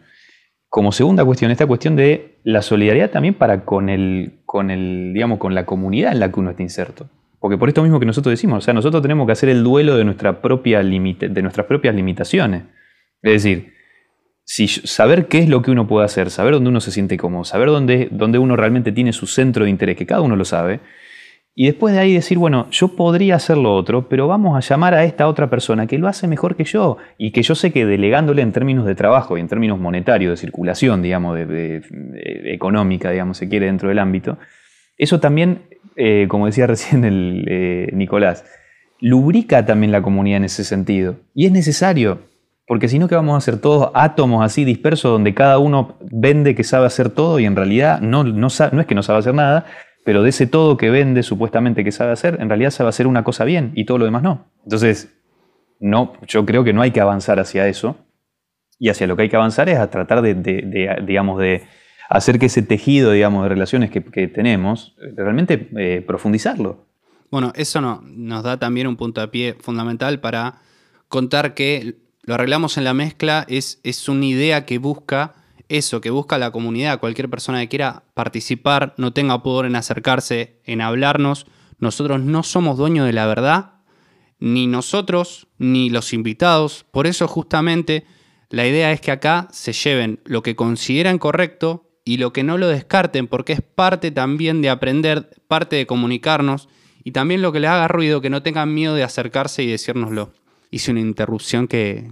Como 0.75 0.91
segunda 0.91 1.25
cuestión, 1.25 1.53
esta 1.53 1.69
cuestión 1.69 1.95
de 1.95 2.41
la 2.43 2.61
solidaridad 2.61 3.13
también 3.13 3.35
para 3.35 3.65
con 3.65 3.89
el, 3.89 4.41
con 4.45 4.73
el, 4.73 5.13
digamos, 5.15 5.39
con 5.39 5.55
la 5.55 5.67
comunidad 5.67 6.11
en 6.11 6.19
la 6.19 6.33
que 6.33 6.41
uno 6.41 6.51
está 6.51 6.65
inserto. 6.65 7.09
Porque 7.39 7.57
por 7.57 7.69
esto 7.69 7.81
mismo 7.85 8.01
que 8.01 8.07
nosotros 8.07 8.33
decimos, 8.33 8.59
o 8.59 8.61
sea, 8.61 8.75
nosotros 8.75 9.01
tenemos 9.01 9.25
que 9.27 9.31
hacer 9.31 9.51
el 9.51 9.63
duelo 9.63 9.97
de, 9.97 10.05
nuestra 10.05 10.43
propia 10.43 10.83
de 10.83 11.43
nuestras 11.43 11.69
propias 11.69 11.95
limitaciones. 11.95 12.65
Es 13.23 13.45
decir, 13.45 13.73
si 14.43 14.67
saber 14.67 15.29
qué 15.29 15.39
es 15.39 15.49
lo 15.49 15.63
que 15.63 15.71
uno 15.71 15.87
puede 15.87 16.07
hacer, 16.07 16.29
saber 16.29 16.55
dónde 16.55 16.71
uno 16.71 16.81
se 16.81 16.91
siente 16.91 17.17
cómodo, 17.19 17.45
saber 17.45 17.69
dónde, 17.69 18.09
dónde 18.11 18.41
uno 18.41 18.57
realmente 18.57 18.91
tiene 18.91 19.13
su 19.13 19.29
centro 19.29 19.63
de 19.63 19.71
interés, 19.71 19.97
que 19.97 20.07
cada 20.07 20.23
uno 20.23 20.35
lo 20.35 20.45
sabe, 20.45 20.81
y 21.57 21.67
después 21.67 21.95
de 21.95 22.01
ahí 22.01 22.13
decir, 22.13 22.37
bueno, 22.37 22.67
yo 22.73 22.89
podría 22.89 23.37
hacer 23.37 23.57
lo 23.57 23.77
otro, 23.77 24.09
pero 24.09 24.27
vamos 24.27 24.57
a 24.57 24.61
llamar 24.61 24.95
a 24.95 25.05
esta 25.05 25.29
otra 25.29 25.49
persona 25.49 25.87
que 25.87 25.99
lo 25.99 26.09
hace 26.09 26.27
mejor 26.27 26.57
que 26.57 26.65
yo 26.65 26.97
y 27.17 27.31
que 27.31 27.43
yo 27.43 27.55
sé 27.55 27.73
que 27.73 27.87
delegándole 27.87 28.43
en 28.43 28.51
términos 28.51 28.87
de 28.87 28.97
trabajo 28.97 29.39
y 29.39 29.41
en 29.41 29.47
términos 29.47 29.79
monetarios, 29.79 30.33
de 30.33 30.37
circulación, 30.37 31.01
digamos, 31.01 31.37
de, 31.37 31.83
económica, 32.53 33.13
digamos, 33.13 33.39
se 33.39 33.49
quiere, 33.49 33.67
dentro 33.67 33.89
del 33.89 34.01
ámbito, 34.01 34.37
eso 34.99 35.21
también, 35.21 35.63
eh, 35.95 36.27
como 36.29 36.47
decía 36.47 36.67
recién 36.69 37.05
el, 37.05 37.45
eh, 37.49 37.91
Nicolás, 37.93 38.45
lubrica 39.01 39.65
también 39.65 39.93
la 39.93 40.03
comunidad 40.03 40.39
en 40.39 40.45
ese 40.45 40.65
sentido. 40.65 41.19
Y 41.35 41.47
es 41.47 41.53
necesario, 41.53 42.19
porque 42.67 42.89
si 42.89 42.99
no, 42.99 43.07
¿qué 43.07 43.15
vamos 43.15 43.35
a 43.35 43.39
hacer 43.39 43.61
todos 43.61 43.93
átomos 43.95 44.45
así 44.45 44.65
dispersos 44.65 45.13
donde 45.13 45.35
cada 45.35 45.59
uno 45.59 45.99
vende 46.01 46.57
que 46.57 46.65
sabe 46.65 46.87
hacer 46.87 47.11
todo 47.11 47.39
y 47.39 47.45
en 47.45 47.55
realidad 47.55 48.01
no, 48.01 48.25
no, 48.25 48.49
no 48.73 48.81
es 48.81 48.87
que 48.89 48.95
no 48.97 49.05
sabe 49.05 49.21
hacer 49.21 49.35
nada, 49.35 49.67
pero 50.05 50.23
de 50.23 50.29
ese 50.29 50.47
todo 50.47 50.77
que 50.77 50.91
vende 50.91 51.23
supuestamente 51.23 51.83
que 51.83 51.91
sabe 51.91 52.13
hacer, 52.13 52.39
en 52.41 52.49
realidad 52.49 52.71
sabe 52.71 52.91
hacer 52.91 53.07
una 53.07 53.25
cosa 53.25 53.45
bien 53.45 53.73
y 53.75 53.87
todo 53.87 53.99
lo 53.99 54.05
demás 54.05 54.23
no. 54.23 54.47
Entonces, 54.65 55.15
no, 55.81 56.13
yo 56.27 56.45
creo 56.45 56.63
que 56.63 56.73
no 56.73 56.83
hay 56.83 56.91
que 56.91 57.01
avanzar 57.01 57.41
hacia 57.41 57.67
eso 57.67 57.97
y 58.79 58.91
hacia 58.91 59.07
lo 59.07 59.17
que 59.17 59.23
hay 59.23 59.29
que 59.29 59.37
avanzar 59.37 59.69
es 59.69 59.79
a 59.79 59.91
tratar 59.91 60.21
de, 60.23 60.35
digamos, 61.07 61.39
de 61.41 61.63
hacer 62.11 62.39
que 62.39 62.47
ese 62.47 62.63
tejido, 62.63 63.13
digamos, 63.13 63.45
de 63.45 63.49
relaciones 63.49 63.91
que, 63.91 64.01
tenemos, 64.29 64.95
realmente 65.17 65.69
eh, 65.77 66.05
profundizarlo. 66.07 66.87
Bueno, 67.31 67.53
eso 67.57 67.81
no, 67.81 68.03
nos 68.05 68.43
da 68.43 68.59
también 68.59 68.87
un 68.87 68.97
pie 69.31 69.57
fundamental 69.59 70.21
para 70.21 70.61
contar 71.09 71.55
que 71.55 71.97
lo 72.23 72.35
arreglamos 72.35 72.77
en 72.79 72.85
la 72.85 72.95
mezcla, 72.95 73.45
es, 73.49 73.81
es 73.83 74.09
una 74.09 74.27
idea 74.27 74.67
que 74.67 74.79
busca 74.79 75.35
eso, 75.69 76.01
que 76.01 76.11
busca 76.11 76.39
la 76.39 76.51
comunidad, 76.51 77.01
cualquier 77.01 77.31
persona 77.31 77.61
que 77.61 77.69
quiera 77.69 78.05
participar, 78.15 78.95
no 78.97 79.13
tenga 79.13 79.43
poder 79.43 79.67
en 79.67 79.77
acercarse, 79.77 80.61
en 80.65 80.81
hablarnos. 80.81 81.47
Nosotros 81.79 82.21
no 82.21 82.43
somos 82.43 82.77
dueños 82.77 83.07
de 83.07 83.13
la 83.13 83.27
verdad, 83.27 83.75
ni 84.39 84.67
nosotros, 84.67 85.49
ni 85.59 85.91
los 85.91 86.13
invitados. 86.13 86.85
Por 86.91 87.07
eso 87.07 87.29
justamente 87.29 88.05
la 88.51 88.67
idea 88.67 88.93
es 88.93 89.01
que 89.01 89.11
acá 89.11 89.49
se 89.51 89.73
lleven 89.73 90.21
lo 90.25 90.43
que 90.43 90.57
consideran 90.57 91.19
correcto 91.19 91.91
y 92.05 92.19
lo 92.19 92.33
que 92.33 92.43
no 92.43 92.59
lo 92.59 92.69
descarten, 92.69 93.27
porque 93.27 93.55
es 93.55 93.63
parte 93.63 94.11
también 94.11 94.63
de 94.63 94.71
aprender, 94.71 95.31
parte 95.49 95.77
de 95.77 95.87
comunicarnos 95.87 96.69
y 97.03 97.13
también 97.13 97.43
lo 97.43 97.53
que 97.53 97.61
les 97.61 97.71
haga 97.71 97.89
ruido, 97.89 98.21
que 98.21 98.31
no 98.31 98.43
tengan 98.43 98.75
miedo 98.75 98.95
de 98.95 99.03
acercarse 99.03 99.63
y 99.63 99.67
decírnoslo 99.67 100.33
hice 100.75 100.91
una 100.91 101.01
interrupción 101.01 101.69
que, 101.69 102.11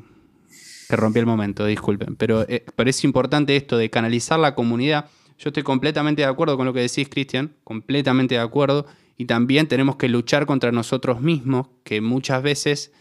que 0.92 0.96
rompió 0.96 1.20
el 1.20 1.26
momento, 1.26 1.64
disculpen. 1.64 2.16
Pero, 2.16 2.42
eh, 2.42 2.66
pero 2.76 2.90
es 2.90 3.02
importante 3.02 3.56
esto 3.56 3.78
de 3.78 3.88
canalizar 3.88 4.38
la 4.38 4.54
comunidad. 4.54 5.08
Yo 5.38 5.48
estoy 5.48 5.62
completamente 5.62 6.20
de 6.20 6.28
acuerdo 6.28 6.58
con 6.58 6.66
lo 6.66 6.74
que 6.74 6.80
decís, 6.80 7.08
Cristian, 7.08 7.54
completamente 7.64 8.34
de 8.34 8.42
acuerdo. 8.42 8.84
Y 9.16 9.24
también 9.24 9.68
tenemos 9.68 9.96
que 9.96 10.10
luchar 10.10 10.44
contra 10.44 10.70
nosotros 10.70 11.22
mismos, 11.22 11.68
que 11.82 12.02
muchas 12.02 12.42
veces 12.42 12.92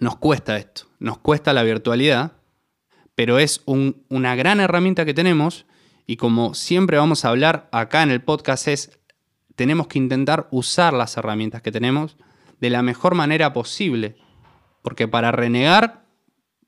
nos 0.00 0.16
cuesta 0.16 0.56
esto, 0.56 0.86
nos 0.98 1.18
cuesta 1.18 1.52
la 1.52 1.62
virtualidad, 1.62 2.32
pero 3.14 3.38
es 3.38 3.62
una 3.66 4.34
gran 4.34 4.58
herramienta 4.58 5.04
que 5.04 5.14
tenemos 5.14 5.64
y 6.08 6.16
como 6.16 6.54
siempre 6.54 6.96
vamos 6.96 7.24
a 7.24 7.28
hablar 7.28 7.68
acá 7.70 8.02
en 8.02 8.10
el 8.10 8.20
podcast 8.20 8.66
es, 8.66 8.98
tenemos 9.54 9.86
que 9.86 9.98
intentar 9.98 10.48
usar 10.50 10.92
las 10.92 11.16
herramientas 11.16 11.62
que 11.62 11.70
tenemos 11.70 12.16
de 12.58 12.70
la 12.70 12.82
mejor 12.82 13.14
manera 13.14 13.52
posible. 13.52 14.16
Porque 14.82 15.06
para 15.06 15.30
renegar, 15.30 16.01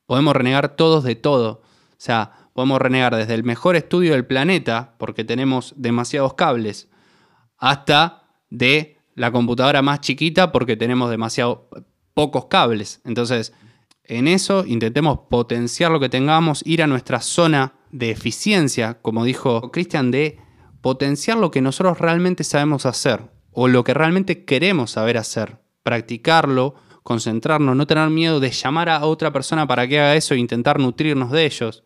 podemos 0.07 0.35
renegar 0.35 0.77
todos 0.77 1.05
de 1.05 1.15
todo. 1.15 1.63
O 1.63 1.97
sea, 1.99 2.49
podemos 2.53 2.81
renegar 2.81 3.15
desde 3.15 3.35
el 3.35 3.45
mejor 3.45 3.77
estudio 3.77 4.13
del 4.13 4.27
planeta, 4.27 4.95
porque 4.99 5.25
tenemos 5.25 5.75
demasiados 5.77 6.35
cables, 6.35 6.89
hasta 7.59 8.29
de 8.51 8.99
la 9.15 9.33
computadora 9.33 9.83
más 9.83 10.01
chiquita, 10.01 10.53
porque 10.53 10.77
tenemos 10.77 11.11
demasiado 11.11 11.69
pocos 12.15 12.47
cables. 12.47 13.01
Entonces, 13.05 13.53
en 14.05 14.29
eso 14.29 14.65
intentemos 14.67 15.21
potenciar 15.31 15.91
lo 15.91 16.01
que 16.01 16.09
tengamos, 16.09 16.63
ir 16.67 16.83
a 16.83 16.87
nuestra 16.87 17.21
zona 17.21 17.75
de 17.91 18.11
eficiencia, 18.11 19.01
como 19.01 19.25
dijo 19.25 19.71
Cristian, 19.71 20.11
de 20.11 20.39
potenciar 20.81 21.39
lo 21.39 21.51
que 21.51 21.63
nosotros 21.63 21.99
realmente 21.99 22.45
sabemos 22.45 22.87
hacer 22.87 23.31
o 23.51 23.69
lo 23.69 23.85
que 23.85 23.95
realmente 23.95 24.45
queremos 24.45 24.91
saber 24.91 25.17
hacer 25.17 25.65
practicarlo, 25.85 26.75
concentrarnos, 27.05 27.77
no 27.77 27.87
tener 27.87 28.11
miedo 28.11 28.41
de 28.41 28.51
llamar 28.51 28.89
a 28.89 29.05
otra 29.05 29.33
persona 29.33 29.67
para 29.67 29.87
que 29.87 30.01
haga 30.01 30.17
eso 30.17 30.35
e 30.35 30.39
intentar 30.39 30.81
nutrirnos 30.81 31.31
de 31.31 31.45
ellos. 31.45 31.85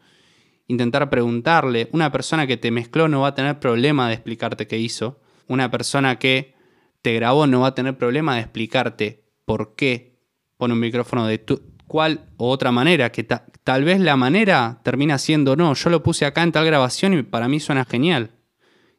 Intentar 0.69 1.11
preguntarle. 1.11 1.89
Una 1.93 2.11
persona 2.11 2.47
que 2.47 2.57
te 2.57 2.71
mezcló 2.71 3.09
no 3.09 3.21
va 3.21 3.29
a 3.29 3.35
tener 3.35 3.59
problema 3.59 4.09
de 4.09 4.15
explicarte 4.15 4.67
qué 4.67 4.79
hizo. 4.79 5.21
Una 5.49 5.71
persona 5.71 6.19
que 6.19 6.55
te 7.03 7.15
grabó 7.15 7.47
no 7.47 7.61
va 7.61 7.69
a 7.69 7.75
tener 7.75 7.99
problema 7.99 8.37
de 8.37 8.43
explicarte 8.43 9.25
por 9.45 9.75
qué 9.75 10.19
pone 10.57 10.75
un 10.75 10.81
micrófono 10.81 11.27
de 11.27 11.39
tu, 11.39 11.63
cual 11.89 12.27
o 12.37 12.51
otra 12.51 12.71
manera, 12.71 13.11
que 13.11 13.25
tal 13.25 13.85
vez 13.85 13.99
la 13.99 14.17
manera 14.17 14.81
termina 14.85 15.19
siendo 15.19 15.57
no, 15.57 15.75
yo 15.75 15.91
lo 15.91 16.03
puse 16.03 16.27
acá 16.27 16.43
en 16.43 16.53
tal 16.53 16.67
grabación 16.67 17.15
y 17.15 17.23
para 17.23 17.49
mí 17.49 17.59
suena 17.59 17.85
genial. 17.85 18.31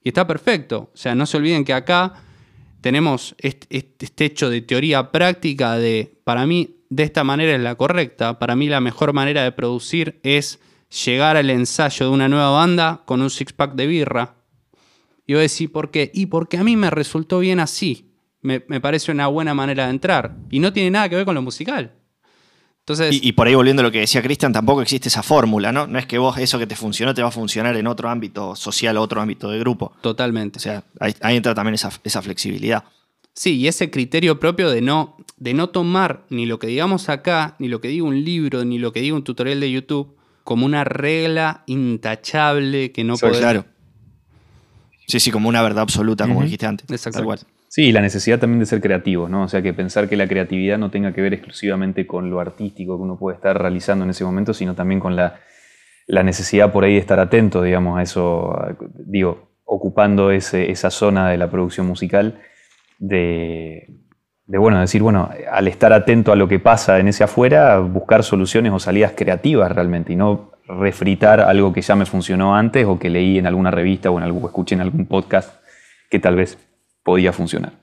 Y 0.04 0.10
está 0.10 0.28
perfecto. 0.28 0.92
O 0.94 0.98
sea, 0.98 1.16
no 1.16 1.26
se 1.26 1.38
olviden 1.38 1.64
que 1.64 1.74
acá 1.74 2.14
tenemos 2.82 3.36
este, 3.40 4.26
hecho 4.26 4.50
de 4.50 4.62
teoría 4.62 5.12
práctica 5.12 5.78
de, 5.78 6.18
para 6.24 6.46
mí, 6.46 6.78
de 6.90 7.04
esta 7.04 7.24
manera 7.24 7.54
es 7.56 7.62
la 7.62 7.76
correcta. 7.76 8.40
Para 8.40 8.56
mí 8.56 8.68
la 8.68 8.82
mejor 8.82 9.14
manera 9.14 9.44
de 9.44 9.52
producir 9.52 10.20
es 10.24 10.60
llegar 11.06 11.38
al 11.38 11.50
ensayo 11.50 12.08
de 12.08 12.12
una 12.12 12.30
nueva 12.30 12.50
banda 12.52 13.04
con 13.06 13.22
un 13.22 13.30
six-pack 13.30 13.74
de 13.76 13.88
birra. 13.88 14.36
Y 15.28 15.34
voy 15.34 15.40
a 15.40 15.44
decir, 15.44 15.72
¿por 15.72 15.92
qué? 15.92 16.10
Y 16.14 16.28
porque 16.28 16.58
a 16.58 16.64
mí 16.64 16.76
me 16.76 16.90
resultó 16.90 17.40
bien 17.40 17.60
así. 17.60 18.12
me, 18.42 18.64
me 18.68 18.82
parece 18.82 19.12
una 19.12 19.28
buena 19.28 19.54
manera 19.54 19.86
de 19.86 19.92
entrar. 19.92 20.36
Y 20.50 20.60
no 20.60 20.74
tiene 20.74 20.92
nada 20.92 21.10
que 21.10 21.16
ver 21.16 21.26
con 21.26 21.36
lo 21.36 21.42
musical. 21.42 21.99
Entonces, 22.90 23.22
Y, 23.22 23.30
y 23.30 23.32
por 23.34 23.48
ahí 23.48 23.54
volviendo 23.54 23.82
a 23.82 23.84
lo 23.84 23.92
que 23.92 24.00
decía 24.00 24.22
Cristian, 24.24 24.52
tampoco 24.52 24.82
existe 24.82 25.10
esa 25.10 25.22
fórmula, 25.22 25.72
¿no? 25.72 25.86
No 25.86 26.00
es 26.00 26.08
que 26.08 26.18
vos 26.18 26.38
eso 26.40 26.58
que 26.58 26.66
te 26.66 26.76
funcionó 26.76 27.14
te 27.14 27.22
va 27.22 27.28
a 27.28 27.32
funcionar 27.32 27.76
en 27.78 27.86
otro 27.86 28.10
ámbito 28.10 28.56
social 28.56 28.98
o 28.98 29.02
otro 29.02 29.22
ámbito 29.22 29.50
de 29.52 29.60
grupo. 29.60 29.94
totalmente. 30.02 30.58
O 30.58 30.62
sea, 30.62 30.84
ahí, 31.00 31.14
ahí 31.22 31.36
entra 31.38 31.54
también 31.54 31.76
esa, 31.76 31.92
esa 32.04 32.22
flexibilidad. 32.22 32.84
Sí, 33.36 33.58
y 33.58 33.68
ese 33.68 33.92
criterio 33.92 34.40
propio 34.40 34.70
de 34.72 34.82
no, 34.82 35.16
de 35.38 35.54
no 35.54 35.70
tomar 35.70 36.26
ni 36.30 36.46
lo 36.48 36.58
que 36.58 36.68
digamos 36.68 37.10
acá, 37.10 37.56
ni 37.60 37.68
lo 37.68 37.80
que 37.80 37.88
diga 37.90 38.04
un 38.06 38.24
libro, 38.26 38.66
ni 38.66 38.80
lo 38.80 38.92
que 38.92 39.02
diga 39.02 39.16
un 39.16 39.24
tutorial 39.24 39.60
de 39.60 39.72
YouTube, 39.72 40.18
como 40.44 40.66
una 40.66 40.84
regla 40.84 41.64
intachable 41.68 42.92
que 42.92 43.04
no 43.04 43.14
Exacto. 43.14 43.32
puede. 43.34 43.42
Claro. 43.44 43.66
Sí, 45.08 45.20
sí, 45.20 45.32
como 45.32 45.48
una 45.48 45.62
verdad 45.62 45.84
absoluta, 45.84 46.28
como 46.28 46.44
dijiste 46.44 46.66
antes. 46.66 46.90
Exacto. 46.90 47.36
Sí, 47.72 47.92
la 47.92 48.02
necesidad 48.02 48.40
también 48.40 48.60
de 48.60 48.66
ser 48.66 48.82
creativo, 48.82 49.30
¿no? 49.30 49.44
O 49.44 49.48
sea, 49.48 49.62
que 49.62 49.76
pensar 49.76 50.10
que 50.10 50.18
la 50.18 50.28
creatividad 50.28 50.80
no 50.80 50.90
tenga 50.90 51.14
que 51.14 51.22
ver 51.22 51.36
exclusivamente 51.36 52.08
con 52.08 52.32
lo 52.32 52.40
artístico 52.40 52.98
que 52.98 53.04
uno 53.04 53.16
puede 53.18 53.36
estar 53.36 53.62
realizando 53.62 54.04
en 54.06 54.10
ese 54.10 54.24
momento, 54.26 54.56
sino 54.56 54.74
también 54.74 55.00
con 55.00 55.16
la, 55.16 55.36
la 56.08 56.24
necesidad 56.24 56.72
por 56.72 56.84
ahí 56.84 56.94
de 56.94 57.00
estar 57.00 57.20
atento, 57.20 57.62
digamos, 57.62 58.00
a 58.00 58.02
eso, 58.02 58.58
digo, 59.06 59.52
ocupando 59.66 60.32
ese- 60.32 60.72
esa 60.72 60.90
zona 60.90 61.30
de 61.30 61.38
la 61.38 61.52
producción 61.52 61.86
musical, 61.86 62.40
de, 62.98 63.88
de, 64.48 64.58
bueno, 64.58 64.80
decir, 64.80 65.04
bueno, 65.04 65.30
al 65.52 65.68
estar 65.68 65.94
atento 65.94 66.32
a 66.32 66.36
lo 66.36 66.48
que 66.48 66.58
pasa 66.58 66.98
en 67.00 67.08
ese 67.08 67.24
afuera, 67.24 67.78
buscar 67.78 68.24
soluciones 68.24 68.72
o 68.74 68.80
salidas 68.80 69.14
creativas 69.16 69.72
realmente, 69.72 70.14
y 70.14 70.16
no 70.16 70.54
refritar 70.68 71.40
algo 71.40 71.72
que 71.72 71.82
ya 71.84 71.96
me 71.96 72.08
funcionó 72.08 72.56
antes 72.56 72.86
o 72.88 72.98
que 72.98 73.12
leí 73.12 73.38
en 73.38 73.46
alguna 73.46 73.70
revista 73.70 74.10
o 74.10 74.18
en 74.18 74.24
algo, 74.24 74.40
o 74.40 74.48
escuché 74.48 74.74
en 74.74 74.82
algún 74.82 75.06
podcast 75.06 75.54
que 76.10 76.18
tal 76.20 76.36
vez 76.36 76.58
podía 77.04 77.32
funcionar. 77.34 77.74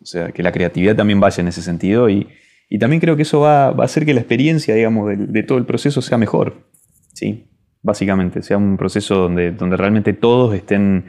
O 0.00 0.04
sea, 0.06 0.30
que 0.32 0.42
la 0.42 0.52
creatividad 0.52 0.94
también 0.94 1.20
vaya 1.20 1.40
en 1.40 1.48
ese 1.48 1.62
sentido 1.62 2.08
y, 2.08 2.28
y 2.68 2.78
también 2.78 3.00
creo 3.00 3.16
que 3.16 3.22
eso 3.22 3.40
va, 3.40 3.70
va 3.72 3.84
a 3.84 3.86
hacer 3.86 4.04
que 4.04 4.14
la 4.14 4.20
experiencia, 4.20 4.74
digamos, 4.74 5.10
de, 5.16 5.42
todo 5.42 5.58
el 5.58 5.64
proceso 5.66 6.02
sea 6.02 6.18
mejor. 6.18 6.68
Sí, 7.14 7.48
básicamente, 7.82 8.42
sea 8.42 8.58
un 8.58 8.76
proceso 8.76 9.16
donde, 9.16 9.52
donde 9.52 9.76
realmente 9.76 10.12
todos 10.12 10.54
estén... 10.54 11.06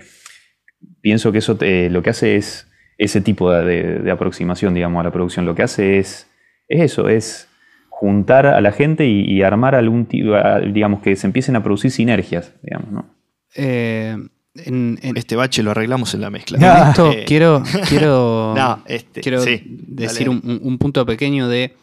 Pienso 1.01 1.31
que 1.31 1.39
eso 1.39 1.57
lo 1.59 2.03
que 2.03 2.09
hace 2.09 2.35
es 2.35 2.69
ese 2.97 3.21
tipo 3.21 3.51
de, 3.51 3.63
de- 3.65 3.99
de 3.99 4.11
aproximación, 4.11 4.73
digamos, 4.73 4.99
a 4.99 5.03
la 5.03 5.11
producción. 5.11 5.45
Lo 5.45 5.55
que 5.55 5.63
hace 5.63 5.97
es, 5.99 6.29
es 6.67 6.81
eso, 6.81 7.09
es 7.09 7.49
juntar 7.89 8.45
a 8.45 8.61
la 8.61 8.71
gente 8.71 9.05
y, 9.07 9.21
y 9.21 9.41
armar 9.41 9.75
algún 9.75 10.05
tipo, 10.05 10.31
digamos, 10.71 11.01
que 11.01 11.15
se 11.15 11.27
empiecen 11.27 11.55
a 11.55 11.63
producir 11.63 11.91
sinergias, 11.91 12.53
digamos, 12.61 12.91
¿no? 12.91 13.15
Eh, 13.55 14.17
en, 14.65 14.99
en- 15.01 15.17
Este 15.17 15.35
bache 15.35 15.63
lo 15.63 15.71
arreglamos 15.71 16.13
en 16.13 16.21
la 16.21 16.29
mezcla. 16.29 16.57
esto 16.89 17.11
Eh, 17.11 17.25
quiero, 17.27 17.63
quiero, 17.89 18.53
No, 18.55 18.83
este, 18.85 19.21
quiero 19.21 19.41
sí, 19.41 19.63
decir 19.67 20.29
un, 20.29 20.41
un- 20.43 20.59
un 20.61 20.77
punto 20.77 21.05
pequeño 21.05 21.47
de 21.47 21.75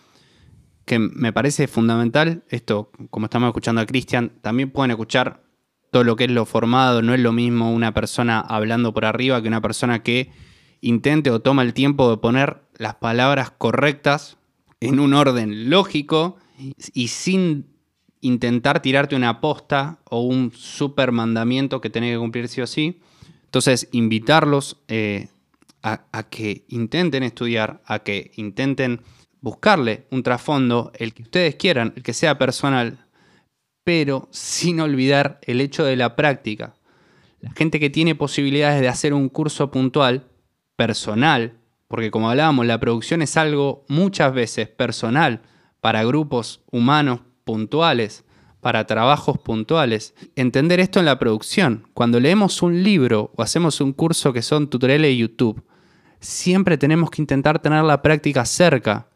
que 0.85 0.99
me 0.99 1.33
parece 1.33 1.67
fundamental. 1.67 2.43
Esto, 2.51 2.91
como 3.11 3.27
estamos 3.27 3.49
escuchando 3.49 3.81
a 3.81 3.87
Cristian, 3.87 4.33
también 4.43 4.71
pueden 4.71 4.91
escuchar 4.91 5.43
todo 5.91 6.05
lo 6.05 6.17
que 6.17 6.25
es 6.25 6.31
lo 6.31 6.45
formado. 6.45 7.01
No 7.03 7.15
es 7.15 7.21
lo 7.21 7.33
mismo 7.33 7.73
una 7.73 7.95
persona 7.95 8.41
hablando 8.41 8.93
por 8.93 9.05
arriba 9.05 9.41
que 9.41 9.49
una 9.49 9.61
persona 9.63 10.03
que 10.03 10.31
intente 10.81 11.31
o 11.31 11.41
toma 11.41 11.63
el 11.63 11.73
tiempo 11.73 12.11
de 12.11 12.17
poner 12.19 12.63
las 12.77 12.97
palabras 12.97 13.51
correctas 13.57 14.37
en 14.81 15.01
un 15.01 15.15
orden 15.15 15.71
lógico 15.71 16.37
y 16.93 17.09
sin 17.09 17.67
intentar 18.25 18.81
tirarte 18.81 19.15
una 19.15 19.29
aposta 19.29 19.99
o 20.05 20.23
un 20.23 20.51
super 20.51 21.13
mandamiento 21.13 21.83
que 21.83 21.91
tenés 21.91 22.15
que 22.15 22.19
cumplir 22.19 22.49
sí 22.49 22.63
o 22.63 22.67
sí. 22.67 23.01
Entonces, 23.45 23.89
invitarlos 23.93 24.79
eh, 24.89 25.29
a, 25.83 26.05
a 26.11 26.23
que 26.25 26.65
intenten 26.69 27.23
estudiar, 27.23 27.83
a 27.85 27.99
que 27.99 28.33
intenten 28.37 29.03
buscarle 29.41 30.07
un 30.11 30.23
trasfondo, 30.23 30.91
el 30.99 31.13
que 31.13 31.23
ustedes 31.23 31.57
quieran, 31.57 31.93
el 31.97 32.03
que 32.03 32.15
sea 32.15 32.39
personal, 32.39 33.07
pero 33.85 34.27
sin 34.31 34.81
olvidar 34.81 35.39
el 35.43 35.61
hecho 35.61 35.85
de 35.85 35.97
la 35.97 36.17
práctica. 36.17 36.75
La 37.41 37.53
gente 37.53 37.79
que 37.79 37.91
tiene 37.91 38.15
posibilidades 38.15 38.81
de 38.81 38.89
hacer 38.89 39.13
un 39.13 39.29
curso 39.29 39.71
puntual, 39.71 40.25
personal, 40.77 41.59
porque 41.89 42.11
como 42.11 42.31
hablábamos, 42.31 42.65
la 42.65 42.81
producción 42.81 43.21
es 43.21 43.37
algo 43.37 43.85
muchas 43.87 44.33
veces 44.33 44.67
personal 44.71 45.43
para 45.83 46.03
grupos 46.05 46.63
humanos 46.71 47.21
puntuales, 47.45 48.25
para 48.65 48.87
trabajos 48.87 49.39
puntuales. 49.39 50.15
Entender 50.37 50.81
esto 50.81 50.99
en 50.99 51.05
la 51.05 51.19
producción. 51.19 51.87
Cuando 51.93 52.19
leemos 52.19 52.63
un 52.63 52.83
libro 52.83 53.31
o 53.37 53.43
hacemos 53.43 53.83
un 53.83 53.93
curso 53.93 54.33
que 54.33 54.41
son 54.41 54.71
tutoriales 54.71 55.11
de 55.11 55.17
YouTube, 55.19 55.63
siempre 56.19 56.79
tenemos 56.79 57.11
que 57.11 57.21
intentar 57.21 57.59
tener 57.61 57.85
la 57.85 58.01
práctica 58.01 58.47
cerca. 58.47 59.09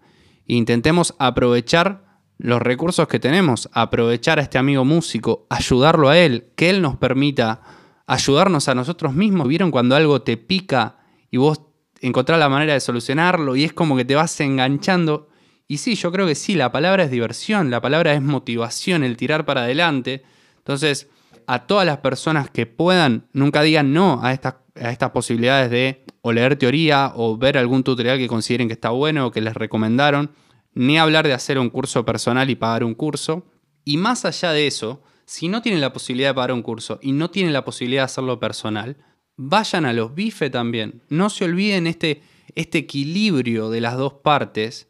E 0.46 0.54
intentemos 0.54 1.14
aprovechar 1.18 2.04
los 2.36 2.60
recursos 2.60 3.08
que 3.08 3.18
tenemos, 3.18 3.70
aprovechar 3.72 4.38
a 4.38 4.42
este 4.42 4.58
amigo 4.58 4.84
músico, 4.84 5.46
ayudarlo 5.48 6.10
a 6.10 6.18
él, 6.18 6.52
que 6.54 6.68
él 6.68 6.82
nos 6.82 6.96
permita 6.96 7.62
ayudarnos 8.06 8.68
a 8.68 8.74
nosotros 8.74 9.14
mismos. 9.14 9.48
¿Vieron 9.48 9.70
cuando 9.70 9.96
algo 9.96 10.20
te 10.20 10.36
pica 10.36 10.98
y 11.30 11.38
vos 11.38 11.62
encontrás 12.02 12.38
la 12.38 12.50
manera 12.50 12.74
de 12.74 12.80
solucionarlo 12.80 13.56
y 13.56 13.64
es 13.64 13.72
como 13.72 13.96
que 13.96 14.04
te 14.04 14.14
vas 14.14 14.38
enganchando? 14.40 15.30
Y 15.70 15.76
sí, 15.78 15.94
yo 15.96 16.10
creo 16.10 16.26
que 16.26 16.34
sí, 16.34 16.54
la 16.54 16.72
palabra 16.72 17.04
es 17.04 17.10
diversión, 17.10 17.70
la 17.70 17.82
palabra 17.82 18.14
es 18.14 18.22
motivación, 18.22 19.04
el 19.04 19.18
tirar 19.18 19.44
para 19.44 19.64
adelante. 19.64 20.22
Entonces, 20.56 21.08
a 21.46 21.66
todas 21.66 21.84
las 21.84 21.98
personas 21.98 22.48
que 22.48 22.64
puedan, 22.64 23.28
nunca 23.34 23.60
digan 23.60 23.92
no 23.92 24.20
a 24.22 24.32
estas, 24.32 24.54
a 24.74 24.90
estas 24.90 25.10
posibilidades 25.10 25.70
de 25.70 26.04
o 26.22 26.32
leer 26.32 26.56
teoría 26.56 27.12
o 27.14 27.36
ver 27.36 27.58
algún 27.58 27.84
tutorial 27.84 28.16
que 28.16 28.28
consideren 28.28 28.68
que 28.68 28.74
está 28.74 28.90
bueno 28.90 29.26
o 29.26 29.30
que 29.30 29.42
les 29.42 29.54
recomendaron, 29.54 30.30
ni 30.72 30.98
hablar 30.98 31.26
de 31.26 31.34
hacer 31.34 31.58
un 31.58 31.68
curso 31.68 32.04
personal 32.04 32.48
y 32.48 32.54
pagar 32.54 32.82
un 32.82 32.94
curso. 32.94 33.46
Y 33.84 33.98
más 33.98 34.24
allá 34.24 34.52
de 34.52 34.66
eso, 34.66 35.02
si 35.26 35.48
no 35.48 35.60
tienen 35.60 35.82
la 35.82 35.92
posibilidad 35.92 36.30
de 36.30 36.34
pagar 36.34 36.52
un 36.52 36.62
curso 36.62 36.98
y 37.02 37.12
no 37.12 37.30
tienen 37.30 37.52
la 37.52 37.66
posibilidad 37.66 38.02
de 38.02 38.06
hacerlo 38.06 38.40
personal, 38.40 38.96
vayan 39.36 39.84
a 39.84 39.92
los 39.92 40.14
bife 40.14 40.48
también. 40.48 41.02
No 41.10 41.28
se 41.28 41.44
olviden 41.44 41.86
este, 41.86 42.22
este 42.54 42.78
equilibrio 42.78 43.68
de 43.68 43.82
las 43.82 43.98
dos 43.98 44.14
partes 44.14 44.87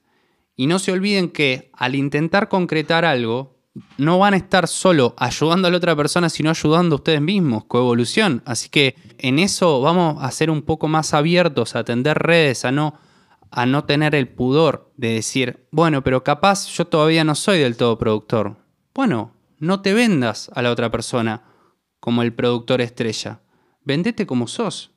y 0.59 0.67
no 0.67 0.81
se 0.81 0.91
olviden 0.91 1.31
que 1.31 1.71
al 1.73 1.95
intentar 1.95 2.49
concretar 2.49 3.05
algo, 3.05 3.57
no 3.97 4.19
van 4.19 4.35
a 4.35 4.39
estar 4.39 4.67
solo 4.67 5.15
ayudando 5.17 5.69
a 5.69 5.71
la 5.71 5.77
otra 5.77 5.95
persona, 5.95 6.29
sino 6.29 6.51
ayudando 6.51 6.97
a 6.97 6.99
ustedes 6.99 7.21
mismos, 7.21 7.67
coevolución. 7.67 8.43
Así 8.45 8.69
que 8.69 8.97
en 9.19 9.39
eso 9.39 9.81
vamos 9.81 10.17
a 10.21 10.29
ser 10.33 10.51
un 10.51 10.63
poco 10.63 10.89
más 10.89 11.15
abiertos, 11.15 11.77
a 11.77 11.79
atender 11.79 12.19
redes, 12.19 12.65
a 12.65 12.73
no, 12.73 12.99
a 13.53 13.67
no 13.67 13.85
tener 13.85 14.17
el 14.17 14.27
pudor 14.27 14.93
de 14.97 15.13
decir, 15.13 15.69
bueno, 15.71 16.03
pero 16.03 16.25
capaz 16.25 16.67
yo 16.67 16.89
todavía 16.89 17.23
no 17.23 17.37
soy 17.37 17.61
del 17.61 17.77
todo 17.77 17.97
productor. 17.97 18.57
Bueno, 18.93 19.37
no 19.61 19.81
te 19.81 19.95
vendas 19.95 20.51
a 20.57 20.63
la 20.63 20.73
otra 20.73 20.91
persona 20.91 21.45
como 22.01 22.23
el 22.23 22.35
productor 22.35 22.81
estrella. 22.81 23.43
Vendete 23.85 24.27
como 24.27 24.49
sos. 24.49 24.91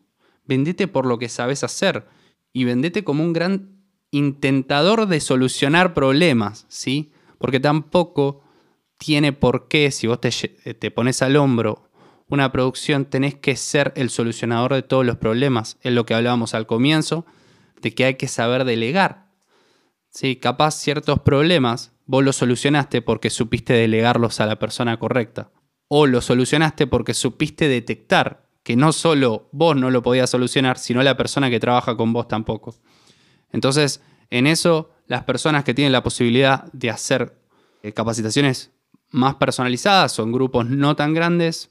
Vendete 0.44 0.88
por 0.88 1.06
lo 1.06 1.20
que 1.20 1.30
sabes 1.30 1.64
hacer. 1.64 2.08
Y 2.52 2.64
vendete 2.64 3.04
como 3.04 3.24
un 3.24 3.32
gran 3.32 3.71
intentador 4.12 5.08
de 5.08 5.20
solucionar 5.20 5.94
problemas, 5.94 6.66
¿sí? 6.68 7.12
Porque 7.38 7.60
tampoco 7.60 8.44
tiene 8.98 9.34
por 9.34 9.68
qué, 9.68 9.90
si 9.92 10.08
vos 10.08 10.22
te, 10.22 10.30
lle- 10.30 10.78
te 10.78 10.92
pones 10.92 11.22
al 11.22 11.36
hombro 11.38 11.90
una 12.28 12.52
producción, 12.52 13.06
tenés 13.06 13.36
que 13.36 13.56
ser 13.56 13.92
el 13.96 14.10
solucionador 14.10 14.74
de 14.74 14.84
todos 14.84 15.06
los 15.06 15.18
problemas. 15.18 15.78
Es 15.82 15.92
lo 15.94 16.06
que 16.06 16.14
hablábamos 16.14 16.54
al 16.54 16.66
comienzo, 16.68 17.26
de 17.82 17.94
que 17.94 18.06
hay 18.06 18.16
que 18.16 18.28
saber 18.28 18.64
delegar. 18.64 19.28
Sí, 20.10 20.36
capaz 20.36 20.72
ciertos 20.76 21.20
problemas 21.20 21.94
vos 22.06 22.24
los 22.24 22.36
solucionaste 22.36 23.02
porque 23.02 23.30
supiste 23.30 23.74
delegarlos 23.74 24.40
a 24.40 24.46
la 24.46 24.60
persona 24.60 24.98
correcta. 25.00 25.52
O 25.88 26.08
los 26.08 26.26
solucionaste 26.26 26.88
porque 26.88 27.14
supiste 27.14 27.68
detectar 27.68 28.48
que 28.64 28.76
no 28.76 28.94
solo 28.94 29.50
vos 29.52 29.76
no 29.76 29.90
lo 29.90 30.02
podías 30.04 30.30
solucionar, 30.30 30.78
sino 30.78 31.02
la 31.04 31.18
persona 31.18 31.50
que 31.50 31.60
trabaja 31.60 31.98
con 31.98 32.14
vos 32.14 32.28
tampoco. 32.28 32.76
Entonces, 33.52 34.02
en 34.30 34.48
eso, 34.48 34.92
las 35.08 35.24
personas 35.24 35.64
que 35.64 35.74
tienen 35.74 35.92
la 35.92 36.04
posibilidad 36.04 36.72
de 36.72 36.90
hacer 36.90 37.38
eh, 37.84 37.92
capacitaciones 37.92 38.72
más 39.10 39.36
personalizadas 39.36 40.18
o 40.20 40.24
en 40.24 40.32
grupos 40.32 40.70
no 40.70 40.96
tan 40.96 41.14
grandes, 41.14 41.70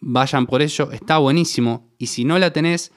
vayan 0.00 0.46
por 0.46 0.62
ello, 0.62 0.90
está 0.92 1.18
buenísimo. 1.18 1.90
Y 1.96 2.08
si 2.08 2.24
no 2.24 2.38
la 2.38 2.52
tenés, 2.52 2.92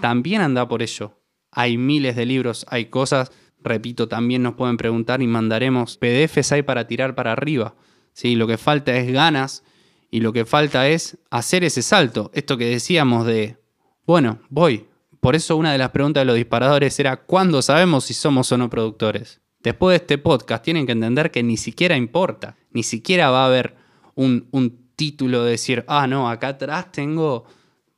también 0.00 0.40
anda 0.40 0.66
por 0.66 0.82
ello. 0.82 1.18
Hay 1.52 1.76
miles 1.76 2.16
de 2.16 2.26
libros, 2.26 2.64
hay 2.68 2.86
cosas, 2.86 3.30
repito, 3.62 4.08
también 4.08 4.42
nos 4.42 4.54
pueden 4.54 4.76
preguntar 4.76 5.20
y 5.20 5.26
mandaremos 5.26 5.98
PDFs 5.98 6.52
hay 6.52 6.62
para 6.62 6.86
tirar 6.86 7.14
para 7.14 7.32
arriba. 7.32 7.74
¿sí? 8.12 8.36
Lo 8.36 8.46
que 8.46 8.56
falta 8.56 8.96
es 8.96 9.12
ganas 9.12 9.64
y 10.10 10.20
lo 10.20 10.32
que 10.32 10.44
falta 10.44 10.88
es 10.88 11.18
hacer 11.30 11.64
ese 11.64 11.82
salto. 11.82 12.30
Esto 12.34 12.56
que 12.56 12.66
decíamos 12.66 13.26
de, 13.26 13.58
bueno, 14.06 14.38
voy. 14.48 14.86
Por 15.20 15.36
eso 15.36 15.56
una 15.56 15.72
de 15.72 15.78
las 15.78 15.90
preguntas 15.90 16.22
de 16.22 16.24
los 16.26 16.36
disparadores 16.36 16.98
era, 16.98 17.24
¿cuándo 17.24 17.62
sabemos 17.62 18.04
si 18.04 18.14
somos 18.14 18.50
o 18.52 18.58
no 18.58 18.70
productores? 18.70 19.40
Después 19.62 19.92
de 19.92 19.96
este 19.96 20.18
podcast 20.18 20.64
tienen 20.64 20.86
que 20.86 20.92
entender 20.92 21.30
que 21.30 21.42
ni 21.42 21.56
siquiera 21.56 21.96
importa, 21.96 22.56
ni 22.70 22.82
siquiera 22.82 23.30
va 23.30 23.44
a 23.44 23.46
haber 23.46 23.76
un, 24.14 24.48
un 24.50 24.90
título 24.96 25.44
de 25.44 25.52
decir, 25.52 25.84
ah, 25.88 26.06
no, 26.06 26.30
acá 26.30 26.48
atrás 26.48 26.90
tengo 26.92 27.44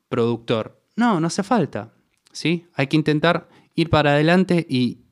productor. 0.09 0.83
No, 0.97 1.21
no 1.21 1.29
hace 1.29 1.43
falta. 1.43 1.93
¿sí? 2.33 2.67
Hay 2.75 2.89
que 2.89 2.97
intentar 2.97 3.49
ir 3.75 3.91
para 3.91 4.13
adelante 4.13 4.67
y 4.69 5.05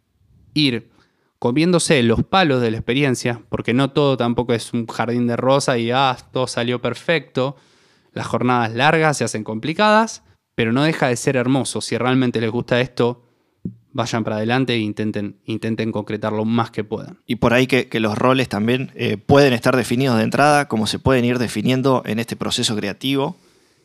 ir 0.55 0.91
comiéndose 1.39 2.03
los 2.03 2.25
palos 2.25 2.61
de 2.61 2.71
la 2.71 2.79
experiencia, 2.79 3.43
porque 3.49 3.73
no 3.73 3.93
todo 3.93 4.17
tampoco 4.17 4.53
es 4.53 4.73
un 4.73 4.87
jardín 4.87 5.27
de 5.27 5.37
rosa 5.37 5.79
y 5.79 5.91
ah, 5.91 6.17
todo 6.33 6.47
salió 6.47 6.83
perfecto. 6.83 7.57
Las 8.13 8.27
jornadas 8.27 8.75
largas 8.75 9.17
se 9.17 9.25
hacen 9.25 9.45
complicadas, 9.45 10.23
pero 10.61 10.73
no 10.73 10.83
deja 10.83 11.09
de 11.09 11.17
ser 11.17 11.37
hermoso. 11.37 11.81
Si 11.81 11.97
realmente 11.97 12.39
les 12.39 12.51
gusta 12.51 12.83
esto, 12.83 13.23
vayan 13.95 14.25
para 14.25 14.37
adelante 14.37 14.75
e 14.75 14.79
intenten, 14.81 15.37
intenten 15.47 15.91
concretar 15.91 16.35
lo 16.35 16.45
más 16.45 16.71
que 16.71 16.85
puedan. 16.85 17.19
Y 17.27 17.37
por 17.37 17.55
ahí 17.55 17.67
que, 17.67 17.89
los 17.99 18.19
roles 18.19 18.51
también 18.51 18.93
eh, 18.95 19.17
pueden 19.17 19.55
estar 19.55 19.75
definidos 19.75 20.19
de 20.19 20.25
entrada, 20.25 20.69
como 20.69 20.87
se 20.87 20.99
pueden 20.99 21.25
ir 21.25 21.39
definiendo 21.39 22.03
en 22.05 22.19
este 22.19 22.37
proceso 22.37 22.77
creativo. 22.77 23.39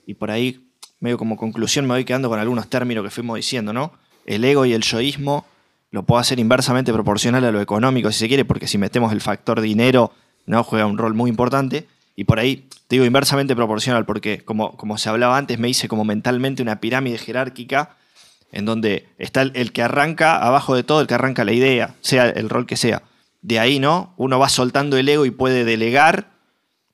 Y 0.05 0.15
por 0.15 0.32
ahí, 0.32 0.67
medio 0.99 1.17
como 1.17 1.38
conclusión, 1.38 1.86
me 1.86 1.93
voy 1.93 2.03
quedando 2.03 2.28
con 2.28 2.39
algunos 2.39 2.69
términos 2.69 3.05
que 3.05 3.09
fuimos 3.09 3.38
diciendo, 3.38 3.71
¿no? 3.71 3.93
El 4.26 4.43
ego 4.43 4.65
y 4.65 4.73
el 4.73 4.82
yoísmo 4.82 5.45
lo 5.91 6.03
puedo 6.03 6.19
hacer 6.19 6.39
inversamente 6.39 6.91
proporcional 6.91 7.45
a 7.45 7.53
lo 7.53 7.61
económico, 7.61 8.11
si 8.11 8.19
se 8.19 8.28
quiere, 8.28 8.43
porque 8.43 8.67
si 8.67 8.78
metemos 8.78 9.13
el 9.13 9.21
factor 9.21 9.61
dinero, 9.61 10.11
¿no? 10.45 10.61
Juega 10.65 10.88
un 10.88 10.97
rol 10.97 11.13
muy 11.13 11.30
importante. 11.30 11.88
Y 12.16 12.24
por 12.24 12.39
ahí, 12.39 12.68
te 12.88 12.95
digo 12.95 13.05
inversamente 13.05 13.55
proporcional, 13.55 14.05
porque 14.05 14.39
como, 14.43 14.78
como 14.78 14.97
se 14.97 15.09
hablaba 15.09 15.38
antes, 15.38 15.59
me 15.59 15.70
hice 15.70 15.88
como 15.88 16.05
mentalmente 16.05 16.61
una 16.61 16.80
pirámide 16.80 17.18
jerárquica 17.18 17.97
en 18.51 18.66
donde 18.66 19.09
está 19.18 19.41
el, 19.41 19.74
que 19.74 19.82
arranca 19.82 20.38
abajo 20.38 20.76
de 20.76 20.84
todo, 20.84 21.01
el 21.01 21.07
que 21.07 21.13
arranca 21.13 21.43
la 21.43 21.51
idea, 21.51 21.95
sea 21.99 22.30
el 22.30 22.49
rol 22.49 22.66
que 22.66 22.78
sea. 22.78 23.03
De 23.41 23.59
ahí, 23.59 23.80
¿no? 23.80 24.13
Uno 24.16 24.39
va 24.39 24.47
soltando 24.47 24.97
el 24.97 25.09
ego 25.09 25.26
y 25.26 25.32
puede 25.32 25.66
delegar, 25.66 26.32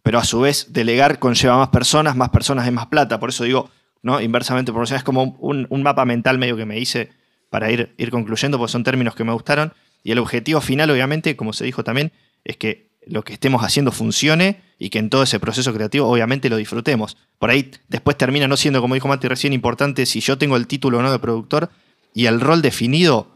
pero 0.02 0.18
a 0.18 0.24
su 0.24 0.40
vez 0.40 0.74
delegar 0.74 1.20
conlleva 1.20 1.58
más 1.58 1.70
personas, 1.70 2.16
más 2.16 2.30
personas 2.30 2.66
es 2.66 2.74
más 2.74 2.88
plata. 2.88 3.20
Por 3.20 3.30
eso 3.30 3.44
digo, 3.44 3.70
¿no? 4.02 4.20
Inversamente 4.20 4.72
proporcional 4.72 5.00
es 5.00 5.04
como 5.04 5.38
un, 5.40 5.68
un 5.70 5.84
mapa 5.84 6.04
mental 6.04 6.40
medio 6.40 6.58
que 6.58 6.66
me 6.66 6.80
hice 6.80 7.12
para 7.52 7.70
ir, 7.72 7.94
ir 7.98 8.10
concluyendo, 8.10 8.58
porque 8.58 8.72
son 8.72 8.84
términos 8.84 9.14
que 9.14 9.24
me 9.24 9.32
gustaron. 9.32 9.74
Y 10.04 10.12
el 10.12 10.18
objetivo 10.18 10.62
final, 10.62 10.90
obviamente, 10.90 11.36
como 11.36 11.54
se 11.54 11.64
dijo 11.64 11.84
también, 11.84 12.12
es 12.44 12.58
que 12.58 12.91
lo 13.06 13.24
que 13.24 13.34
estemos 13.34 13.64
haciendo 13.64 13.92
funcione 13.92 14.62
y 14.78 14.90
que 14.90 15.00
en 15.00 15.10
todo 15.10 15.24
ese 15.24 15.40
proceso 15.40 15.74
creativo 15.74 16.08
obviamente 16.08 16.50
lo 16.50 16.58
disfrutemos. 16.58 17.18
Por 17.40 17.50
ahí 17.50 17.72
después 17.88 18.18
termina 18.18 18.48
no 18.48 18.58
siendo, 18.58 18.82
como 18.82 18.96
dijo 18.96 19.08
Mati 19.08 19.28
recién, 19.28 19.54
importante 19.54 20.06
si 20.06 20.22
yo 20.22 20.38
tengo 20.38 20.58
el 20.58 20.68
título 20.68 21.00
o 21.00 21.02
no 21.02 21.12
de 21.12 21.20
productor 21.20 21.70
y 22.14 22.26
el 22.26 22.42
rol 22.42 22.62
definido, 22.62 23.28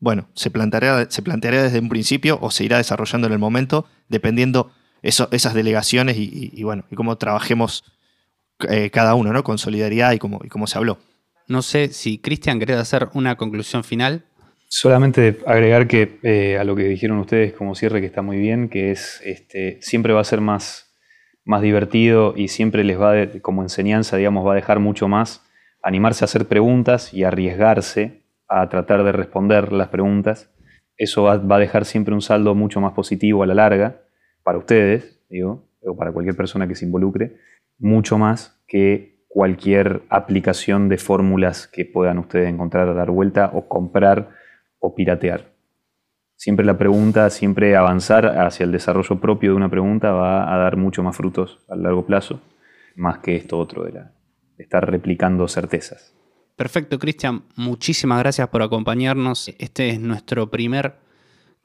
bueno, 0.00 0.28
se 0.34 0.50
planteará, 0.50 1.10
se 1.10 1.22
desde 1.22 1.78
un 1.78 1.88
principio 1.88 2.38
o 2.40 2.50
se 2.50 2.64
irá 2.64 2.78
desarrollando 2.78 3.26
en 3.26 3.32
el 3.32 3.38
momento, 3.38 3.86
dependiendo 4.08 4.70
esas 5.02 5.54
delegaciones 5.54 6.16
y, 6.18 6.62
bueno, 6.62 6.84
y 6.90 6.96
cómo 6.96 7.16
trabajemos 7.16 7.84
eh, 8.70 8.90
cada 8.90 9.14
uno, 9.14 9.32
¿no? 9.32 9.44
Con 9.44 9.58
solidaridad 9.58 10.12
y 10.12 10.18
como, 10.18 10.40
y 10.42 10.48
como 10.48 10.66
se 10.66 10.78
habló. 10.78 10.98
No 11.46 11.60
sé 11.60 11.88
si 11.92 12.18
Cristian 12.18 12.58
querés 12.58 12.78
hacer 12.78 13.10
una 13.12 13.36
conclusión 13.36 13.84
final. 13.84 14.24
Solamente 14.68 15.38
agregar 15.46 15.86
que 15.86 16.18
eh, 16.22 16.58
a 16.58 16.64
lo 16.64 16.74
que 16.74 16.84
dijeron 16.84 17.18
ustedes 17.18 17.52
como 17.52 17.74
cierre 17.74 18.00
que 18.00 18.06
está 18.06 18.22
muy 18.22 18.38
bien, 18.38 18.68
que 18.68 18.90
es 18.90 19.20
este, 19.24 19.78
siempre 19.80 20.12
va 20.12 20.20
a 20.20 20.24
ser 20.24 20.40
más, 20.40 20.92
más 21.44 21.62
divertido 21.62 22.34
y 22.36 22.48
siempre 22.48 22.82
les 22.84 23.00
va 23.00 23.12
de, 23.12 23.40
como 23.40 23.62
enseñanza, 23.62 24.16
digamos, 24.16 24.46
va 24.46 24.52
a 24.52 24.56
dejar 24.56 24.80
mucho 24.80 25.08
más 25.08 25.42
animarse 25.82 26.24
a 26.24 26.26
hacer 26.26 26.46
preguntas 26.46 27.12
y 27.12 27.24
arriesgarse 27.24 28.22
a 28.48 28.68
tratar 28.68 29.04
de 29.04 29.12
responder 29.12 29.72
las 29.72 29.88
preguntas. 29.88 30.50
Eso 30.96 31.24
va, 31.24 31.36
va, 31.36 31.56
a 31.56 31.60
dejar 31.60 31.84
siempre 31.84 32.14
un 32.14 32.22
saldo 32.22 32.54
mucho 32.54 32.80
más 32.80 32.94
positivo 32.94 33.42
a 33.42 33.46
la 33.46 33.54
larga 33.54 34.02
para 34.42 34.58
ustedes, 34.58 35.20
digo, 35.28 35.68
o 35.82 35.96
para 35.96 36.12
cualquier 36.12 36.36
persona 36.36 36.66
que 36.66 36.74
se 36.74 36.86
involucre, 36.86 37.36
mucho 37.78 38.18
más 38.18 38.62
que 38.66 39.14
cualquier 39.28 40.02
aplicación 40.10 40.88
de 40.88 40.96
fórmulas 40.96 41.66
que 41.66 41.84
puedan 41.84 42.18
ustedes 42.18 42.48
encontrar 42.48 42.88
a 42.88 42.94
dar 42.94 43.10
vuelta 43.10 43.50
o 43.52 43.68
comprar 43.68 44.30
o 44.84 44.94
piratear. 44.94 45.54
Siempre 46.36 46.66
la 46.66 46.76
pregunta, 46.76 47.30
siempre 47.30 47.74
avanzar 47.76 48.26
hacia 48.38 48.64
el 48.64 48.72
desarrollo 48.72 49.18
propio 49.18 49.52
de 49.52 49.56
una 49.56 49.70
pregunta 49.70 50.12
va 50.12 50.52
a 50.52 50.58
dar 50.58 50.76
mucho 50.76 51.02
más 51.02 51.16
frutos 51.16 51.60
a 51.68 51.76
largo 51.76 52.04
plazo, 52.04 52.40
más 52.96 53.18
que 53.18 53.36
esto 53.36 53.58
otro 53.58 53.84
de, 53.84 54.02
estar 54.58 54.88
replicando 54.88 55.48
certezas. 55.48 56.14
Perfecto, 56.56 56.98
Cristian. 56.98 57.44
Muchísimas 57.56 58.18
gracias 58.18 58.48
por 58.48 58.62
acompañarnos. 58.62 59.48
Este 59.58 59.88
es 59.90 60.00
nuestro 60.00 60.50
primer 60.50 60.96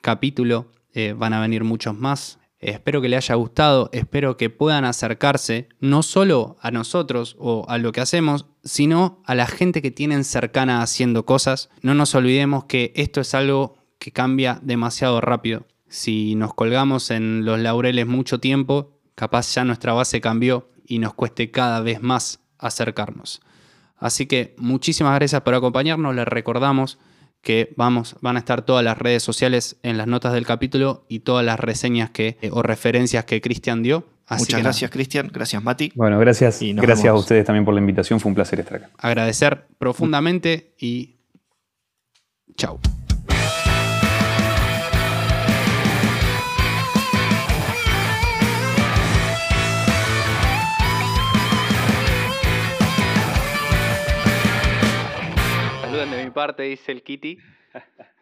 capítulo. 0.01 0.71
Eh, 0.93 1.13
van 1.15 1.33
a 1.33 1.41
venir 1.41 1.63
muchos 1.63 1.95
más. 1.95 2.39
Espero 2.59 3.01
que 3.01 3.09
les 3.09 3.25
haya 3.25 3.35
gustado. 3.35 3.89
Espero 3.93 4.35
que 4.35 4.49
puedan 4.49 4.83
acercarse 4.83 5.69
no 5.79 6.03
solo 6.03 6.57
a 6.61 6.71
nosotros 6.71 7.35
o 7.39 7.65
a 7.69 7.77
lo 7.77 7.91
que 7.91 8.01
hacemos, 8.01 8.47
sino 8.63 9.21
a 9.25 9.33
la 9.35 9.47
gente 9.47 9.81
que 9.81 9.91
tienen 9.91 10.23
cercana 10.23 10.81
haciendo 10.81 11.25
cosas. 11.25 11.69
No 11.81 11.93
nos 11.93 12.15
olvidemos 12.15 12.65
que 12.65 12.91
esto 12.95 13.21
es 13.21 13.33
algo 13.33 13.77
que 13.97 14.11
cambia 14.11 14.59
demasiado 14.61 15.21
rápido. 15.21 15.65
Si 15.87 16.35
nos 16.35 16.53
colgamos 16.53 17.11
en 17.11 17.45
los 17.45 17.59
laureles 17.59 18.07
mucho 18.07 18.39
tiempo, 18.39 18.99
capaz 19.15 19.53
ya 19.53 19.63
nuestra 19.63 19.93
base 19.93 20.21
cambió 20.21 20.69
y 20.85 20.99
nos 20.99 21.13
cueste 21.13 21.51
cada 21.51 21.79
vez 21.79 22.01
más 22.01 22.41
acercarnos. 22.57 23.41
Así 23.97 24.25
que 24.25 24.55
muchísimas 24.57 25.15
gracias 25.15 25.41
por 25.41 25.53
acompañarnos. 25.53 26.15
Les 26.15 26.27
recordamos 26.27 26.99
que 27.41 27.73
vamos, 27.77 28.15
van 28.21 28.35
a 28.35 28.39
estar 28.39 28.63
todas 28.63 28.83
las 28.83 28.97
redes 28.97 29.23
sociales 29.23 29.77
en 29.83 29.97
las 29.97 30.07
notas 30.07 30.33
del 30.33 30.45
capítulo 30.45 31.05
y 31.07 31.19
todas 31.19 31.45
las 31.45 31.59
reseñas 31.59 32.09
que, 32.09 32.37
eh, 32.41 32.49
o 32.51 32.61
referencias 32.61 33.25
que 33.25 33.41
Cristian 33.41 33.83
dio. 33.83 34.05
Así 34.27 34.43
Muchas 34.43 34.61
gracias, 34.61 34.91
Cristian. 34.91 35.29
Gracias, 35.33 35.63
Mati. 35.63 35.91
Bueno, 35.95 36.19
gracias. 36.19 36.59
gracias 36.61 37.03
vemos. 37.03 37.17
a 37.17 37.21
ustedes 37.21 37.45
también 37.45 37.65
por 37.65 37.73
la 37.73 37.79
invitación. 37.79 38.19
Fue 38.19 38.29
un 38.29 38.35
placer 38.35 38.59
estar 38.59 38.77
acá. 38.77 38.89
Agradecer 38.99 39.65
profundamente 39.79 40.75
y 40.77 41.15
chao. 42.55 42.79
De 56.09 56.23
mi 56.23 56.31
parte, 56.31 56.63
dice 56.63 56.91
el 56.91 57.03
Kitty. 57.03 57.37